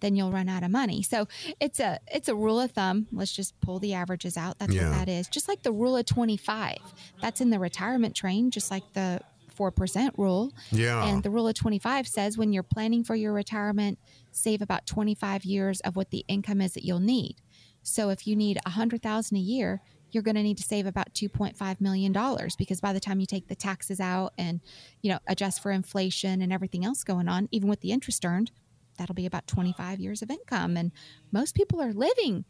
then 0.00 0.16
you'll 0.16 0.32
run 0.32 0.48
out 0.48 0.62
of 0.62 0.70
money. 0.70 1.02
So 1.02 1.26
it's 1.60 1.80
a 1.80 1.98
it's 2.12 2.28
a 2.28 2.34
rule 2.34 2.60
of 2.60 2.72
thumb. 2.72 3.06
Let's 3.12 3.32
just 3.32 3.58
pull 3.60 3.78
the 3.78 3.94
averages 3.94 4.36
out. 4.36 4.58
That's 4.58 4.74
yeah. 4.74 4.88
what 4.88 4.98
that 4.98 5.08
is. 5.08 5.28
Just 5.28 5.48
like 5.48 5.62
the 5.62 5.72
rule 5.72 5.96
of 5.96 6.06
25. 6.06 6.78
That's 7.20 7.40
in 7.40 7.50
the 7.50 7.58
retirement 7.58 8.14
train, 8.14 8.50
just 8.50 8.70
like 8.70 8.92
the 8.92 9.20
4% 9.58 10.10
rule. 10.16 10.52
Yeah. 10.70 11.04
And 11.04 11.22
the 11.22 11.30
rule 11.30 11.48
of 11.48 11.54
25 11.54 12.06
says 12.06 12.38
when 12.38 12.52
you're 12.52 12.62
planning 12.62 13.02
for 13.02 13.16
your 13.16 13.32
retirement, 13.32 13.98
save 14.30 14.62
about 14.62 14.86
25 14.86 15.44
years 15.44 15.80
of 15.80 15.96
what 15.96 16.10
the 16.10 16.24
income 16.28 16.60
is 16.60 16.74
that 16.74 16.84
you'll 16.84 17.00
need. 17.00 17.36
So 17.82 18.10
if 18.10 18.26
you 18.26 18.36
need 18.36 18.58
a 18.58 18.70
100,000 18.70 19.36
a 19.36 19.40
year, 19.40 19.80
you're 20.10 20.22
going 20.22 20.36
to 20.36 20.42
need 20.42 20.58
to 20.58 20.62
save 20.62 20.86
about 20.86 21.12
2.5 21.14 21.80
million 21.80 22.12
dollars 22.12 22.56
because 22.56 22.80
by 22.80 22.92
the 22.92 23.00
time 23.00 23.20
you 23.20 23.26
take 23.26 23.48
the 23.48 23.54
taxes 23.54 24.00
out 24.00 24.32
and 24.38 24.60
you 25.02 25.10
know 25.10 25.18
adjust 25.26 25.62
for 25.62 25.70
inflation 25.70 26.40
and 26.40 26.50
everything 26.52 26.84
else 26.84 27.04
going 27.04 27.28
on 27.28 27.46
even 27.50 27.68
with 27.68 27.80
the 27.80 27.92
interest 27.92 28.24
earned 28.24 28.50
that'll 28.98 29.14
be 29.14 29.26
about 29.26 29.46
25 29.46 30.00
years 30.00 30.22
of 30.22 30.30
income. 30.30 30.76
And 30.76 30.92
most 31.32 31.54
people 31.54 31.80
are 31.80 31.92
living 31.92 32.44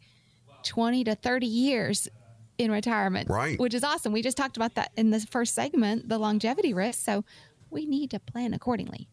20 0.63 1.05
to 1.05 1.15
30 1.15 1.45
years 1.47 2.09
in 2.57 2.71
retirement, 2.71 3.29
right. 3.29 3.57
which 3.57 3.73
is 3.73 3.83
awesome. 3.83 4.11
We 4.11 4.21
just 4.21 4.35
talked 4.35 4.57
about 4.57 4.75
that 4.75 4.91
in 4.97 5.11
the 5.11 5.19
first 5.21 5.55
segment, 5.55 6.09
the 6.09 6.17
longevity 6.17 6.73
risk. 6.73 7.05
So 7.05 7.23
we 7.69 7.85
need 7.85 8.11
to 8.11 8.19
plan 8.19 8.53
accordingly. 8.53 9.07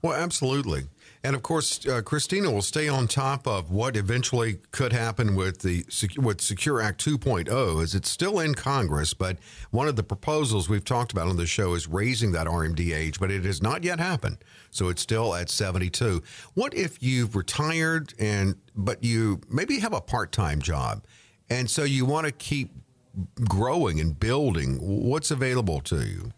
Well, 0.00 0.14
absolutely. 0.14 0.84
And 1.24 1.34
of 1.34 1.42
course, 1.42 1.80
uh, 1.86 2.02
Kristina 2.02 2.52
will 2.52 2.60
stay 2.60 2.86
on 2.86 3.08
top 3.08 3.46
of 3.46 3.70
what 3.70 3.96
eventually 3.96 4.58
could 4.72 4.92
happen 4.92 5.34
with 5.34 5.60
the 5.60 5.86
with 6.18 6.42
Secure 6.42 6.82
Act 6.82 7.02
2.0, 7.02 7.82
as 7.82 7.94
it's 7.94 8.10
still 8.10 8.38
in 8.40 8.54
Congress. 8.54 9.14
But 9.14 9.38
one 9.70 9.88
of 9.88 9.96
the 9.96 10.02
proposals 10.02 10.68
we've 10.68 10.84
talked 10.84 11.12
about 11.12 11.28
on 11.28 11.38
the 11.38 11.46
show 11.46 11.72
is 11.72 11.88
raising 11.88 12.32
that 12.32 12.46
RMD 12.46 12.94
age, 12.94 13.18
but 13.18 13.30
it 13.30 13.46
has 13.46 13.62
not 13.62 13.84
yet 13.84 13.98
happened. 13.98 14.36
So 14.70 14.90
it's 14.90 15.00
still 15.00 15.34
at 15.34 15.48
72. 15.48 16.22
What 16.52 16.74
if 16.74 17.02
you've 17.02 17.34
retired 17.34 18.12
and 18.18 18.56
but 18.76 19.02
you 19.02 19.40
maybe 19.48 19.78
have 19.80 19.94
a 19.94 20.02
part 20.02 20.30
time 20.30 20.60
job, 20.60 21.06
and 21.48 21.70
so 21.70 21.84
you 21.84 22.04
want 22.04 22.26
to 22.26 22.32
keep 22.32 22.70
growing 23.48 23.98
and 23.98 24.20
building? 24.20 24.76
What's 24.78 25.30
available 25.30 25.80
to 25.80 26.04
you? 26.04 26.32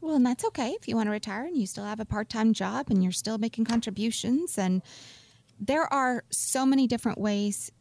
Well, 0.00 0.14
and 0.14 0.24
that's 0.24 0.44
okay 0.46 0.70
if 0.70 0.86
you 0.86 0.96
want 0.96 1.06
to 1.08 1.12
retire 1.12 1.44
and 1.44 1.56
you 1.56 1.66
still 1.66 1.84
have 1.84 2.00
a 2.00 2.04
part 2.04 2.28
time 2.28 2.52
job 2.52 2.86
and 2.90 3.02
you're 3.02 3.12
still 3.12 3.38
making 3.38 3.64
contributions. 3.64 4.56
And 4.56 4.82
there 5.60 5.92
are 5.92 6.24
so 6.30 6.64
many 6.64 6.86
different 6.86 7.18
ways 7.18 7.72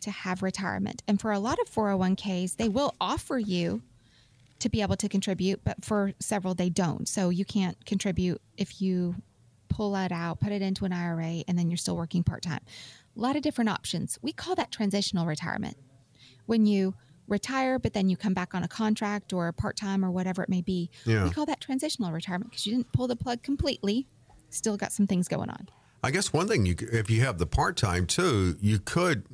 to 0.00 0.10
have 0.10 0.42
retirement. 0.42 1.02
And 1.08 1.20
for 1.20 1.32
a 1.32 1.38
lot 1.38 1.58
of 1.60 1.68
401ks, 1.68 2.56
they 2.56 2.68
will 2.68 2.94
offer 3.00 3.38
you 3.38 3.82
to 4.60 4.68
be 4.68 4.82
able 4.82 4.96
to 4.96 5.08
contribute, 5.08 5.62
but 5.64 5.84
for 5.84 6.12
several, 6.20 6.54
they 6.54 6.70
don't. 6.70 7.08
So 7.08 7.28
you 7.28 7.44
can't 7.44 7.84
contribute 7.84 8.40
if 8.56 8.80
you 8.80 9.16
pull 9.68 9.92
that 9.92 10.12
out, 10.12 10.40
put 10.40 10.52
it 10.52 10.62
into 10.62 10.84
an 10.84 10.92
IRA, 10.92 11.42
and 11.48 11.58
then 11.58 11.68
you're 11.68 11.76
still 11.76 11.96
working 11.96 12.22
part 12.22 12.42
time. 12.42 12.60
A 13.16 13.20
lot 13.20 13.36
of 13.36 13.42
different 13.42 13.70
options. 13.70 14.18
We 14.22 14.32
call 14.32 14.54
that 14.54 14.70
transitional 14.70 15.26
retirement. 15.26 15.76
When 16.46 16.66
you 16.66 16.94
retire, 17.28 17.78
but 17.78 17.92
then 17.92 18.08
you 18.08 18.16
come 18.16 18.34
back 18.34 18.54
on 18.54 18.62
a 18.62 18.68
contract 18.68 19.32
or 19.32 19.50
part 19.52 19.76
time 19.76 20.04
or 20.04 20.10
whatever 20.10 20.42
it 20.42 20.48
may 20.48 20.60
be. 20.60 20.90
Yeah. 21.04 21.24
We 21.24 21.30
call 21.30 21.46
that 21.46 21.60
transitional 21.60 22.12
retirement 22.12 22.50
because 22.50 22.66
you 22.66 22.74
didn't 22.74 22.92
pull 22.92 23.08
the 23.08 23.16
plug 23.16 23.42
completely. 23.42 24.06
Still 24.50 24.76
got 24.76 24.92
some 24.92 25.06
things 25.06 25.28
going 25.28 25.50
on. 25.50 25.68
I 26.02 26.10
guess 26.10 26.32
one 26.32 26.46
thing 26.48 26.66
you 26.66 26.76
if 26.92 27.08
you 27.10 27.22
have 27.22 27.38
the 27.38 27.46
part 27.46 27.76
time 27.76 28.06
too, 28.06 28.56
you 28.60 28.78
could 28.78 29.24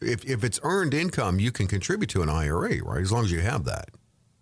if 0.00 0.24
if 0.24 0.44
it's 0.44 0.60
earned 0.62 0.94
income, 0.94 1.40
you 1.40 1.50
can 1.50 1.66
contribute 1.66 2.08
to 2.10 2.22
an 2.22 2.28
IRA, 2.28 2.82
right? 2.82 3.02
As 3.02 3.10
long 3.10 3.24
as 3.24 3.32
you 3.32 3.40
have 3.40 3.64
that 3.64 3.88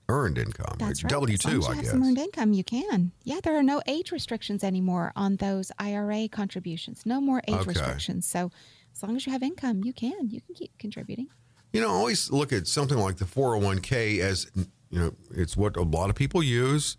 earned 0.08 0.36
income. 0.36 0.76
That's 0.78 1.02
right. 1.02 1.10
W 1.10 1.38
two, 1.38 1.62
I 1.64 1.76
guess. 1.76 1.90
Some 1.90 2.02
earned 2.02 2.18
income, 2.18 2.52
you 2.52 2.62
can. 2.64 3.12
Yeah, 3.24 3.40
there 3.42 3.56
are 3.56 3.62
no 3.62 3.80
age 3.86 4.12
restrictions 4.12 4.62
anymore 4.62 5.12
on 5.16 5.36
those 5.36 5.72
IRA 5.78 6.28
contributions. 6.28 7.06
No 7.06 7.20
more 7.20 7.42
age 7.48 7.54
okay. 7.54 7.68
restrictions. 7.68 8.28
So 8.28 8.50
as 8.94 9.02
long 9.02 9.16
as 9.16 9.26
you 9.26 9.32
have 9.32 9.42
income, 9.42 9.82
you 9.84 9.92
can. 9.92 10.30
You 10.30 10.40
can 10.42 10.54
keep 10.54 10.76
contributing. 10.78 11.28
You 11.72 11.80
know, 11.80 11.90
always 11.90 12.30
look 12.30 12.52
at 12.52 12.66
something 12.66 12.98
like 12.98 13.16
the 13.16 13.24
401k 13.24 14.18
as, 14.20 14.50
you 14.90 14.98
know, 14.98 15.14
it's 15.30 15.56
what 15.56 15.76
a 15.76 15.82
lot 15.82 16.10
of 16.10 16.16
people 16.16 16.42
use 16.42 16.96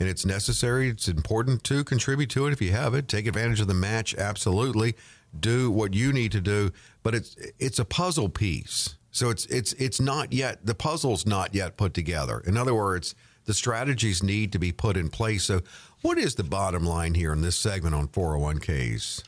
and 0.00 0.08
it's 0.08 0.24
necessary. 0.24 0.88
It's 0.88 1.08
important 1.08 1.62
to 1.64 1.84
contribute 1.84 2.30
to 2.30 2.46
it 2.46 2.52
if 2.52 2.60
you 2.60 2.72
have 2.72 2.94
it. 2.94 3.08
Take 3.08 3.26
advantage 3.26 3.60
of 3.60 3.68
the 3.68 3.74
match, 3.74 4.14
absolutely. 4.14 4.96
Do 5.38 5.70
what 5.70 5.94
you 5.94 6.12
need 6.12 6.32
to 6.32 6.40
do, 6.40 6.70
but 7.02 7.14
it's 7.14 7.36
it's 7.58 7.78
a 7.78 7.84
puzzle 7.84 8.28
piece. 8.28 8.96
So 9.10 9.30
it's 9.30 9.46
it's 9.46 9.72
it's 9.74 10.00
not 10.00 10.32
yet 10.32 10.64
the 10.64 10.74
puzzle's 10.74 11.26
not 11.26 11.54
yet 11.54 11.76
put 11.76 11.92
together. 11.92 12.40
In 12.46 12.56
other 12.56 12.74
words, 12.74 13.14
the 13.44 13.54
strategies 13.54 14.22
need 14.22 14.52
to 14.52 14.58
be 14.58 14.72
put 14.72 14.96
in 14.96 15.08
place. 15.08 15.44
So 15.44 15.60
what 16.02 16.18
is 16.18 16.36
the 16.36 16.44
bottom 16.44 16.84
line 16.84 17.14
here 17.14 17.32
in 17.32 17.40
this 17.40 17.56
segment 17.56 17.94
on 17.94 18.08
401ks? 18.08 19.24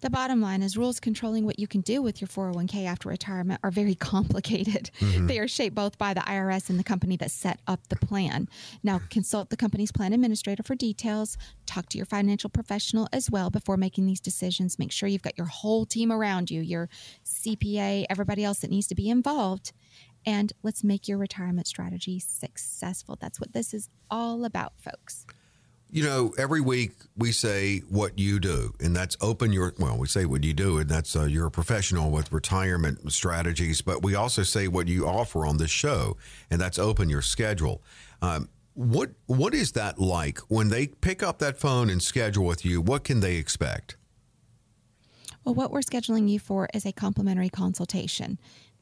The 0.00 0.08
bottom 0.08 0.40
line 0.40 0.62
is 0.62 0.78
rules 0.78 0.98
controlling 0.98 1.44
what 1.44 1.58
you 1.58 1.66
can 1.66 1.82
do 1.82 2.00
with 2.00 2.20
your 2.20 2.28
401k 2.28 2.86
after 2.86 3.08
retirement 3.08 3.60
are 3.62 3.70
very 3.70 3.94
complicated. 4.12 4.90
Mm-hmm. 5.00 5.26
They 5.26 5.38
are 5.38 5.48
shaped 5.48 5.74
both 5.74 5.98
by 5.98 6.14
the 6.14 6.20
IRS 6.20 6.70
and 6.70 6.78
the 6.78 6.84
company 6.84 7.16
that 7.18 7.30
set 7.30 7.60
up 7.66 7.88
the 7.88 7.96
plan. 7.96 8.48
Now, 8.82 9.00
consult 9.10 9.50
the 9.50 9.56
company's 9.56 9.92
plan 9.92 10.12
administrator 10.12 10.62
for 10.62 10.74
details. 10.74 11.36
Talk 11.66 11.88
to 11.90 11.98
your 11.98 12.06
financial 12.06 12.48
professional 12.48 13.08
as 13.12 13.30
well 13.30 13.50
before 13.50 13.76
making 13.76 14.06
these 14.06 14.20
decisions. 14.20 14.78
Make 14.78 14.92
sure 14.92 15.08
you've 15.08 15.22
got 15.22 15.36
your 15.36 15.48
whole 15.48 15.84
team 15.84 16.10
around 16.10 16.50
you, 16.50 16.62
your 16.62 16.88
CPA, 17.24 18.06
everybody 18.08 18.42
else 18.42 18.60
that 18.60 18.70
needs 18.70 18.86
to 18.88 18.94
be 18.94 19.10
involved. 19.10 19.72
And 20.26 20.52
let's 20.62 20.84
make 20.84 21.08
your 21.08 21.18
retirement 21.18 21.66
strategy 21.66 22.18
successful. 22.18 23.16
That's 23.20 23.40
what 23.40 23.52
this 23.52 23.72
is 23.72 23.88
all 24.10 24.44
about, 24.44 24.72
folks. 24.78 25.26
You 25.92 26.04
know, 26.04 26.32
every 26.38 26.60
week 26.60 26.92
we 27.16 27.32
say 27.32 27.80
what 27.88 28.16
you 28.16 28.38
do, 28.38 28.72
and 28.78 28.94
that's 28.94 29.16
open 29.20 29.52
your. 29.52 29.74
Well, 29.76 29.98
we 29.98 30.06
say 30.06 30.24
what 30.24 30.44
you 30.44 30.52
do, 30.52 30.78
and 30.78 30.88
that's 30.88 31.16
uh, 31.16 31.24
you're 31.24 31.46
a 31.46 31.50
professional 31.50 32.10
with 32.10 32.30
retirement 32.30 33.12
strategies. 33.12 33.82
But 33.82 34.02
we 34.02 34.14
also 34.14 34.44
say 34.44 34.68
what 34.68 34.86
you 34.86 35.08
offer 35.08 35.44
on 35.44 35.56
this 35.56 35.70
show, 35.70 36.16
and 36.48 36.60
that's 36.60 36.78
open 36.78 37.08
your 37.08 37.22
schedule. 37.22 37.82
Um, 38.22 38.48
what 38.74 39.10
what 39.26 39.52
is 39.52 39.72
that 39.72 39.98
like 39.98 40.38
when 40.48 40.68
they 40.68 40.86
pick 40.86 41.24
up 41.24 41.40
that 41.40 41.58
phone 41.58 41.90
and 41.90 42.00
schedule 42.00 42.44
with 42.44 42.64
you? 42.64 42.80
What 42.80 43.02
can 43.02 43.18
they 43.18 43.36
expect? 43.36 43.96
Well, 45.44 45.54
what 45.54 45.72
we're 45.72 45.80
scheduling 45.80 46.28
you 46.28 46.38
for 46.38 46.68
is 46.72 46.86
a 46.86 46.92
complimentary 46.92 47.48
consultation. 47.48 48.38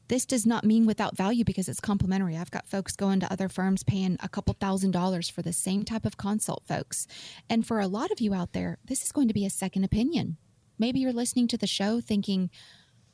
This 0.09 0.25
does 0.25 0.43
not 0.43 0.65
mean 0.65 0.87
without 0.87 1.15
value 1.15 1.43
because 1.43 1.69
it's 1.69 1.79
complimentary. 1.79 2.35
I've 2.35 2.49
got 2.49 2.67
folks 2.67 2.95
going 2.95 3.19
to 3.19 3.31
other 3.31 3.47
firms 3.47 3.83
paying 3.83 4.17
a 4.21 4.27
couple 4.27 4.55
thousand 4.59 4.89
dollars 4.89 5.29
for 5.29 5.43
the 5.43 5.53
same 5.53 5.85
type 5.85 6.03
of 6.03 6.17
consult, 6.17 6.63
folks. 6.67 7.05
And 7.47 7.65
for 7.65 7.79
a 7.79 7.87
lot 7.87 8.11
of 8.11 8.19
you 8.19 8.33
out 8.33 8.53
there, 8.53 8.79
this 8.83 9.03
is 9.03 9.11
going 9.11 9.27
to 9.27 9.35
be 9.35 9.45
a 9.45 9.51
second 9.51 9.83
opinion. 9.83 10.37
Maybe 10.79 10.99
you're 10.99 11.13
listening 11.13 11.47
to 11.49 11.57
the 11.57 11.67
show 11.67 12.01
thinking, 12.01 12.49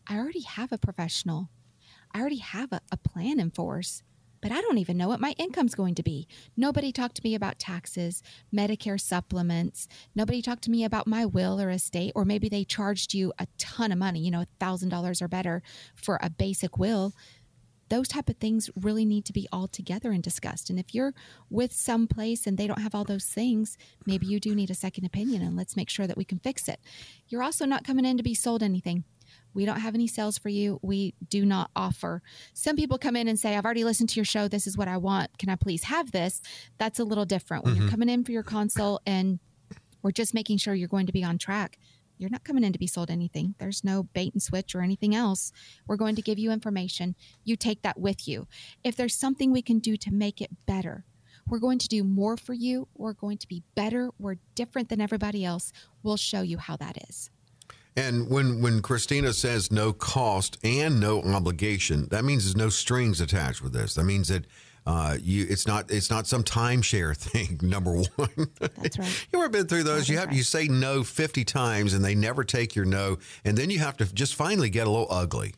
I 0.07 0.17
already 0.17 0.43
have 0.43 0.71
a 0.71 0.77
professional, 0.77 1.49
I 2.13 2.21
already 2.21 2.37
have 2.37 2.71
a, 2.71 2.79
a 2.89 2.97
plan 2.97 3.41
in 3.41 3.51
force 3.51 4.01
but 4.45 4.51
I 4.51 4.61
don't 4.61 4.77
even 4.77 4.95
know 4.95 5.07
what 5.07 5.19
my 5.19 5.33
income's 5.39 5.73
going 5.73 5.95
to 5.95 6.03
be. 6.03 6.27
Nobody 6.55 6.91
talked 6.91 7.15
to 7.15 7.23
me 7.23 7.33
about 7.33 7.57
taxes, 7.57 8.21
Medicare 8.53 9.01
supplements. 9.01 9.87
Nobody 10.13 10.39
talked 10.43 10.61
to 10.65 10.69
me 10.69 10.83
about 10.83 11.07
my 11.07 11.25
will 11.25 11.59
or 11.59 11.71
estate, 11.71 12.11
or 12.13 12.25
maybe 12.25 12.47
they 12.47 12.63
charged 12.63 13.15
you 13.15 13.33
a 13.39 13.47
ton 13.57 13.91
of 13.91 13.97
money, 13.97 14.19
you 14.19 14.29
know, 14.29 14.45
$1,000 14.61 15.19
or 15.19 15.27
better 15.27 15.63
for 15.95 16.19
a 16.21 16.29
basic 16.29 16.77
will. 16.77 17.15
Those 17.89 18.07
type 18.07 18.29
of 18.29 18.37
things 18.37 18.69
really 18.75 19.03
need 19.03 19.25
to 19.25 19.33
be 19.33 19.47
all 19.51 19.67
together 19.67 20.11
and 20.11 20.21
discussed. 20.21 20.69
And 20.69 20.77
if 20.77 20.93
you're 20.93 21.15
with 21.49 21.73
some 21.73 22.05
place 22.05 22.45
and 22.45 22.55
they 22.55 22.67
don't 22.67 22.81
have 22.81 22.93
all 22.93 23.03
those 23.03 23.25
things, 23.25 23.79
maybe 24.05 24.27
you 24.27 24.39
do 24.39 24.53
need 24.53 24.69
a 24.69 24.75
second 24.75 25.05
opinion 25.05 25.41
and 25.41 25.57
let's 25.57 25.75
make 25.75 25.89
sure 25.89 26.05
that 26.05 26.17
we 26.17 26.23
can 26.23 26.37
fix 26.37 26.69
it. 26.69 26.79
You're 27.29 27.41
also 27.41 27.65
not 27.65 27.83
coming 27.83 28.05
in 28.05 28.15
to 28.17 28.23
be 28.23 28.35
sold 28.35 28.61
anything. 28.61 29.05
We 29.55 29.65
don't 29.65 29.79
have 29.79 29.95
any 29.95 30.07
sales 30.07 30.37
for 30.37 30.49
you. 30.49 30.79
We 30.83 31.15
do 31.29 31.45
not 31.45 31.71
offer. 31.75 32.21
Some 32.53 32.75
people 32.75 32.97
come 32.97 33.15
in 33.15 33.27
and 33.27 33.39
say, 33.39 33.55
I've 33.55 33.65
already 33.65 33.85
listened 33.85 34.09
to 34.09 34.15
your 34.17 34.25
show. 34.25 34.47
This 34.47 34.67
is 34.67 34.77
what 34.77 34.87
I 34.87 34.97
want. 34.97 35.37
Can 35.39 35.49
I 35.49 35.55
please 35.55 35.83
have 35.85 36.11
this? 36.11 36.41
That's 36.77 36.99
a 36.99 37.03
little 37.03 37.25
different. 37.25 37.63
When 37.63 37.73
mm-hmm. 37.73 37.83
you're 37.83 37.91
coming 37.91 38.09
in 38.09 38.23
for 38.23 38.33
your 38.33 38.43
consult 38.43 39.01
and 39.07 39.39
we're 40.03 40.11
just 40.11 40.33
making 40.33 40.57
sure 40.57 40.75
you're 40.75 40.87
going 40.87 41.07
to 41.07 41.13
be 41.13 41.23
on 41.23 41.37
track, 41.37 41.79
you're 42.17 42.29
not 42.29 42.43
coming 42.43 42.63
in 42.63 42.73
to 42.73 42.79
be 42.79 42.87
sold 42.87 43.09
anything. 43.09 43.55
There's 43.57 43.83
no 43.83 44.03
bait 44.03 44.33
and 44.33 44.43
switch 44.43 44.75
or 44.75 44.81
anything 44.81 45.15
else. 45.15 45.51
We're 45.87 45.95
going 45.95 46.15
to 46.15 46.21
give 46.21 46.37
you 46.37 46.51
information. 46.51 47.15
You 47.43 47.55
take 47.55 47.81
that 47.81 47.99
with 47.99 48.27
you. 48.27 48.47
If 48.83 48.95
there's 48.95 49.15
something 49.15 49.51
we 49.51 49.61
can 49.61 49.79
do 49.79 49.97
to 49.97 50.11
make 50.11 50.41
it 50.41 50.51
better, 50.65 51.05
we're 51.47 51.59
going 51.59 51.79
to 51.79 51.87
do 51.87 52.03
more 52.03 52.37
for 52.37 52.53
you. 52.53 52.87
We're 52.95 53.13
going 53.13 53.37
to 53.37 53.47
be 53.47 53.63
better. 53.75 54.09
We're 54.17 54.37
different 54.55 54.89
than 54.89 55.01
everybody 55.01 55.45
else. 55.45 55.71
We'll 56.03 56.17
show 56.17 56.41
you 56.41 56.57
how 56.57 56.75
that 56.77 56.97
is. 57.09 57.29
And 57.97 58.29
when 58.29 58.61
when 58.61 58.81
Kristina 58.81 59.33
says 59.33 59.71
no 59.71 59.93
cost 59.93 60.57
and 60.63 60.99
no 60.99 61.21
obligation, 61.21 62.07
that 62.09 62.25
means 62.25 62.43
there's 62.43 62.57
no 62.57 62.69
strings 62.69 63.21
attached 63.21 63.61
with 63.61 63.71
this. 63.71 63.93
That 63.95 64.03
means 64.03 64.27
that 64.27 64.45
uh, 64.85 65.17
you 65.21 65.47
it's 65.49 65.65
not 65.65 65.89
it's 65.89 66.09
not 66.09 66.27
some 66.27 66.43
timeshare 66.43 67.15
thing. 67.17 67.59
Number 67.61 67.95
one, 67.95 68.49
that's 68.59 68.99
right. 68.99 69.27
you 69.33 69.39
ever 69.39 69.49
been 69.49 69.67
through 69.67 69.83
those? 69.83 70.09
you 70.09 70.17
have 70.17 70.27
right. 70.27 70.35
you 70.35 70.43
say 70.43 70.67
no 70.67 71.03
fifty 71.03 71.45
times 71.45 71.93
and 71.93 72.03
they 72.03 72.15
never 72.15 72.43
take 72.43 72.75
your 72.75 72.85
no, 72.85 73.17
and 73.45 73.57
then 73.57 73.69
you 73.69 73.79
have 73.79 73.97
to 73.97 74.13
just 74.13 74.35
finally 74.35 74.69
get 74.69 74.87
a 74.87 74.89
little 74.89 75.07
ugly 75.09 75.53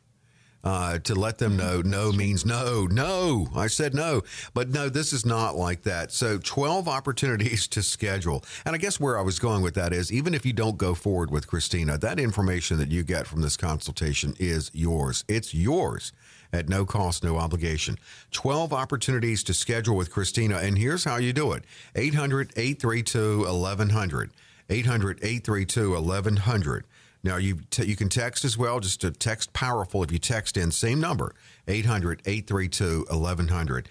uh, 0.63 0.99
to 0.99 1.15
let 1.15 1.37
them 1.37 1.55
know 1.55 1.81
no 1.81 2.11
means 2.11 2.45
no, 2.45 2.87
no. 2.87 3.47
I 3.55 3.67
said 3.67 3.93
no. 3.93 4.23
But 4.53 4.69
no, 4.69 4.89
this 4.89 5.13
is 5.13 5.25
not 5.25 5.55
like 5.55 5.83
that. 5.83 6.11
So 6.11 6.39
12 6.39 6.87
opportunities 6.87 7.67
to 7.69 7.81
schedule. 7.83 8.43
And 8.65 8.75
I 8.75 8.77
guess 8.77 8.99
where 8.99 9.17
I 9.17 9.21
was 9.21 9.39
going 9.39 9.61
with 9.61 9.75
that 9.75 9.93
is 9.93 10.11
even 10.11 10.33
if 10.33 10.45
you 10.45 10.53
don't 10.53 10.77
go 10.77 10.93
forward 10.93 11.31
with 11.31 11.47
Kristina, 11.47 11.99
that 11.99 12.19
information 12.19 12.77
that 12.77 12.91
you 12.91 13.03
get 13.03 13.27
from 13.27 13.41
this 13.41 13.57
consultation 13.57 14.35
is 14.39 14.71
yours. 14.73 15.23
It's 15.27 15.53
yours 15.53 16.11
at 16.53 16.69
no 16.69 16.85
cost, 16.85 17.23
no 17.23 17.37
obligation. 17.37 17.97
12 18.31 18.73
opportunities 18.73 19.43
to 19.43 19.53
schedule 19.53 19.95
with 19.95 20.11
Kristina. 20.11 20.61
And 20.61 20.77
here's 20.77 21.03
how 21.03 21.17
you 21.17 21.33
do 21.33 21.51
it 21.53 21.63
800 21.95 22.51
832 22.55 23.39
1100. 23.39 24.31
800 24.69 25.19
832 25.21 25.91
1100. 25.91 26.85
Now 27.27 27.37
you 27.37 27.59
t- 27.69 27.85
you 27.85 27.95
can 27.95 28.09
text 28.09 28.43
as 28.45 28.57
well, 28.57 28.79
just 28.79 29.01
to 29.01 29.11
text 29.11 29.53
powerful 29.53 30.01
if 30.01 30.11
you 30.11 30.19
text 30.19 30.55
in 30.55 30.71
same 30.71 31.01
number 31.01 31.35
800-832-1100. 31.67 33.87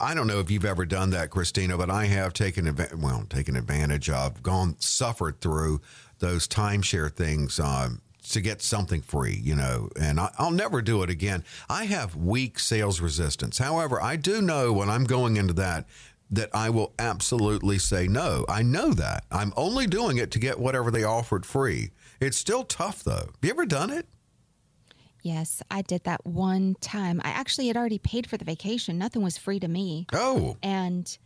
I 0.00 0.14
don't 0.14 0.26
know 0.26 0.40
if 0.40 0.50
you've 0.50 0.64
ever 0.64 0.84
done 0.84 1.10
that, 1.10 1.30
Kristina, 1.30 1.78
but 1.78 1.88
I 1.88 2.06
have 2.06 2.32
taken 2.32 2.76
well 2.98 3.24
taken 3.30 3.54
advantage 3.54 4.10
of, 4.10 4.42
gone 4.42 4.74
suffered 4.80 5.40
through 5.40 5.80
those 6.18 6.48
timeshare 6.48 7.12
things. 7.12 7.60
Um, 7.60 8.00
to 8.32 8.40
get 8.40 8.62
something 8.62 9.00
free, 9.00 9.40
you 9.42 9.56
know, 9.56 9.88
and 9.98 10.20
I, 10.20 10.30
will 10.38 10.52
never 10.52 10.82
do 10.82 11.02
it 11.02 11.10
again. 11.10 11.42
I 11.68 11.86
have 11.86 12.14
weak 12.14 12.60
sales 12.60 13.00
resistance. 13.00 13.58
However, 13.58 14.00
I 14.00 14.14
do 14.16 14.40
know 14.42 14.72
when 14.72 14.88
I'm 14.88 15.02
going 15.04 15.36
into 15.36 15.52
that 15.54 15.86
that 16.30 16.50
I 16.54 16.70
will 16.70 16.92
absolutely 16.98 17.78
say 17.78 18.06
no. 18.06 18.44
I 18.48 18.62
know 18.62 18.92
that. 18.92 19.24
I'm 19.32 19.52
only 19.56 19.86
doing 19.86 20.18
it 20.18 20.30
to 20.32 20.38
get 20.38 20.60
whatever 20.60 20.90
they 20.90 21.02
offered 21.02 21.44
free. 21.44 21.90
It's 22.20 22.36
still 22.36 22.64
tough 22.64 23.02
though. 23.02 23.12
Have 23.12 23.38
you 23.42 23.50
ever 23.50 23.66
done 23.66 23.90
it? 23.90 24.06
Yes, 25.22 25.62
I 25.70 25.82
did 25.82 26.04
that 26.04 26.24
one 26.24 26.76
time. 26.80 27.20
I 27.24 27.30
actually 27.30 27.66
had 27.66 27.76
already 27.76 27.98
paid 27.98 28.26
for 28.28 28.36
the 28.36 28.44
vacation. 28.44 28.98
Nothing 28.98 29.22
was 29.22 29.36
free 29.36 29.60
to 29.60 29.68
me. 29.68 30.06
Oh. 30.12 30.56
And 30.62 31.16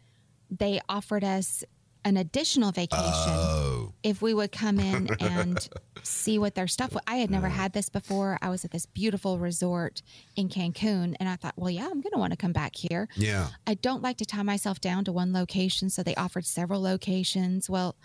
they 0.51 0.81
offered 0.89 1.25
us 1.25 1.65
an 2.05 2.17
additional 2.19 2.71
vacation 2.71 3.03
oh. 3.07 3.95
if 4.03 4.21
we 4.21 4.35
would 4.35 4.53
come 4.53 4.79
in 4.79 5.09
and 5.21 5.69
see 6.03 6.39
what 6.39 6.55
their 6.55 6.67
stuff 6.67 6.93
was. 6.93 7.03
I 7.07 7.17
had 7.17 7.31
never 7.31 7.49
had 7.49 7.73
this 7.73 7.89
before. 7.89 8.39
I 8.43 8.51
was 8.51 8.65
at 8.65 8.73
this 8.73 8.85
beautiful 8.85 9.39
resort 9.39 10.03
in 10.37 10.49
Cancun 10.49 11.15
and 11.19 11.29
I 11.29 11.37
thought, 11.37 11.55
well, 11.57 11.71
yeah, 11.71 11.87
I'm 11.87 12.01
going 12.01 12.13
to 12.13 12.19
want 12.19 12.33
to 12.33 12.37
come 12.37 12.53
back 12.53 12.77
here. 12.77 13.09
Yeah. 13.17 13.49
I 13.67 13.75
don't 13.75 14.03
like 14.03 14.19
to 14.19 14.27
tie 14.27 14.43
myself 14.43 14.81
down 14.81 15.05
to 15.05 15.13
one 15.13 15.33
location. 15.33 15.89
So 15.89 16.03
they 16.03 16.15
offered 16.17 16.45
several 16.45 16.83
locations. 16.83 17.71
Well, 17.71 17.97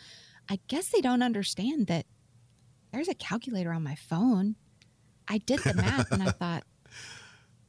I 0.50 0.60
guess 0.68 0.90
they 0.90 1.02
don't 1.02 1.22
understand 1.22 1.88
that 1.88 2.06
there's 2.92 3.08
a 3.08 3.14
calculator 3.14 3.72
on 3.72 3.84
my 3.84 3.96
phone. 3.96 4.56
I 5.28 5.38
did 5.40 5.60
the 5.60 5.74
math 5.76 6.12
and 6.12 6.24
I 6.24 6.32
thought, 6.32 6.64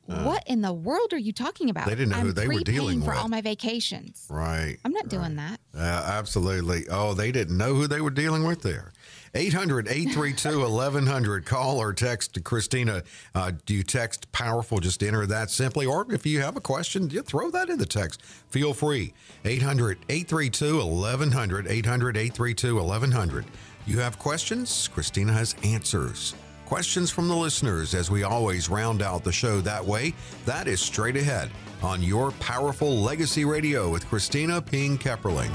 uh, 0.09 0.25
what 0.25 0.43
in 0.47 0.61
the 0.61 0.73
world 0.73 1.12
are 1.12 1.18
you 1.18 1.33
talking 1.33 1.71
about? 1.71 1.87
They 1.87 1.95
didn't 1.95 2.11
know 2.11 2.16
I'm 2.16 2.27
who 2.27 2.33
they 2.33 2.49
were 2.49 2.61
dealing 2.61 3.01
for 3.01 3.11
with. 3.11 3.18
all 3.18 3.29
my 3.29 3.41
vacations. 3.41 4.27
Right. 4.29 4.79
I'm 4.85 4.93
not 4.93 5.05
right. 5.05 5.11
doing 5.11 5.37
that. 5.37 5.61
Uh, 5.75 5.79
absolutely. 5.79 6.87
Oh, 6.91 7.14
they 7.14 7.31
didn't 7.31 7.57
know 7.57 7.75
who 7.75 7.87
they 7.87 8.01
were 8.01 8.11
dealing 8.11 8.45
with 8.45 8.62
there. 8.62 8.93
800 9.35 9.87
832 9.87 10.59
1100. 10.61 11.47
Call 11.47 11.79
or 11.79 11.93
text 11.93 12.35
to 12.35 12.41
Kristina. 12.41 13.05
Uh, 13.35 13.53
do 13.66 13.75
you 13.75 13.85
text 13.85 14.33
powerful? 14.33 14.81
Just 14.81 15.03
enter 15.05 15.27
that 15.27 15.51
simply. 15.51 15.87
Or 15.87 16.12
if 16.12 16.27
you 16.27 16.41
have 16.41 16.57
a 16.57 16.61
question, 16.61 17.09
you 17.11 17.23
throw 17.23 17.51
that 17.51 17.68
in 17.68 17.79
the 17.79 17.87
text. 17.87 18.23
Feel 18.25 18.75
free. 18.75 19.12
800 19.45 19.99
832 20.09 20.79
1100. 20.79 21.68
800 21.68 22.16
832 22.16 22.75
1100. 22.75 23.45
You 23.87 23.99
have 23.99 24.18
questions? 24.18 24.89
Kristina 24.95 25.33
has 25.33 25.57
answers. 25.64 26.35
Questions 26.66 27.11
from 27.11 27.28
the 27.28 27.35
listeners 27.35 27.95
as 27.95 28.11
we 28.11 28.22
always 28.22 28.68
round 28.68 29.03
out 29.03 29.24
the 29.24 29.33
show 29.33 29.61
that 29.62 29.85
way. 29.85 30.14
That 30.45 30.68
is 30.68 30.81
straight 30.81 31.16
ahead 31.16 31.51
on 31.83 32.03
Your 32.03 32.31
Powerful 32.33 32.99
Legacy 32.99 33.45
Radio 33.45 33.91
with 33.91 34.05
Kristina 34.07 34.64
Ping 34.64 34.99
Kepperling. 34.99 35.51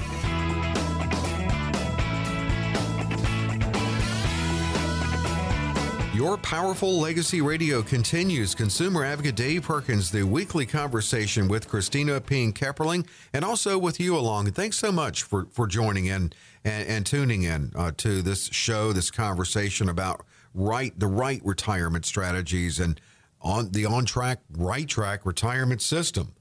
Your 6.16 6.38
Powerful 6.38 7.00
Legacy 7.00 7.42
Radio 7.42 7.84
continues. 7.84 8.56
Consumer 8.56 9.04
advocate 9.04 9.36
Dave 9.36 9.64
Perkins, 9.64 10.10
the 10.10 10.24
weekly 10.24 10.66
conversation 10.66 11.48
with 11.48 11.70
Kristina 11.70 12.26
Ping 12.26 12.54
Kepperling, 12.54 13.06
and 13.34 13.46
also 13.46 13.78
with 13.78 14.00
you 14.00 14.18
along. 14.18 14.52
Thanks 14.52 14.78
so 14.78 14.92
much 14.92 15.24
for, 15.24 15.46
for 15.52 15.68
joining 15.68 16.06
in 16.06 16.32
and, 16.66 16.90
and 16.90 17.06
tuning 17.06 17.44
in 17.44 17.72
uh, 17.76 17.92
to 17.98 18.22
this 18.22 18.48
show, 18.48 18.92
this 18.92 19.12
conversation 19.12 19.88
about 19.88 20.26
right 20.54 21.00
the 21.00 21.08
right 21.08 21.42
retirement 21.46 22.06
strategies 22.06 22.80
and 22.80 23.00
on 23.42 23.70
the 23.70 23.86
on 23.86 24.06
track, 24.06 24.40
right 24.58 24.88
track 24.88 25.26
retirement 25.26 25.82
system. 25.82 26.34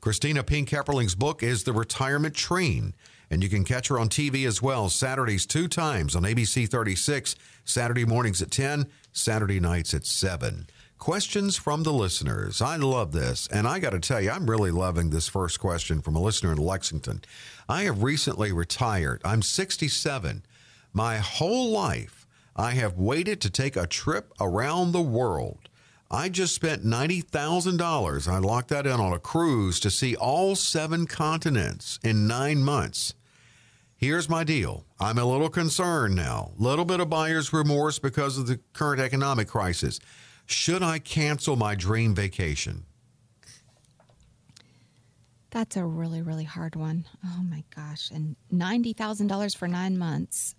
Kristina 0.00 0.44
Ping 0.46 0.66
Kepperling's 0.66 1.14
book 1.14 1.42
is 1.42 1.64
The 1.64 1.72
Retirement 1.72 2.34
Train, 2.34 2.94
and 3.30 3.42
you 3.42 3.48
can 3.48 3.64
catch 3.64 3.88
her 3.88 3.98
on 3.98 4.08
TV 4.08 4.46
as 4.46 4.60
well, 4.60 4.88
Saturdays 4.88 5.46
two 5.46 5.68
times 5.68 6.16
on 6.16 6.22
ABC 6.22 6.68
36, 6.68 7.36
Saturday 7.64 8.04
mornings 8.04 8.42
at 8.42 8.50
10, 8.50 8.86
Saturday 9.12 9.60
nights 9.60 9.94
at 9.94 10.04
7. 10.04 10.66
Questions 11.02 11.56
from 11.56 11.82
the 11.82 11.92
listeners. 11.92 12.62
I 12.62 12.76
love 12.76 13.10
this. 13.10 13.48
And 13.48 13.66
I 13.66 13.80
got 13.80 13.90
to 13.90 13.98
tell 13.98 14.20
you, 14.20 14.30
I'm 14.30 14.48
really 14.48 14.70
loving 14.70 15.10
this 15.10 15.26
first 15.26 15.58
question 15.58 16.00
from 16.00 16.14
a 16.14 16.22
listener 16.22 16.52
in 16.52 16.58
Lexington. 16.58 17.22
I 17.68 17.82
have 17.82 18.04
recently 18.04 18.52
retired. 18.52 19.20
I'm 19.24 19.42
67. 19.42 20.44
My 20.92 21.16
whole 21.18 21.72
life, 21.72 22.24
I 22.54 22.74
have 22.74 22.98
waited 22.98 23.40
to 23.40 23.50
take 23.50 23.74
a 23.74 23.88
trip 23.88 24.32
around 24.40 24.92
the 24.92 25.02
world. 25.02 25.68
I 26.08 26.28
just 26.28 26.54
spent 26.54 26.84
$90,000. 26.84 28.28
I 28.28 28.38
locked 28.38 28.68
that 28.68 28.86
in 28.86 29.00
on 29.00 29.12
a 29.12 29.18
cruise 29.18 29.80
to 29.80 29.90
see 29.90 30.14
all 30.14 30.54
seven 30.54 31.08
continents 31.08 31.98
in 32.04 32.28
nine 32.28 32.62
months. 32.62 33.14
Here's 33.96 34.28
my 34.28 34.44
deal. 34.44 34.84
I'm 35.00 35.18
a 35.18 35.24
little 35.24 35.48
concerned 35.48 36.14
now. 36.14 36.52
Little 36.58 36.84
bit 36.84 37.00
of 37.00 37.10
buyer's 37.10 37.52
remorse 37.52 37.98
because 37.98 38.38
of 38.38 38.46
the 38.46 38.60
current 38.72 39.00
economic 39.00 39.48
crisis. 39.48 39.98
Should 40.46 40.82
I 40.82 40.98
cancel 40.98 41.56
my 41.56 41.74
dream 41.74 42.14
vacation? 42.14 42.84
That's 45.50 45.76
a 45.76 45.84
really, 45.84 46.22
really 46.22 46.44
hard 46.44 46.76
one. 46.76 47.04
Oh 47.24 47.42
my 47.42 47.62
gosh. 47.74 48.10
And 48.10 48.36
$90,000 48.52 49.56
for 49.56 49.68
nine 49.68 49.98
months. 49.98 50.54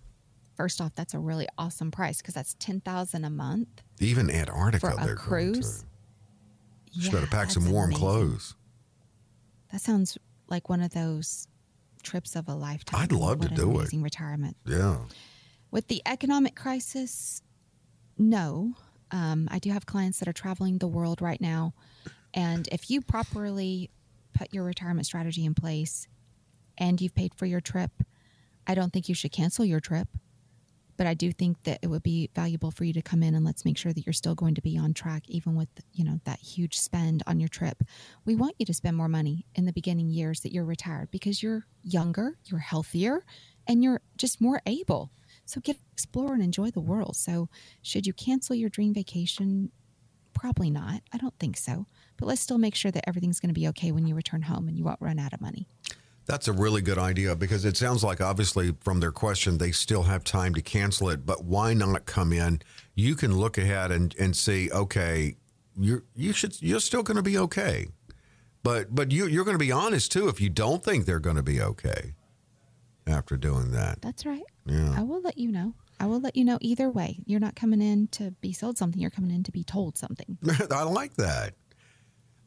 First 0.56 0.80
off, 0.82 0.94
that's 0.94 1.16
a 1.16 1.20
really 1.20 1.48
awesome 1.58 1.90
price 1.90 2.18
because 2.22 2.36
that's 2.36 2.54
10000 2.56 3.26
a 3.26 3.30
month. 3.30 3.68
Even 4.00 4.30
Antarctica, 4.30 4.92
for 4.92 5.12
a 5.12 5.16
cruise. 5.16 5.80
to. 6.92 7.00
Just 7.00 7.12
better 7.12 7.26
pack 7.26 7.50
some 7.50 7.72
warm 7.72 7.90
amazing. 7.90 8.00
clothes. 8.00 8.56
That 9.72 9.82
sounds 9.82 10.16
like 10.48 10.70
one 10.70 10.82
of 10.82 10.94
those 10.94 11.48
trips 12.04 12.36
of 12.36 12.48
a 12.48 12.54
lifetime. 12.54 13.02
I'd 13.02 13.12
love 13.12 13.40
to 13.42 13.48
What 13.48 13.52
an 13.52 13.58
do 13.58 13.72
it. 13.72 13.76
amazing 13.78 14.04
retirement. 14.04 14.58
Yeah. 14.68 14.98
With 15.72 15.88
the 15.88 16.04
economic 16.06 16.56
crisis, 16.56 17.42
no. 18.20 18.76
Um, 19.14 19.48
I 19.52 19.60
do 19.60 19.72
have 19.72 19.86
clients 19.86 20.20
that 20.20 20.28
are 20.28 20.34
traveling 20.34 20.80
the 20.80 20.88
world 20.88 21.22
right 21.22 21.40
now. 21.40 21.74
And 22.34 22.68
if 22.72 22.90
you 22.90 23.00
properly 23.00 23.92
put 24.34 24.52
your 24.52 24.64
retirement 24.64 25.06
strategy 25.06 25.46
in 25.46 25.54
place 25.54 26.08
and 26.80 27.00
you've 27.00 27.14
paid 27.14 27.36
for 27.36 27.46
your 27.46 27.62
trip, 27.62 27.92
I 28.66 28.74
don't 28.74 28.92
think 28.92 29.08
you 29.08 29.16
should 29.16 29.32
cancel 29.32 29.64
your 29.64 29.80
trip. 29.80 30.08
But 30.98 31.08
I 31.08 31.14
do 31.14 31.32
think 31.32 31.64
that 31.64 31.80
it 31.82 31.88
would 31.88 32.04
be 32.04 32.30
valuable 32.36 32.72
for 32.72 32.84
you 32.86 32.94
to 32.94 33.02
come 33.02 33.24
in 33.24 33.36
and 33.36 33.46
let's 33.46 33.66
make 33.66 33.78
sure 33.78 33.94
that 33.94 34.06
you're 34.06 34.14
still 34.14 34.36
going 34.36 34.56
to 34.56 34.62
be 34.62 34.78
on 34.78 34.94
track, 34.94 35.24
even 35.28 35.56
with 35.56 35.70
you 35.92 36.04
know 36.04 36.20
that 36.26 36.40
huge 36.40 36.78
spend 36.78 37.24
on 37.26 37.40
your 37.40 37.50
trip. 37.50 37.82
We 38.26 38.36
want 38.36 38.56
you 38.60 38.66
to 38.68 38.76
spend 38.76 38.96
more 38.96 39.08
money 39.08 39.46
in 39.56 39.66
the 39.66 39.74
beginning 39.74 40.10
years 40.10 40.42
that 40.42 40.54
you're 40.54 40.64
retired 40.64 41.10
because 41.10 41.42
you're 41.42 41.66
younger, 41.82 42.38
you're 42.46 42.60
healthier, 42.60 43.26
and 43.68 43.84
you're 43.84 44.02
just 44.18 44.40
more 44.40 44.62
able. 44.68 45.12
So 45.46 45.62
get 45.62 45.78
explore 45.92 46.34
and 46.34 46.44
enjoy 46.44 46.72
the 46.72 46.82
world. 46.82 47.16
So 47.16 47.50
should 47.82 48.08
you 48.08 48.14
cancel 48.14 48.56
your 48.56 48.70
dream 48.70 48.94
vacation? 48.94 49.72
Probably 50.34 50.70
not. 50.70 51.02
I 51.12 51.18
don't 51.18 51.38
think 51.40 51.58
so. 51.58 51.86
But 52.18 52.28
let's 52.28 52.42
still 52.42 52.58
make 52.58 52.76
sure 52.76 52.92
that 52.92 53.08
everything's 53.08 53.40
going 53.40 53.50
to 53.50 53.60
be 53.60 53.68
okay 53.70 53.92
when 53.92 54.08
you 54.08 54.16
return 54.16 54.44
home 54.44 54.68
and 54.68 54.78
you 54.78 54.84
won't 54.84 55.02
run 55.02 55.20
out 55.20 55.34
of 55.34 55.42
money. 55.42 55.68
That's 56.26 56.48
a 56.48 56.54
really 56.54 56.82
good 56.82 56.98
idea 56.98 57.36
because 57.36 57.66
it 57.66 57.76
sounds 57.76 58.04
like 58.04 58.22
obviously 58.22 58.74
from 58.80 59.02
their 59.02 59.12
question 59.12 59.58
they 59.58 59.72
still 59.72 60.04
have 60.04 60.24
time 60.24 60.54
to 60.56 60.62
cancel 60.62 61.10
it, 61.10 61.26
but 61.26 61.44
why 61.44 61.74
not 61.74 62.06
come 62.06 62.32
in? 62.32 62.62
You 62.96 63.16
can 63.16 63.38
look 63.38 63.58
ahead 63.58 63.92
and, 63.92 64.16
and 64.18 64.36
see, 64.36 64.72
okay, 64.72 65.36
you're 65.78 66.04
you 66.16 66.34
should 66.34 66.62
you're 66.62 66.80
still 66.80 67.04
going 67.04 67.18
to 67.18 67.24
be 67.24 67.38
okay, 67.38 67.88
but 68.62 68.94
but 68.96 69.12
you 69.12 69.28
you're 69.28 69.44
going 69.44 69.56
to 69.56 69.66
be 69.66 69.72
honest 69.72 70.12
too 70.12 70.30
if 70.30 70.40
you 70.40 70.50
don't 70.50 70.84
think 70.84 71.06
they're 71.06 71.20
going 71.20 71.36
to 71.36 71.44
be 71.44 71.60
okay 71.62 72.14
after 73.08 73.38
doing 73.38 73.72
that. 73.72 74.02
That's 74.02 74.26
right. 74.26 74.44
Yeah. 74.66 74.96
I 74.98 75.04
will 75.04 75.22
let 75.22 75.38
you 75.38 75.52
know. 75.52 75.74
I 76.00 76.06
will 76.06 76.20
let 76.20 76.36
you 76.36 76.44
know 76.44 76.58
either 76.62 76.90
way. 76.90 77.20
You're 77.26 77.40
not 77.40 77.56
coming 77.56 77.82
in 77.82 78.08
to 78.10 78.32
be 78.42 78.54
sold 78.54 78.78
something, 78.78 79.00
you're 79.00 79.10
coming 79.12 79.32
in 79.32 79.44
to 79.44 79.52
be 79.52 79.64
told 79.64 79.98
something. 79.98 80.38
I 80.72 80.84
like 80.84 81.16
that. 81.16 81.54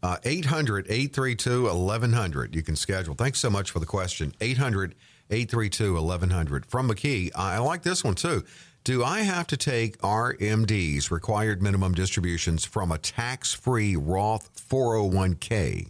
Uh, 0.02 0.18
800 0.24 0.86
832 0.88 1.64
1100. 1.64 2.54
You 2.54 2.62
can 2.62 2.76
schedule. 2.76 3.14
Thanks 3.14 3.40
so 3.40 3.50
much 3.50 3.70
for 3.70 3.78
the 3.78 3.86
question. 3.86 4.34
800 4.40 4.94
832 5.30 5.94
1100. 5.94 6.66
From 6.66 6.88
McKee, 6.88 7.30
I 7.34 7.58
like 7.58 7.82
this 7.82 8.04
one 8.04 8.14
too. 8.14 8.44
Do 8.84 9.02
I 9.02 9.22
have 9.22 9.48
to 9.48 9.56
take 9.56 9.98
RMDs, 9.98 11.10
required 11.10 11.60
minimum 11.60 11.92
distributions, 11.92 12.64
from 12.64 12.92
a 12.92 12.98
tax 12.98 13.52
free 13.52 13.96
Roth 13.96 14.48
401k? 14.54 15.88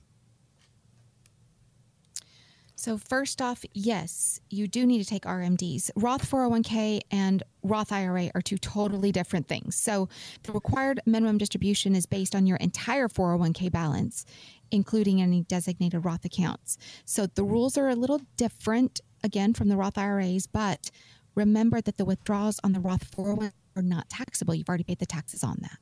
So, 2.87 2.97
first 2.97 3.43
off, 3.43 3.65
yes, 3.75 4.41
you 4.49 4.69
do 4.69 4.87
need 4.87 5.03
to 5.03 5.05
take 5.05 5.25
RMDs. 5.25 5.91
Roth 5.97 6.31
401k 6.31 7.01
and 7.11 7.43
Roth 7.65 7.91
IRA 7.91 8.31
are 8.33 8.41
two 8.41 8.59
totally 8.59 9.11
different 9.11 9.49
things. 9.49 9.75
So, 9.75 10.09
the 10.45 10.53
required 10.53 11.01
minimum 11.05 11.37
distribution 11.37 11.97
is 11.97 12.07
based 12.07 12.37
on 12.37 12.47
your 12.47 12.59
entire 12.59 13.09
401k 13.09 13.73
balance, 13.73 14.25
including 14.71 15.21
any 15.21 15.43
designated 15.43 16.05
Roth 16.05 16.25
accounts. 16.25 16.79
So, 17.05 17.27
the 17.27 17.43
rules 17.43 17.77
are 17.77 17.89
a 17.89 17.97
little 17.97 18.21
different, 18.37 19.01
again, 19.25 19.53
from 19.53 19.69
the 19.69 19.77
Roth 19.77 19.99
IRAs, 19.99 20.47
but 20.47 20.93
remember 21.35 21.81
that 21.81 21.97
the 21.97 22.05
withdrawals 22.05 22.61
on 22.63 22.73
the 22.73 22.79
Roth 22.79 23.03
401 23.13 23.53
are 23.75 23.83
not 23.83 24.09
taxable. 24.09 24.55
You've 24.55 24.69
already 24.69 24.85
paid 24.85 25.01
the 25.01 25.07
taxes 25.07 25.43
on 25.43 25.59
that. 25.63 25.79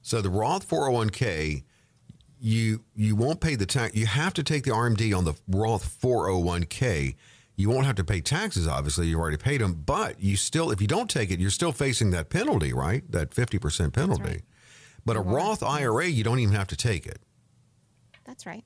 So 0.00 0.22
the 0.22 0.30
Roth 0.30 0.66
401k, 0.66 1.64
you 2.40 2.82
you 2.96 3.14
won't 3.14 3.40
pay 3.40 3.54
the 3.54 3.66
tax. 3.66 3.94
You 3.94 4.06
have 4.06 4.34
to 4.34 4.42
take 4.42 4.64
the 4.64 4.70
RMD 4.70 5.16
on 5.16 5.24
the 5.24 5.34
Roth 5.48 6.00
401k. 6.00 7.14
You 7.56 7.68
won't 7.68 7.84
have 7.84 7.96
to 7.96 8.04
pay 8.04 8.22
taxes. 8.22 8.66
Obviously, 8.66 9.08
you've 9.08 9.20
already 9.20 9.36
paid 9.36 9.60
them, 9.60 9.74
but 9.84 10.18
you 10.20 10.36
still, 10.36 10.70
if 10.70 10.80
you 10.80 10.86
don't 10.86 11.10
take 11.10 11.30
it, 11.30 11.38
you're 11.38 11.50
still 11.50 11.72
facing 11.72 12.10
that 12.10 12.30
penalty, 12.30 12.72
right? 12.72 13.04
That 13.10 13.30
50% 13.30 13.92
penalty. 13.92 14.22
right. 14.22 14.42
But 15.04 15.16
a 15.16 15.20
Roth 15.20 15.62
IRA, 15.62 16.06
you 16.06 16.24
don't 16.24 16.38
even 16.38 16.54
have 16.54 16.68
to 16.68 16.76
take 16.76 17.06
it. 17.06 17.18
That's 18.24 18.46
right. 18.46 18.64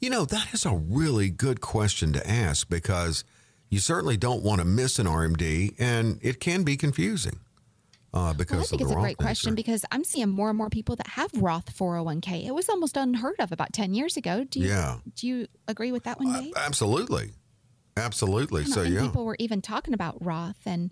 You 0.00 0.08
know, 0.08 0.24
that 0.24 0.54
is 0.54 0.64
a 0.64 0.72
really 0.72 1.28
good 1.28 1.60
question 1.60 2.14
to 2.14 2.30
ask 2.30 2.70
because 2.70 3.24
you 3.68 3.78
certainly 3.78 4.16
don't 4.16 4.42
want 4.42 4.60
to 4.60 4.64
miss 4.64 4.98
an 4.98 5.06
RMD, 5.06 5.74
and 5.78 6.18
it 6.22 6.40
can 6.40 6.62
be 6.62 6.78
confusing 6.78 7.40
uh, 8.12 8.32
because 8.32 8.56
Well, 8.56 8.62
I 8.62 8.66
think 8.66 8.82
it's 8.82 8.90
a 8.90 8.94
great 8.94 9.16
question 9.18 9.50
nature. 9.52 9.56
because 9.56 9.84
I'm 9.92 10.04
seeing 10.04 10.28
more 10.28 10.48
and 10.48 10.58
more 10.58 10.68
people 10.70 10.96
that 10.96 11.06
have 11.08 11.30
Roth 11.34 11.76
401k. 11.76 12.46
It 12.46 12.54
was 12.54 12.68
almost 12.68 12.96
unheard 12.96 13.36
of 13.38 13.52
about 13.52 13.72
10 13.72 13.94
years 13.94 14.16
ago. 14.16 14.44
Do 14.44 14.60
you, 14.60 14.68
Yeah. 14.68 14.98
do 15.14 15.26
you 15.26 15.46
agree 15.68 15.92
with 15.92 16.04
that 16.04 16.18
one, 16.18 16.32
Dave? 16.32 16.52
Absolutely, 16.56 17.30
absolutely. 17.96 18.64
Don't 18.64 18.72
So 18.72 18.82
yeah, 18.82 19.02
people 19.02 19.24
were 19.24 19.36
even 19.38 19.62
talking 19.62 19.94
about 19.94 20.24
Roth, 20.24 20.60
and 20.66 20.90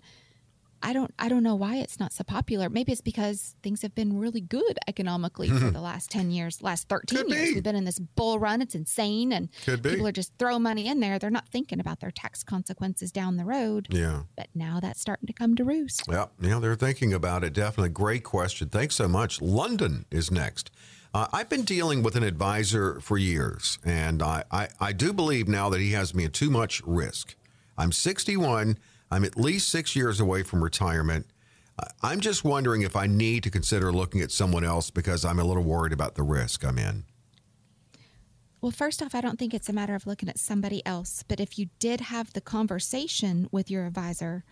I 0.81 0.93
don't, 0.93 1.13
I 1.19 1.29
don't 1.29 1.43
know 1.43 1.55
why 1.55 1.77
it's 1.77 1.99
not 1.99 2.13
so 2.13 2.23
popular. 2.23 2.69
Maybe 2.69 2.91
it's 2.91 3.01
because 3.01 3.55
things 3.63 3.81
have 3.81 3.93
been 3.95 4.17
really 4.19 4.41
good 4.41 4.77
economically 4.87 5.49
for 5.49 5.71
the 5.71 5.81
last 5.81 6.09
10 6.11 6.31
years, 6.31 6.61
last 6.61 6.87
13 6.89 7.17
Could 7.17 7.29
years. 7.29 7.49
be. 7.49 7.53
We've 7.55 7.63
been 7.63 7.75
in 7.75 7.85
this 7.85 7.99
bull 7.99 8.39
run. 8.39 8.61
It's 8.61 8.75
insane. 8.75 9.31
And 9.33 9.49
Could 9.65 9.81
be. 9.81 9.89
people 9.91 10.07
are 10.07 10.11
just 10.11 10.31
throwing 10.39 10.63
money 10.63 10.87
in 10.87 10.99
there. 10.99 11.19
They're 11.19 11.29
not 11.29 11.47
thinking 11.49 11.79
about 11.79 11.99
their 11.99 12.11
tax 12.11 12.43
consequences 12.43 13.11
down 13.11 13.37
the 13.37 13.45
road. 13.45 13.87
yeah. 13.91 14.21
But 14.37 14.47
now 14.55 14.79
that's 14.79 14.99
starting 15.01 15.27
to 15.27 15.33
come 15.33 15.55
to 15.55 15.63
roost. 15.63 16.03
Yeah, 16.09 16.25
yeah, 16.41 16.59
they're 16.59 16.75
thinking 16.75 17.13
about 17.13 17.43
it. 17.43 17.53
Definitely. 17.53 17.89
Great 17.89 18.23
question. 18.23 18.69
Thanks 18.69 18.95
so 18.95 19.07
much. 19.07 19.41
London 19.41 20.05
is 20.11 20.31
next. 20.31 20.71
Uh, 21.13 21.27
I've 21.33 21.49
been 21.49 21.63
dealing 21.63 22.03
with 22.03 22.15
an 22.15 22.23
advisor 22.23 22.99
for 22.99 23.17
years, 23.17 23.79
and 23.83 24.21
I, 24.21 24.43
I, 24.51 24.67
I 24.79 24.93
do 24.93 25.11
believe 25.11 25.47
now 25.47 25.67
that 25.71 25.79
he 25.81 25.91
has 25.93 26.13
me 26.13 26.25
at 26.25 26.33
too 26.33 26.51
much 26.51 26.81
risk. 26.85 27.35
I'm 27.77 27.91
61. 27.91 28.77
I'm 29.11 29.25
at 29.25 29.37
least 29.37 29.69
six 29.69 29.95
years 29.95 30.19
away 30.19 30.43
from 30.43 30.63
retirement. 30.63 31.25
I'm 32.01 32.19
just 32.19 32.43
wondering 32.43 32.81
if 32.81 32.95
I 32.95 33.07
need 33.07 33.43
to 33.43 33.49
consider 33.49 33.91
looking 33.91 34.21
at 34.21 34.31
someone 34.31 34.63
else 34.63 34.89
because 34.89 35.23
I'm 35.23 35.39
a 35.39 35.43
little 35.43 35.63
worried 35.63 35.93
about 35.93 36.15
the 36.15 36.23
risk 36.23 36.65
I'm 36.65 36.77
in. 36.77 37.05
Well, 38.61 38.71
first 38.71 39.01
off, 39.01 39.15
I 39.15 39.21
don't 39.21 39.39
think 39.39 39.53
it's 39.53 39.69
a 39.69 39.73
matter 39.73 39.95
of 39.95 40.05
looking 40.05 40.27
at 40.27 40.37
somebody 40.37 40.85
else, 40.85 41.23
but 41.25 41.39
if 41.39 41.57
you 41.57 41.69
did 41.79 42.01
have 42.01 42.33
the 42.33 42.41
conversation 42.41 43.47
with 43.53 43.71
your 43.71 43.85
advisor 43.85 44.43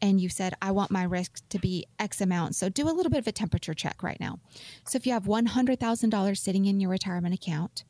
and 0.00 0.20
you 0.20 0.28
said, 0.28 0.54
I 0.62 0.70
want 0.70 0.92
my 0.92 1.02
risk 1.02 1.40
to 1.48 1.58
be 1.58 1.84
X 1.98 2.20
amount, 2.20 2.54
so 2.54 2.68
do 2.68 2.88
a 2.88 2.94
little 2.94 3.10
bit 3.10 3.18
of 3.18 3.26
a 3.26 3.32
temperature 3.32 3.74
check 3.74 4.04
right 4.04 4.20
now. 4.20 4.38
So 4.84 4.94
if 4.94 5.04
you 5.04 5.12
have 5.12 5.24
$100,000 5.24 6.38
sitting 6.38 6.66
in 6.66 6.78
your 6.78 6.90
retirement 6.90 7.34
account, 7.34 7.82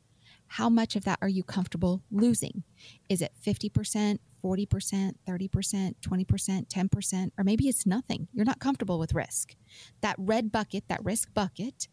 how 0.47 0.69
much 0.69 0.95
of 0.95 1.03
that 1.05 1.19
are 1.21 1.27
you 1.27 1.43
comfortable 1.43 2.03
losing? 2.11 2.63
Is 3.09 3.21
it 3.21 3.33
50%, 3.45 4.19
40%, 4.43 5.11
30%, 5.27 5.95
20%, 6.01 6.67
10%, 6.67 7.31
or 7.37 7.43
maybe 7.43 7.67
it's 7.67 7.85
nothing? 7.85 8.27
You're 8.33 8.45
not 8.45 8.59
comfortable 8.59 8.99
with 8.99 9.13
risk. 9.13 9.55
That 10.01 10.15
red 10.17 10.51
bucket, 10.51 10.85
that 10.87 11.03
risk 11.03 11.33
bucket, 11.33 11.87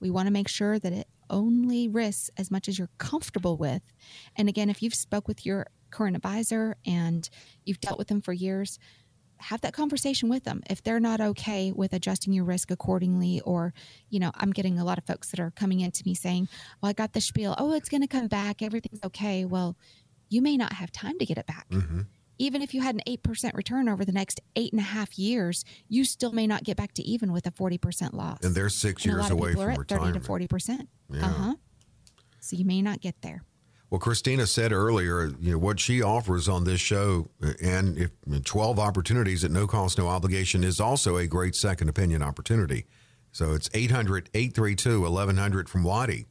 we 0.00 0.10
want 0.10 0.26
to 0.26 0.32
make 0.32 0.48
sure 0.48 0.78
that 0.78 0.92
it 0.92 1.06
only 1.30 1.88
risks 1.88 2.30
as 2.36 2.50
much 2.50 2.68
as 2.68 2.78
you're 2.78 2.90
comfortable 2.98 3.56
with. 3.56 3.82
And 4.36 4.48
again, 4.48 4.68
if 4.68 4.82
you've 4.82 4.94
spoke 4.94 5.28
with 5.28 5.46
your 5.46 5.66
current 5.90 6.16
advisor 6.16 6.76
and 6.84 7.28
you've 7.64 7.80
dealt 7.80 7.98
with 7.98 8.08
them 8.08 8.20
for 8.20 8.32
years, 8.32 8.78
have 9.42 9.60
that 9.62 9.72
conversation 9.72 10.28
with 10.28 10.44
them. 10.44 10.62
If 10.70 10.82
they're 10.82 11.00
not 11.00 11.20
okay 11.20 11.72
with 11.72 11.92
adjusting 11.92 12.32
your 12.32 12.44
risk 12.44 12.70
accordingly, 12.70 13.40
or, 13.40 13.74
you 14.08 14.20
know, 14.20 14.30
I'm 14.34 14.52
getting 14.52 14.78
a 14.78 14.84
lot 14.84 14.98
of 14.98 15.04
folks 15.04 15.30
that 15.30 15.40
are 15.40 15.50
coming 15.50 15.80
into 15.80 16.02
me 16.06 16.14
saying, 16.14 16.48
well, 16.80 16.90
I 16.90 16.92
got 16.92 17.12
the 17.12 17.20
spiel. 17.20 17.54
Oh, 17.58 17.72
it's 17.72 17.88
going 17.88 18.02
to 18.02 18.06
come 18.06 18.28
back. 18.28 18.62
Everything's 18.62 19.00
okay. 19.04 19.44
Well, 19.44 19.76
you 20.28 20.42
may 20.42 20.56
not 20.56 20.72
have 20.74 20.90
time 20.90 21.18
to 21.18 21.26
get 21.26 21.38
it 21.38 21.46
back. 21.46 21.68
Mm-hmm. 21.70 22.02
Even 22.38 22.62
if 22.62 22.74
you 22.74 22.80
had 22.80 22.94
an 22.94 23.02
8% 23.06 23.54
return 23.54 23.88
over 23.88 24.04
the 24.04 24.12
next 24.12 24.40
eight 24.56 24.72
and 24.72 24.80
a 24.80 24.84
half 24.84 25.18
years, 25.18 25.64
you 25.88 26.04
still 26.04 26.32
may 26.32 26.46
not 26.46 26.64
get 26.64 26.76
back 26.76 26.92
to 26.94 27.02
even 27.02 27.32
with 27.32 27.46
a 27.46 27.50
40% 27.50 28.14
loss. 28.14 28.38
And 28.42 28.54
they're 28.54 28.68
six 28.68 29.04
and 29.04 29.14
years 29.14 29.30
away 29.30 29.52
from 29.52 29.76
retirement. 29.76 30.24
30 30.24 30.46
to 30.46 30.48
40%. 30.48 30.86
Yeah. 31.10 31.24
Uh 31.24 31.28
huh. 31.28 31.54
So 32.40 32.56
you 32.56 32.64
may 32.64 32.82
not 32.82 33.00
get 33.00 33.20
there. 33.22 33.44
Well, 33.92 34.00
Kristina 34.00 34.48
said 34.48 34.72
earlier, 34.72 35.26
you 35.38 35.52
know, 35.52 35.58
what 35.58 35.78
she 35.78 36.00
offers 36.00 36.48
on 36.48 36.64
this 36.64 36.80
show 36.80 37.28
and 37.62 37.98
if 37.98 38.10
12 38.42 38.78
opportunities 38.78 39.44
at 39.44 39.50
no 39.50 39.66
cost, 39.66 39.98
no 39.98 40.08
obligation 40.08 40.64
is 40.64 40.80
also 40.80 41.18
a 41.18 41.26
great 41.26 41.54
second 41.54 41.90
opinion 41.90 42.22
opportunity. 42.22 42.86
So 43.32 43.52
it's 43.52 43.68
800 43.74 44.30
832 44.32 45.02
1100 45.02 45.68
from 45.68 45.84
Wadi. 45.84 46.24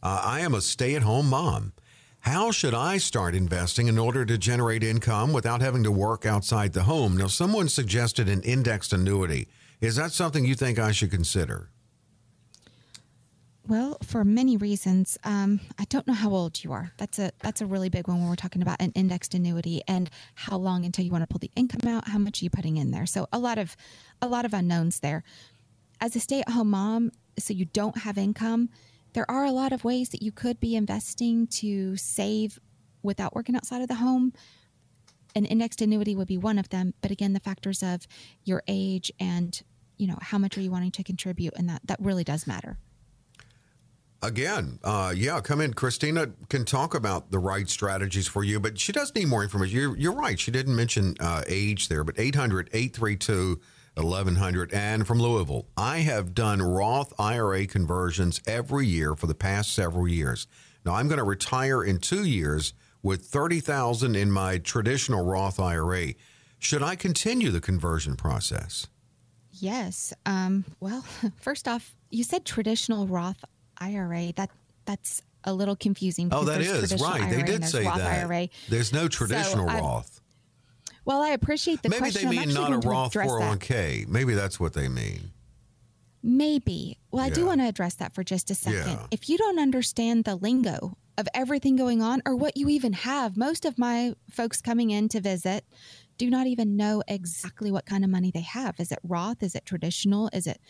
Uh, 0.00 0.22
I 0.22 0.40
am 0.42 0.54
a 0.54 0.60
stay 0.60 0.94
at 0.94 1.02
home 1.02 1.28
mom. 1.28 1.72
How 2.20 2.52
should 2.52 2.72
I 2.72 2.98
start 2.98 3.34
investing 3.34 3.88
in 3.88 3.98
order 3.98 4.24
to 4.24 4.38
generate 4.38 4.84
income 4.84 5.32
without 5.32 5.60
having 5.60 5.82
to 5.82 5.90
work 5.90 6.24
outside 6.24 6.72
the 6.72 6.84
home? 6.84 7.16
Now, 7.16 7.26
someone 7.26 7.68
suggested 7.68 8.28
an 8.28 8.42
indexed 8.42 8.92
annuity. 8.92 9.48
Is 9.80 9.96
that 9.96 10.12
something 10.12 10.44
you 10.44 10.54
think 10.54 10.78
I 10.78 10.92
should 10.92 11.10
consider? 11.10 11.72
Well, 13.68 13.96
for 14.02 14.24
many 14.24 14.56
reasons, 14.56 15.16
um, 15.22 15.60
I 15.78 15.84
don't 15.84 16.06
know 16.08 16.14
how 16.14 16.30
old 16.30 16.64
you 16.64 16.72
are. 16.72 16.92
That's 16.96 17.20
a 17.20 17.30
that's 17.40 17.60
a 17.60 17.66
really 17.66 17.88
big 17.88 18.08
one 18.08 18.18
when 18.18 18.28
we're 18.28 18.34
talking 18.34 18.60
about 18.60 18.80
an 18.80 18.90
indexed 18.96 19.34
annuity 19.34 19.82
and 19.86 20.10
how 20.34 20.56
long 20.56 20.84
until 20.84 21.04
you 21.04 21.12
want 21.12 21.22
to 21.22 21.28
pull 21.28 21.38
the 21.38 21.50
income 21.54 21.88
out. 21.88 22.08
How 22.08 22.18
much 22.18 22.42
are 22.42 22.44
you 22.44 22.50
putting 22.50 22.76
in 22.76 22.90
there? 22.90 23.06
So 23.06 23.28
a 23.32 23.38
lot 23.38 23.58
of 23.58 23.76
a 24.20 24.26
lot 24.26 24.44
of 24.44 24.52
unknowns 24.52 24.98
there. 25.00 25.22
As 26.00 26.16
a 26.16 26.20
stay-at-home 26.20 26.70
mom, 26.70 27.12
so 27.38 27.54
you 27.54 27.64
don't 27.66 27.98
have 27.98 28.18
income, 28.18 28.68
there 29.12 29.30
are 29.30 29.44
a 29.44 29.52
lot 29.52 29.72
of 29.72 29.84
ways 29.84 30.08
that 30.08 30.22
you 30.22 30.32
could 30.32 30.58
be 30.58 30.74
investing 30.74 31.46
to 31.46 31.96
save 31.96 32.58
without 33.04 33.32
working 33.32 33.54
outside 33.54 33.80
of 33.80 33.86
the 33.86 33.94
home. 33.94 34.32
An 35.36 35.44
indexed 35.44 35.80
annuity 35.80 36.16
would 36.16 36.26
be 36.26 36.36
one 36.36 36.58
of 36.58 36.70
them, 36.70 36.94
but 37.00 37.12
again, 37.12 37.32
the 37.32 37.40
factors 37.40 37.80
of 37.84 38.08
your 38.44 38.64
age 38.66 39.12
and 39.20 39.62
you 39.96 40.08
know 40.08 40.18
how 40.20 40.38
much 40.38 40.58
are 40.58 40.60
you 40.60 40.72
wanting 40.72 40.90
to 40.90 41.04
contribute, 41.04 41.54
and 41.56 41.68
that 41.68 41.82
that 41.84 42.00
really 42.00 42.24
does 42.24 42.44
matter. 42.48 42.78
Again, 44.22 44.78
uh, 44.84 45.12
yeah, 45.16 45.40
come 45.40 45.60
in. 45.60 45.74
Kristina 45.74 46.32
can 46.48 46.64
talk 46.64 46.94
about 46.94 47.32
the 47.32 47.40
right 47.40 47.68
strategies 47.68 48.28
for 48.28 48.44
you, 48.44 48.60
but 48.60 48.78
she 48.78 48.92
does 48.92 49.12
need 49.14 49.26
more 49.26 49.42
information. 49.42 49.76
You're, 49.76 49.96
you're 49.96 50.14
right. 50.14 50.38
She 50.38 50.52
didn't 50.52 50.76
mention 50.76 51.16
uh, 51.18 51.42
age 51.48 51.88
there, 51.88 52.04
but 52.04 52.14
800 52.18 52.70
832 52.72 53.60
1100. 53.94 54.72
And 54.72 55.06
from 55.06 55.20
Louisville, 55.20 55.66
I 55.76 55.98
have 55.98 56.34
done 56.34 56.62
Roth 56.62 57.12
IRA 57.18 57.66
conversions 57.66 58.40
every 58.46 58.86
year 58.86 59.16
for 59.16 59.26
the 59.26 59.34
past 59.34 59.74
several 59.74 60.06
years. 60.06 60.46
Now, 60.84 60.94
I'm 60.94 61.08
going 61.08 61.18
to 61.18 61.24
retire 61.24 61.82
in 61.82 61.98
two 61.98 62.24
years 62.24 62.74
with 63.02 63.26
30000 63.26 64.14
in 64.14 64.30
my 64.30 64.58
traditional 64.58 65.24
Roth 65.24 65.58
IRA. 65.58 66.14
Should 66.58 66.82
I 66.82 66.94
continue 66.94 67.50
the 67.50 67.60
conversion 67.60 68.16
process? 68.16 68.86
Yes. 69.50 70.12
Um, 70.26 70.64
well, 70.80 71.04
first 71.40 71.68
off, 71.68 71.94
you 72.10 72.24
said 72.24 72.44
traditional 72.44 73.06
Roth 73.06 73.44
IRA. 73.78 74.32
That 74.34 74.50
that's 74.84 75.22
a 75.44 75.52
little 75.52 75.76
confusing. 75.76 76.28
Oh, 76.32 76.44
that 76.44 76.60
is 76.60 77.00
right. 77.00 77.22
IRA 77.22 77.36
they 77.36 77.42
did 77.42 77.64
say 77.64 77.84
Roth 77.84 77.98
that. 77.98 78.24
IRA. 78.24 78.48
There's 78.68 78.92
no 78.92 79.08
traditional 79.08 79.68
so, 79.68 79.74
Roth. 79.74 80.20
well, 81.04 81.22
I 81.22 81.30
appreciate 81.30 81.82
the 81.82 81.88
Maybe 81.88 81.98
question. 81.98 82.30
they 82.30 82.38
mean 82.38 82.54
not 82.54 82.72
a 82.72 82.78
Roth 82.78 83.14
401k. 83.14 83.68
That. 83.68 84.04
Oh 84.08 84.12
Maybe 84.12 84.34
that's 84.34 84.60
what 84.60 84.74
they 84.74 84.88
mean. 84.88 85.32
Maybe. 86.22 86.98
Well, 87.10 87.24
I 87.24 87.28
yeah. 87.28 87.34
do 87.34 87.46
want 87.46 87.60
to 87.60 87.66
address 87.66 87.94
that 87.96 88.14
for 88.14 88.22
just 88.22 88.50
a 88.50 88.54
second. 88.54 88.92
Yeah. 88.92 89.06
If 89.10 89.28
you 89.28 89.36
don't 89.36 89.58
understand 89.58 90.24
the 90.24 90.36
lingo 90.36 90.96
of 91.18 91.28
everything 91.34 91.76
going 91.76 92.00
on 92.00 92.22
or 92.24 92.36
what 92.36 92.56
you 92.56 92.68
even 92.68 92.92
have, 92.92 93.36
most 93.36 93.64
of 93.64 93.78
my 93.78 94.14
folks 94.30 94.60
coming 94.60 94.90
in 94.90 95.08
to 95.08 95.20
visit 95.20 95.64
do 96.18 96.30
not 96.30 96.46
even 96.46 96.76
know 96.76 97.02
exactly 97.08 97.72
what 97.72 97.86
kind 97.86 98.04
of 98.04 98.10
money 98.10 98.30
they 98.30 98.42
have. 98.42 98.78
Is 98.78 98.92
it 98.92 98.98
Roth? 99.02 99.42
Is 99.42 99.54
it 99.54 99.64
traditional? 99.66 100.30
Is 100.32 100.46
it 100.46 100.60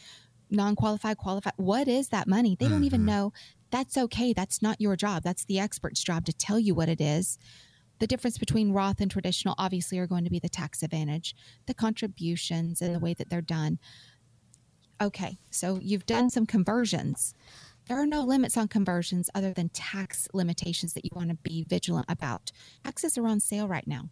non 0.53 0.77
qualified, 0.77 1.17
qualified. 1.17 1.55
What 1.57 1.89
is 1.89 2.09
that 2.09 2.29
money? 2.29 2.57
They 2.59 2.67
don't 2.67 2.77
mm-hmm. 2.77 2.85
even 2.85 3.05
know. 3.05 3.33
That's 3.71 3.97
okay. 3.97 4.33
That's 4.33 4.63
not 4.63 4.81
your 4.81 4.97
job. 4.97 5.23
That's 5.23 5.45
the 5.45 5.59
expert's 5.59 6.03
job 6.03 6.27
to 6.27 6.33
tell 6.33 6.59
you 6.59 6.75
what 6.75 6.89
it 6.89 7.01
is. 7.01 7.39
The 7.99 8.07
difference 8.07 8.37
between 8.37 8.73
Roth 8.73 9.01
and 9.01 9.11
traditional 9.11 9.55
obviously 9.59 9.99
are 9.99 10.07
going 10.07 10.25
to 10.25 10.31
be 10.31 10.41
the 10.41 10.49
tax 10.49 10.83
advantage, 10.83 11.35
the 11.67 11.75
contributions, 11.75 12.83
and 12.83 12.95
the 12.95 12.99
way 12.99 13.15
that 13.15 13.31
they're 13.31 13.41
done. 13.41 13.79
Okay, 15.01 15.39
so 15.51 15.79
you've 15.81 16.07
done 16.07 16.29
some 16.29 16.47
conversions. 16.47 17.35
There 17.89 18.01
are 18.01 18.07
no 18.07 18.23
limits 18.23 18.57
on 18.57 18.69
conversions 18.69 19.31
other 19.35 19.53
than 19.53 19.69
tax 19.69 20.29
limitations 20.33 20.95
that 20.95 21.05
you 21.05 21.11
want 21.15 21.31
to 21.31 21.37
be 21.37 21.65
vigilant 21.69 22.07
about. 22.09 22.53
Taxes 22.85 23.19
are 23.19 23.27
on 23.27 23.41
sale 23.41 23.67
right 23.67 23.87
now. 23.87 24.11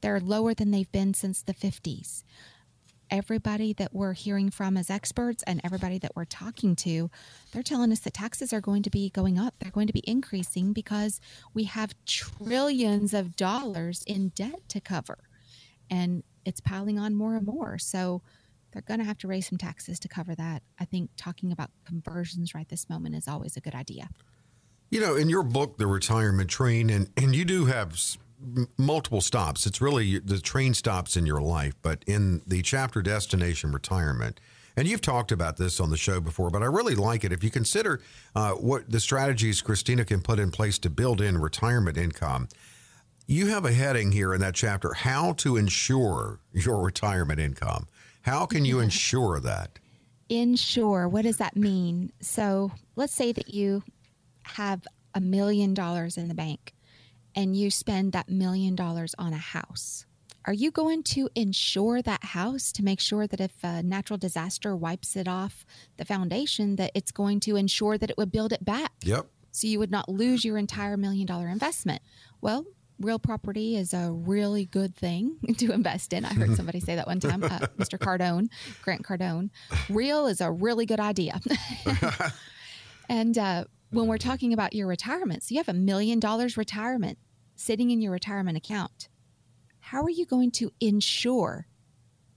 They're 0.00 0.20
lower 0.20 0.54
than 0.54 0.70
they've 0.70 0.90
been 0.90 1.12
since 1.14 1.42
the 1.42 1.54
50s 1.54 2.24
everybody 3.10 3.72
that 3.74 3.94
we're 3.94 4.12
hearing 4.12 4.50
from 4.50 4.76
as 4.76 4.90
experts 4.90 5.42
and 5.46 5.60
everybody 5.64 5.98
that 5.98 6.14
we're 6.14 6.24
talking 6.24 6.76
to, 6.76 7.10
they're 7.52 7.62
telling 7.62 7.92
us 7.92 8.00
that 8.00 8.14
taxes 8.14 8.52
are 8.52 8.60
going 8.60 8.82
to 8.82 8.90
be 8.90 9.10
going 9.10 9.38
up. 9.38 9.54
They're 9.58 9.70
going 9.70 9.86
to 9.86 9.92
be 9.92 10.02
increasing 10.04 10.72
because 10.72 11.20
we 11.54 11.64
have 11.64 11.94
trillions 12.06 13.14
of 13.14 13.36
dollars 13.36 14.02
in 14.06 14.28
debt 14.30 14.68
to 14.68 14.80
cover. 14.80 15.18
And 15.90 16.22
it's 16.44 16.60
piling 16.60 16.98
on 16.98 17.14
more 17.14 17.36
and 17.36 17.46
more. 17.46 17.78
So 17.78 18.22
they're 18.72 18.82
going 18.82 19.00
to 19.00 19.06
have 19.06 19.18
to 19.18 19.28
raise 19.28 19.48
some 19.48 19.58
taxes 19.58 19.98
to 20.00 20.08
cover 20.08 20.34
that. 20.34 20.62
I 20.78 20.84
think 20.84 21.10
talking 21.16 21.52
about 21.52 21.70
conversions 21.84 22.54
right 22.54 22.68
this 22.68 22.88
moment 22.88 23.14
is 23.14 23.26
always 23.26 23.56
a 23.56 23.60
good 23.60 23.74
idea. 23.74 24.08
You 24.90 25.00
know, 25.00 25.16
in 25.16 25.28
your 25.28 25.42
book, 25.42 25.76
The 25.76 25.86
Retirement 25.86 26.48
Train, 26.48 26.88
and, 26.88 27.10
and 27.16 27.36
you 27.36 27.44
do 27.44 27.66
have 27.66 27.98
multiple 28.76 29.20
stops. 29.20 29.66
It's 29.66 29.80
really 29.80 30.18
the 30.18 30.40
train 30.40 30.74
stops 30.74 31.16
in 31.16 31.26
your 31.26 31.40
life, 31.40 31.74
but 31.82 32.04
in 32.06 32.42
the 32.46 32.62
chapter 32.62 33.02
Destination 33.02 33.72
Retirement, 33.72 34.40
and 34.76 34.86
you've 34.86 35.00
talked 35.00 35.32
about 35.32 35.56
this 35.56 35.80
on 35.80 35.90
the 35.90 35.96
show 35.96 36.20
before, 36.20 36.50
but 36.50 36.62
I 36.62 36.66
really 36.66 36.94
like 36.94 37.24
it. 37.24 37.32
If 37.32 37.42
you 37.42 37.50
consider 37.50 38.00
uh, 38.36 38.52
what 38.52 38.88
the 38.88 39.00
strategies 39.00 39.60
Kristina 39.60 40.06
can 40.06 40.20
put 40.20 40.38
in 40.38 40.52
place 40.52 40.78
to 40.78 40.90
build 40.90 41.20
in 41.20 41.38
retirement 41.38 41.96
income, 41.96 42.48
you 43.26 43.48
have 43.48 43.64
a 43.64 43.72
heading 43.72 44.12
here 44.12 44.32
in 44.32 44.40
that 44.40 44.54
chapter 44.54 44.94
how 44.94 45.32
to 45.34 45.56
ensure 45.56 46.38
your 46.52 46.80
retirement 46.80 47.40
income. 47.40 47.88
How 48.22 48.46
can 48.46 48.64
you 48.64 48.78
ensure 48.78 49.40
that? 49.40 49.80
Ensure, 50.28 51.08
what 51.08 51.22
does 51.22 51.38
that 51.38 51.56
mean? 51.56 52.12
So 52.20 52.70
let's 52.94 53.14
say 53.14 53.32
that 53.32 53.52
you 53.52 53.82
have 54.44 54.86
a 55.14 55.20
million 55.20 55.74
dollars 55.74 56.16
in 56.16 56.28
the 56.28 56.34
bank 56.34 56.72
and 57.38 57.54
you 57.54 57.70
spend 57.70 58.10
that 58.10 58.28
million 58.28 58.74
dollars 58.74 59.14
on 59.16 59.32
a 59.32 59.38
house, 59.38 60.04
are 60.44 60.52
you 60.52 60.72
going 60.72 61.04
to 61.04 61.28
insure 61.36 62.02
that 62.02 62.24
house 62.24 62.72
to 62.72 62.82
make 62.82 62.98
sure 62.98 63.28
that 63.28 63.40
if 63.40 63.52
a 63.62 63.80
natural 63.80 64.16
disaster 64.16 64.74
wipes 64.74 65.14
it 65.14 65.28
off 65.28 65.64
the 65.98 66.04
foundation, 66.04 66.74
that 66.76 66.90
it's 66.96 67.12
going 67.12 67.38
to 67.38 67.54
ensure 67.54 67.96
that 67.96 68.10
it 68.10 68.18
would 68.18 68.32
build 68.32 68.52
it 68.52 68.64
back? 68.64 68.90
Yep. 69.04 69.26
So 69.52 69.68
you 69.68 69.78
would 69.78 69.90
not 69.92 70.08
lose 70.08 70.44
your 70.44 70.58
entire 70.58 70.96
million 70.96 71.26
dollar 71.26 71.46
investment. 71.46 72.02
Well, 72.40 72.64
real 72.98 73.20
property 73.20 73.76
is 73.76 73.94
a 73.94 74.10
really 74.10 74.64
good 74.64 74.96
thing 74.96 75.36
to 75.58 75.70
invest 75.70 76.12
in. 76.12 76.24
I 76.24 76.34
heard 76.34 76.56
somebody 76.56 76.80
say 76.80 76.96
that 76.96 77.06
one 77.06 77.20
time, 77.20 77.44
uh, 77.44 77.60
Mr. 77.78 78.00
Cardone, 78.00 78.48
Grant 78.82 79.04
Cardone. 79.04 79.50
Real 79.88 80.26
is 80.26 80.40
a 80.40 80.50
really 80.50 80.86
good 80.86 80.98
idea. 80.98 81.40
and 83.08 83.38
uh, 83.38 83.64
when 83.90 84.08
we're 84.08 84.18
talking 84.18 84.52
about 84.52 84.72
your 84.72 84.88
retirement, 84.88 85.44
so 85.44 85.54
you 85.54 85.60
have 85.60 85.68
a 85.68 85.72
million 85.72 86.18
dollars 86.18 86.56
retirement 86.56 87.16
sitting 87.58 87.90
in 87.90 88.00
your 88.00 88.12
retirement 88.12 88.56
account, 88.56 89.08
how 89.80 90.02
are 90.02 90.10
you 90.10 90.24
going 90.24 90.50
to 90.52 90.70
ensure 90.80 91.66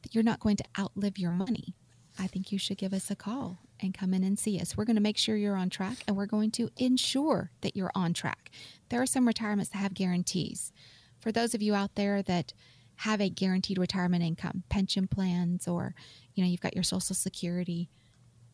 that 0.01 0.15
you're 0.15 0.23
not 0.23 0.39
going 0.39 0.57
to 0.57 0.63
outlive 0.79 1.17
your 1.19 1.31
money? 1.31 1.75
I 2.17 2.27
think 2.27 2.51
you 2.51 2.57
should 2.57 2.77
give 2.77 2.93
us 2.93 3.11
a 3.11 3.15
call 3.15 3.59
and 3.79 3.93
come 3.93 4.13
in 4.13 4.23
and 4.23 4.37
see 4.37 4.59
us. 4.59 4.75
We're 4.75 4.85
going 4.85 4.95
to 4.95 5.01
make 5.01 5.17
sure 5.17 5.35
you're 5.35 5.55
on 5.55 5.69
track 5.69 5.97
and 6.07 6.17
we're 6.17 6.25
going 6.25 6.51
to 6.51 6.69
ensure 6.75 7.51
that 7.61 7.75
you're 7.75 7.91
on 7.93 8.13
track. 8.13 8.49
There 8.89 9.01
are 9.01 9.07
some 9.07 9.27
retirements 9.27 9.69
that 9.71 9.77
have 9.77 9.93
guarantees. 9.93 10.71
For 11.19 11.31
those 11.31 11.53
of 11.53 11.61
you 11.61 11.75
out 11.75 11.95
there 11.95 12.21
that 12.23 12.53
have 12.97 13.21
a 13.21 13.29
guaranteed 13.29 13.77
retirement 13.77 14.23
income, 14.23 14.63
pension 14.69 15.07
plans, 15.07 15.67
or 15.67 15.93
you 16.33 16.43
know, 16.43 16.49
you've 16.49 16.61
got 16.61 16.75
your 16.75 16.83
social 16.83 17.15
security, 17.15 17.89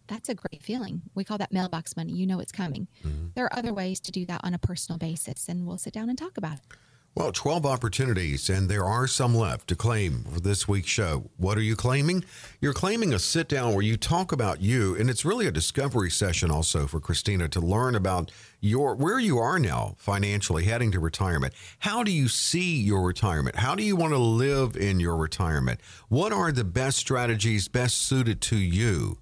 that's 0.08 0.30
a 0.30 0.36
great 0.36 0.64
feeling. 0.64 1.01
We 1.16 1.24
call 1.24 1.38
that 1.38 1.51
mailbox 1.51 1.95
money. 1.95 2.14
You 2.14 2.28
know 2.28 2.39
it's 2.39 2.51
coming. 2.51 2.88
Mm-hmm. 3.05 3.28
There 3.36 3.45
are 3.45 3.58
other 3.58 3.74
ways 3.74 3.99
to 4.01 4.12
do 4.12 4.26
that 4.26 4.41
on 4.43 4.53
a 4.53 4.60
personal 4.60 4.97
basis, 4.97 5.47
and 5.47 5.66
we'll 5.66 5.78
sit 5.78 5.93
down 5.93 6.10
and 6.10 6.18
talk 6.18 6.38
about 6.38 6.53
it. 6.53 6.78
Well, 7.18 7.32
12 7.32 7.66
opportunities, 7.66 8.47
and 8.47 8.70
there 8.70 8.86
are 8.86 9.08
some 9.08 9.34
left 9.34 9.70
to 9.70 9.76
claim 9.76 10.24
for 10.26 10.39
this 10.39 10.68
week's 10.68 10.89
show. 10.89 11.32
What 11.38 11.58
are 11.58 11.64
you 11.64 11.76
claiming? 11.76 12.24
You're 12.62 12.74
claiming 12.74 13.12
a 13.12 13.18
sit 13.18 13.49
down 13.49 13.74
where 13.74 13.82
you 13.82 13.97
talk 13.97 14.32
about 14.32 14.62
you, 14.62 14.95
and 14.95 15.10
it's 15.10 15.26
really 15.26 15.47
a 15.47 15.51
discovery 15.51 16.12
session 16.12 16.51
also 16.51 16.86
for 16.86 16.99
Kristina 16.99 17.49
to 17.49 17.60
learn 17.60 17.95
about 17.95 18.32
your 18.60 18.93
where 18.93 19.18
you 19.18 19.39
are 19.39 19.58
now 19.58 19.95
financially 19.97 20.66
heading 20.66 20.91
to 20.91 20.99
retirement. 20.99 21.55
How 21.80 22.03
do 22.03 22.12
you 22.12 22.28
see 22.28 22.78
your 22.78 23.08
retirement? 23.08 23.55
How 23.55 23.74
do 23.74 23.82
you 23.82 23.95
want 23.95 24.14
to 24.14 24.20
live 24.20 24.78
in 24.78 24.99
your 24.99 25.18
retirement? 25.18 25.80
What 26.10 26.32
are 26.32 26.51
the 26.51 26.64
best 26.64 26.99
strategies 26.99 27.68
best 27.68 27.97
suited 27.97 28.41
to 28.41 28.58
you? 28.58 29.18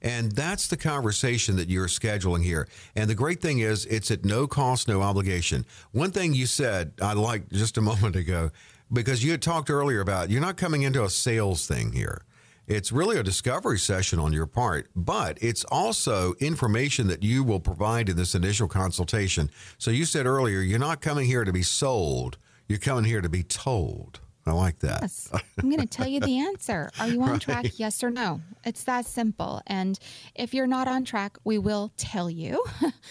And 0.00 0.32
that's 0.32 0.68
the 0.68 0.76
conversation 0.76 1.56
that 1.56 1.68
you're 1.68 1.88
scheduling 1.88 2.44
here. 2.44 2.68
And 2.94 3.10
the 3.10 3.14
great 3.14 3.40
thing 3.40 3.58
is, 3.58 3.84
it's 3.86 4.10
at 4.10 4.24
no 4.24 4.46
cost, 4.46 4.88
no 4.88 5.02
obligation. 5.02 5.66
One 5.92 6.12
thing 6.12 6.34
you 6.34 6.46
said, 6.46 6.92
I 7.02 7.14
liked 7.14 7.52
just 7.52 7.76
a 7.78 7.80
moment 7.88 8.16
ago, 8.16 8.50
because 8.92 9.24
you 9.24 9.32
had 9.32 9.42
talked 9.42 9.70
earlier 9.70 10.00
about 10.00 10.30
you're 10.30 10.40
not 10.40 10.56
coming 10.56 10.82
into 10.82 11.04
a 11.04 11.10
sales 11.10 11.66
thing 11.66 11.92
here. 11.92 12.22
It's 12.66 12.92
really 12.92 13.16
a 13.16 13.22
discovery 13.22 13.78
session 13.78 14.18
on 14.18 14.34
your 14.34 14.46
part, 14.46 14.90
but 14.94 15.38
it's 15.40 15.64
also 15.64 16.34
information 16.38 17.06
that 17.06 17.22
you 17.22 17.42
will 17.42 17.60
provide 17.60 18.10
in 18.10 18.16
this 18.16 18.34
initial 18.34 18.68
consultation. 18.68 19.50
So 19.78 19.90
you 19.90 20.04
said 20.04 20.26
earlier, 20.26 20.60
you're 20.60 20.78
not 20.78 21.00
coming 21.00 21.24
here 21.24 21.44
to 21.44 21.52
be 21.52 21.62
sold, 21.62 22.36
you're 22.68 22.78
coming 22.78 23.04
here 23.04 23.22
to 23.22 23.28
be 23.30 23.42
told. 23.42 24.20
I 24.48 24.52
like 24.52 24.78
that. 24.80 25.02
Yes. 25.02 25.30
I'm 25.32 25.68
going 25.70 25.80
to 25.80 25.86
tell 25.86 26.06
you 26.06 26.20
the 26.20 26.38
answer. 26.38 26.90
Are 26.98 27.08
you 27.08 27.22
on 27.22 27.30
right. 27.32 27.40
track? 27.40 27.78
Yes 27.78 28.02
or 28.02 28.10
no? 28.10 28.40
It's 28.64 28.84
that 28.84 29.06
simple. 29.06 29.62
And 29.66 29.98
if 30.34 30.54
you're 30.54 30.66
not 30.66 30.88
on 30.88 31.04
track, 31.04 31.36
we 31.44 31.58
will 31.58 31.92
tell 31.96 32.30
you 32.30 32.64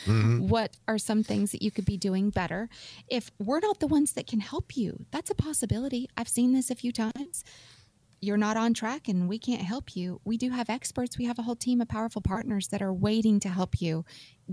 mm-hmm. 0.06 0.40
what 0.48 0.78
are 0.88 0.98
some 0.98 1.24
things 1.24 1.52
that 1.52 1.62
you 1.62 1.72
could 1.72 1.86
be 1.86 1.98
doing 1.98 2.30
better. 2.30 2.70
If 3.10 3.32
we're 3.40 3.60
not 3.60 3.80
the 3.80 3.88
ones 3.88 4.14
that 4.14 4.28
can 4.28 4.40
help 4.40 4.76
you, 4.78 5.06
that's 5.12 5.30
a 5.30 5.36
possibility. 5.36 6.10
I've 6.18 6.30
seen 6.30 6.54
this 6.54 6.70
a 6.70 6.76
few 6.76 6.92
times. 6.92 7.44
You're 8.20 8.38
not 8.38 8.58
on 8.58 8.74
track 8.74 9.08
and 9.08 9.30
we 9.30 9.38
can't 9.38 9.62
help 9.62 9.96
you. 9.96 10.22
We 10.26 10.38
do 10.38 10.50
have 10.50 10.70
experts. 10.70 11.18
We 11.18 11.26
have 11.26 11.38
a 11.38 11.44
whole 11.44 11.56
team 11.56 11.82
of 11.82 11.88
powerful 11.88 12.22
partners 12.22 12.70
that 12.70 12.82
are 12.82 12.94
waiting 12.94 13.40
to 13.42 13.50
help 13.50 13.80
you 13.80 14.06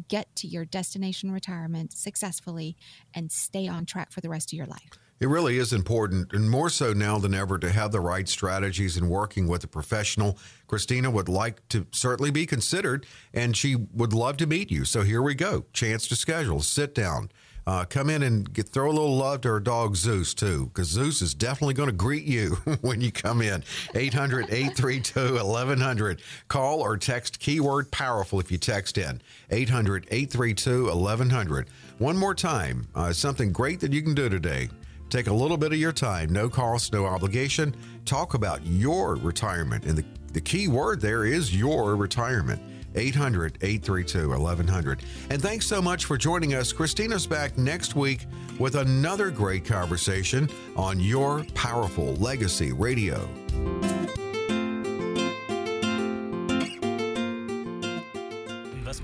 get 0.09 0.35
to 0.37 0.47
your 0.47 0.67
destination 0.67 1.31
retirement 1.31 1.93
successfully 1.93 2.77
and 3.15 3.33
stay 3.33 3.67
on 3.67 3.87
track 3.87 4.13
for 4.13 4.21
the 4.21 4.29
rest 4.29 4.53
of 4.53 4.57
your 4.57 4.67
life. 4.67 4.99
It 5.21 5.29
really 5.29 5.59
is 5.59 5.73
important, 5.73 6.33
and 6.33 6.51
more 6.51 6.69
so 6.69 6.93
now 6.93 7.19
than 7.19 7.35
ever, 7.35 7.57
to 7.59 7.71
have 7.71 7.93
the 7.93 8.01
right 8.01 8.29
strategies 8.29 8.97
in 8.97 9.09
working 9.09 9.47
with 9.47 9.63
a 9.65 9.69
professional. 9.69 10.39
Kristina 10.69 11.13
would 11.13 11.29
like 11.29 11.67
to 11.69 11.87
certainly 11.93 12.31
be 12.31 12.47
considered, 12.47 13.07
and 13.33 13.57
she 13.57 13.77
would 13.77 14.13
love 14.13 14.37
to 14.39 14.47
meet 14.47 14.71
you. 14.71 14.85
So 14.85 15.03
here 15.03 15.23
we 15.23 15.35
go. 15.35 15.67
Chance 15.73 16.09
to 16.09 16.17
schedule. 16.17 16.61
Sit 16.61 16.95
down. 16.95 17.31
Uh, 17.67 17.85
come 17.85 18.11
in 18.11 18.23
and 18.23 18.53
get, 18.53 18.69
throw 18.69 18.91
a 18.91 18.93
little 18.93 19.17
love 19.17 19.41
to 19.41 19.49
our 19.49 19.61
dog 19.61 19.97
Zeus 19.97 20.35
too, 20.35 20.67
because 20.67 20.89
Zeus 20.89 21.23
is 21.23 21.35
definitely 21.35 21.75
going 21.75 21.89
to 21.89 21.95
greet 21.95 22.25
you 22.25 22.51
when 22.83 23.01
you 23.01 23.11
come 23.11 23.41
in. 23.41 23.65
800 23.95 24.51
832 24.51 25.35
1100. 25.37 26.23
Call 26.49 26.81
or 26.81 26.97
text 26.97 27.39
keyword 27.39 27.91
powerful 27.91 28.39
if 28.41 28.53
you 28.53 28.59
text 28.59 28.99
in. 28.99 29.23
800 29.51 30.07
832 30.11 30.85
1100. 30.87 31.69
One 31.99 32.17
more 32.17 32.35
time, 32.35 32.89
uh, 32.95 33.13
something 33.13 33.53
great 33.53 33.81
that 33.81 33.93
you 33.93 34.03
can 34.03 34.15
do 34.15 34.29
today. 34.29 34.69
Take 35.15 35.29
a 35.29 35.33
little 35.33 35.57
bit 35.57 35.73
of 35.73 35.79
your 35.79 35.93
time, 35.93 36.33
no 36.33 36.49
cost, 36.49 36.93
no 36.93 37.07
obligation. 37.07 37.73
Talk 38.05 38.35
about 38.35 38.67
your 38.67 39.15
retirement. 39.15 39.85
And 39.85 39.97
the, 39.97 40.05
the 40.33 40.41
key 40.41 40.67
word 40.67 41.01
there 41.01 41.25
is 41.25 41.55
your 41.55 41.95
retirement. 41.95 42.61
800 42.97 43.59
832 43.63 44.31
1100. 44.31 45.05
And 45.31 45.41
thanks 45.41 45.69
so 45.69 45.81
much 45.81 46.07
for 46.07 46.19
joining 46.19 46.55
us. 46.55 46.73
Kristina's 46.73 47.29
back 47.29 47.57
next 47.57 47.95
week 47.95 48.27
with 48.59 48.75
another 48.75 49.31
great 49.31 49.65
conversation 49.65 50.51
on 50.75 50.99
Your 50.99 51.45
Powerful 51.55 52.17
Legacy 52.17 52.73
Radio. 52.73 53.29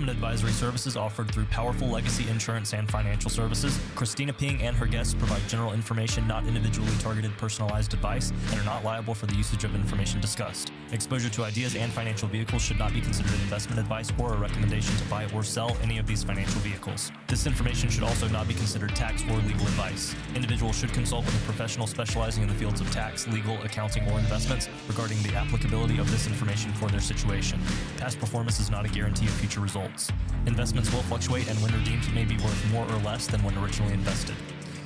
Investment 0.01 0.23
advisory 0.23 0.51
services 0.51 0.97
offered 0.97 1.29
through 1.29 1.45
Powerful 1.45 1.87
Legacy 1.87 2.27
Insurance 2.27 2.73
and 2.73 2.89
Financial 2.89 3.29
Services. 3.29 3.77
Kristina 3.93 4.35
Ping 4.35 4.59
and 4.63 4.75
her 4.75 4.87
guests 4.87 5.13
provide 5.13 5.47
general 5.47 5.73
information, 5.73 6.27
not 6.27 6.47
individually 6.47 6.89
targeted 6.97 7.37
personalized 7.37 7.93
advice, 7.93 8.33
and 8.49 8.59
are 8.59 8.63
not 8.63 8.83
liable 8.83 9.13
for 9.13 9.27
the 9.27 9.35
usage 9.35 9.63
of 9.63 9.75
information 9.75 10.19
discussed. 10.19 10.71
Exposure 10.91 11.29
to 11.29 11.43
ideas 11.43 11.75
and 11.75 11.91
financial 11.91 12.27
vehicles 12.27 12.63
should 12.63 12.79
not 12.79 12.91
be 12.93 12.99
considered 12.99 13.31
investment 13.33 13.79
advice 13.79 14.11
or 14.17 14.33
a 14.33 14.37
recommendation 14.37 14.95
to 14.97 15.03
buy 15.05 15.27
or 15.35 15.43
sell 15.43 15.77
any 15.83 15.99
of 15.99 16.07
these 16.07 16.23
financial 16.23 16.59
vehicles. 16.61 17.11
This 17.27 17.45
information 17.45 17.87
should 17.87 18.03
also 18.03 18.27
not 18.29 18.47
be 18.47 18.55
considered 18.55 18.95
tax 18.95 19.21
or 19.29 19.37
legal 19.37 19.67
advice. 19.67 20.15
Individuals 20.33 20.79
should 20.79 20.93
consult 20.93 21.25
with 21.25 21.39
a 21.39 21.45
professional 21.45 21.85
specializing 21.85 22.41
in 22.41 22.49
the 22.49 22.55
fields 22.55 22.81
of 22.81 22.91
tax, 22.91 23.27
legal, 23.27 23.61
accounting, 23.61 24.03
or 24.09 24.17
investments 24.17 24.67
regarding 24.87 25.21
the 25.21 25.35
applicability 25.35 25.99
of 25.99 26.09
this 26.09 26.25
information 26.25 26.73
for 26.73 26.89
their 26.89 26.99
situation. 26.99 27.59
Past 27.97 28.19
performance 28.19 28.59
is 28.59 28.71
not 28.71 28.83
a 28.83 28.89
guarantee 28.89 29.27
of 29.27 29.33
future 29.33 29.59
results 29.59 29.90
Investments 30.45 30.91
will 30.93 31.03
fluctuate 31.03 31.49
and 31.49 31.57
when 31.61 31.73
redeemed 31.73 32.13
may 32.13 32.25
be 32.25 32.35
worth 32.37 32.71
more 32.71 32.85
or 32.85 32.99
less 32.99 33.27
than 33.27 33.43
when 33.43 33.57
originally 33.57 33.93
invested. 33.93 34.35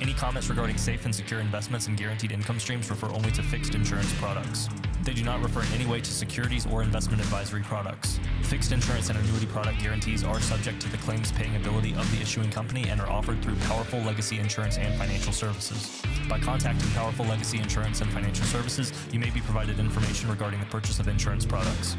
Any 0.00 0.12
comments 0.12 0.50
regarding 0.50 0.76
safe 0.76 1.06
and 1.06 1.14
secure 1.14 1.40
investments 1.40 1.86
and 1.86 1.96
guaranteed 1.96 2.30
income 2.30 2.60
streams 2.60 2.90
refer 2.90 3.08
only 3.08 3.30
to 3.30 3.42
fixed 3.42 3.74
insurance 3.74 4.12
products. 4.14 4.68
They 5.04 5.14
do 5.14 5.24
not 5.24 5.42
refer 5.42 5.62
in 5.62 5.72
any 5.72 5.86
way 5.86 6.00
to 6.00 6.10
securities 6.10 6.66
or 6.66 6.82
investment 6.82 7.22
advisory 7.22 7.62
products. 7.62 8.20
Fixed 8.42 8.72
insurance 8.72 9.08
and 9.08 9.18
annuity 9.18 9.46
product 9.46 9.80
guarantees 9.80 10.22
are 10.22 10.40
subject 10.40 10.82
to 10.82 10.90
the 10.90 10.98
claims 10.98 11.32
paying 11.32 11.56
ability 11.56 11.94
of 11.94 12.10
the 12.14 12.20
issuing 12.20 12.50
company 12.50 12.88
and 12.90 13.00
are 13.00 13.08
offered 13.08 13.40
through 13.42 13.56
Powerful 13.68 14.00
Legacy 14.00 14.38
Insurance 14.38 14.76
and 14.76 14.92
Financial 14.98 15.32
Services. 15.32 16.02
By 16.28 16.40
contacting 16.40 16.90
Powerful 16.90 17.24
Legacy 17.24 17.58
Insurance 17.58 18.02
and 18.02 18.10
Financial 18.12 18.44
Services, 18.44 18.92
you 19.12 19.20
may 19.20 19.30
be 19.30 19.40
provided 19.40 19.78
information 19.78 20.28
regarding 20.28 20.60
the 20.60 20.66
purchase 20.66 20.98
of 20.98 21.08
insurance 21.08 21.46
products. 21.46 21.96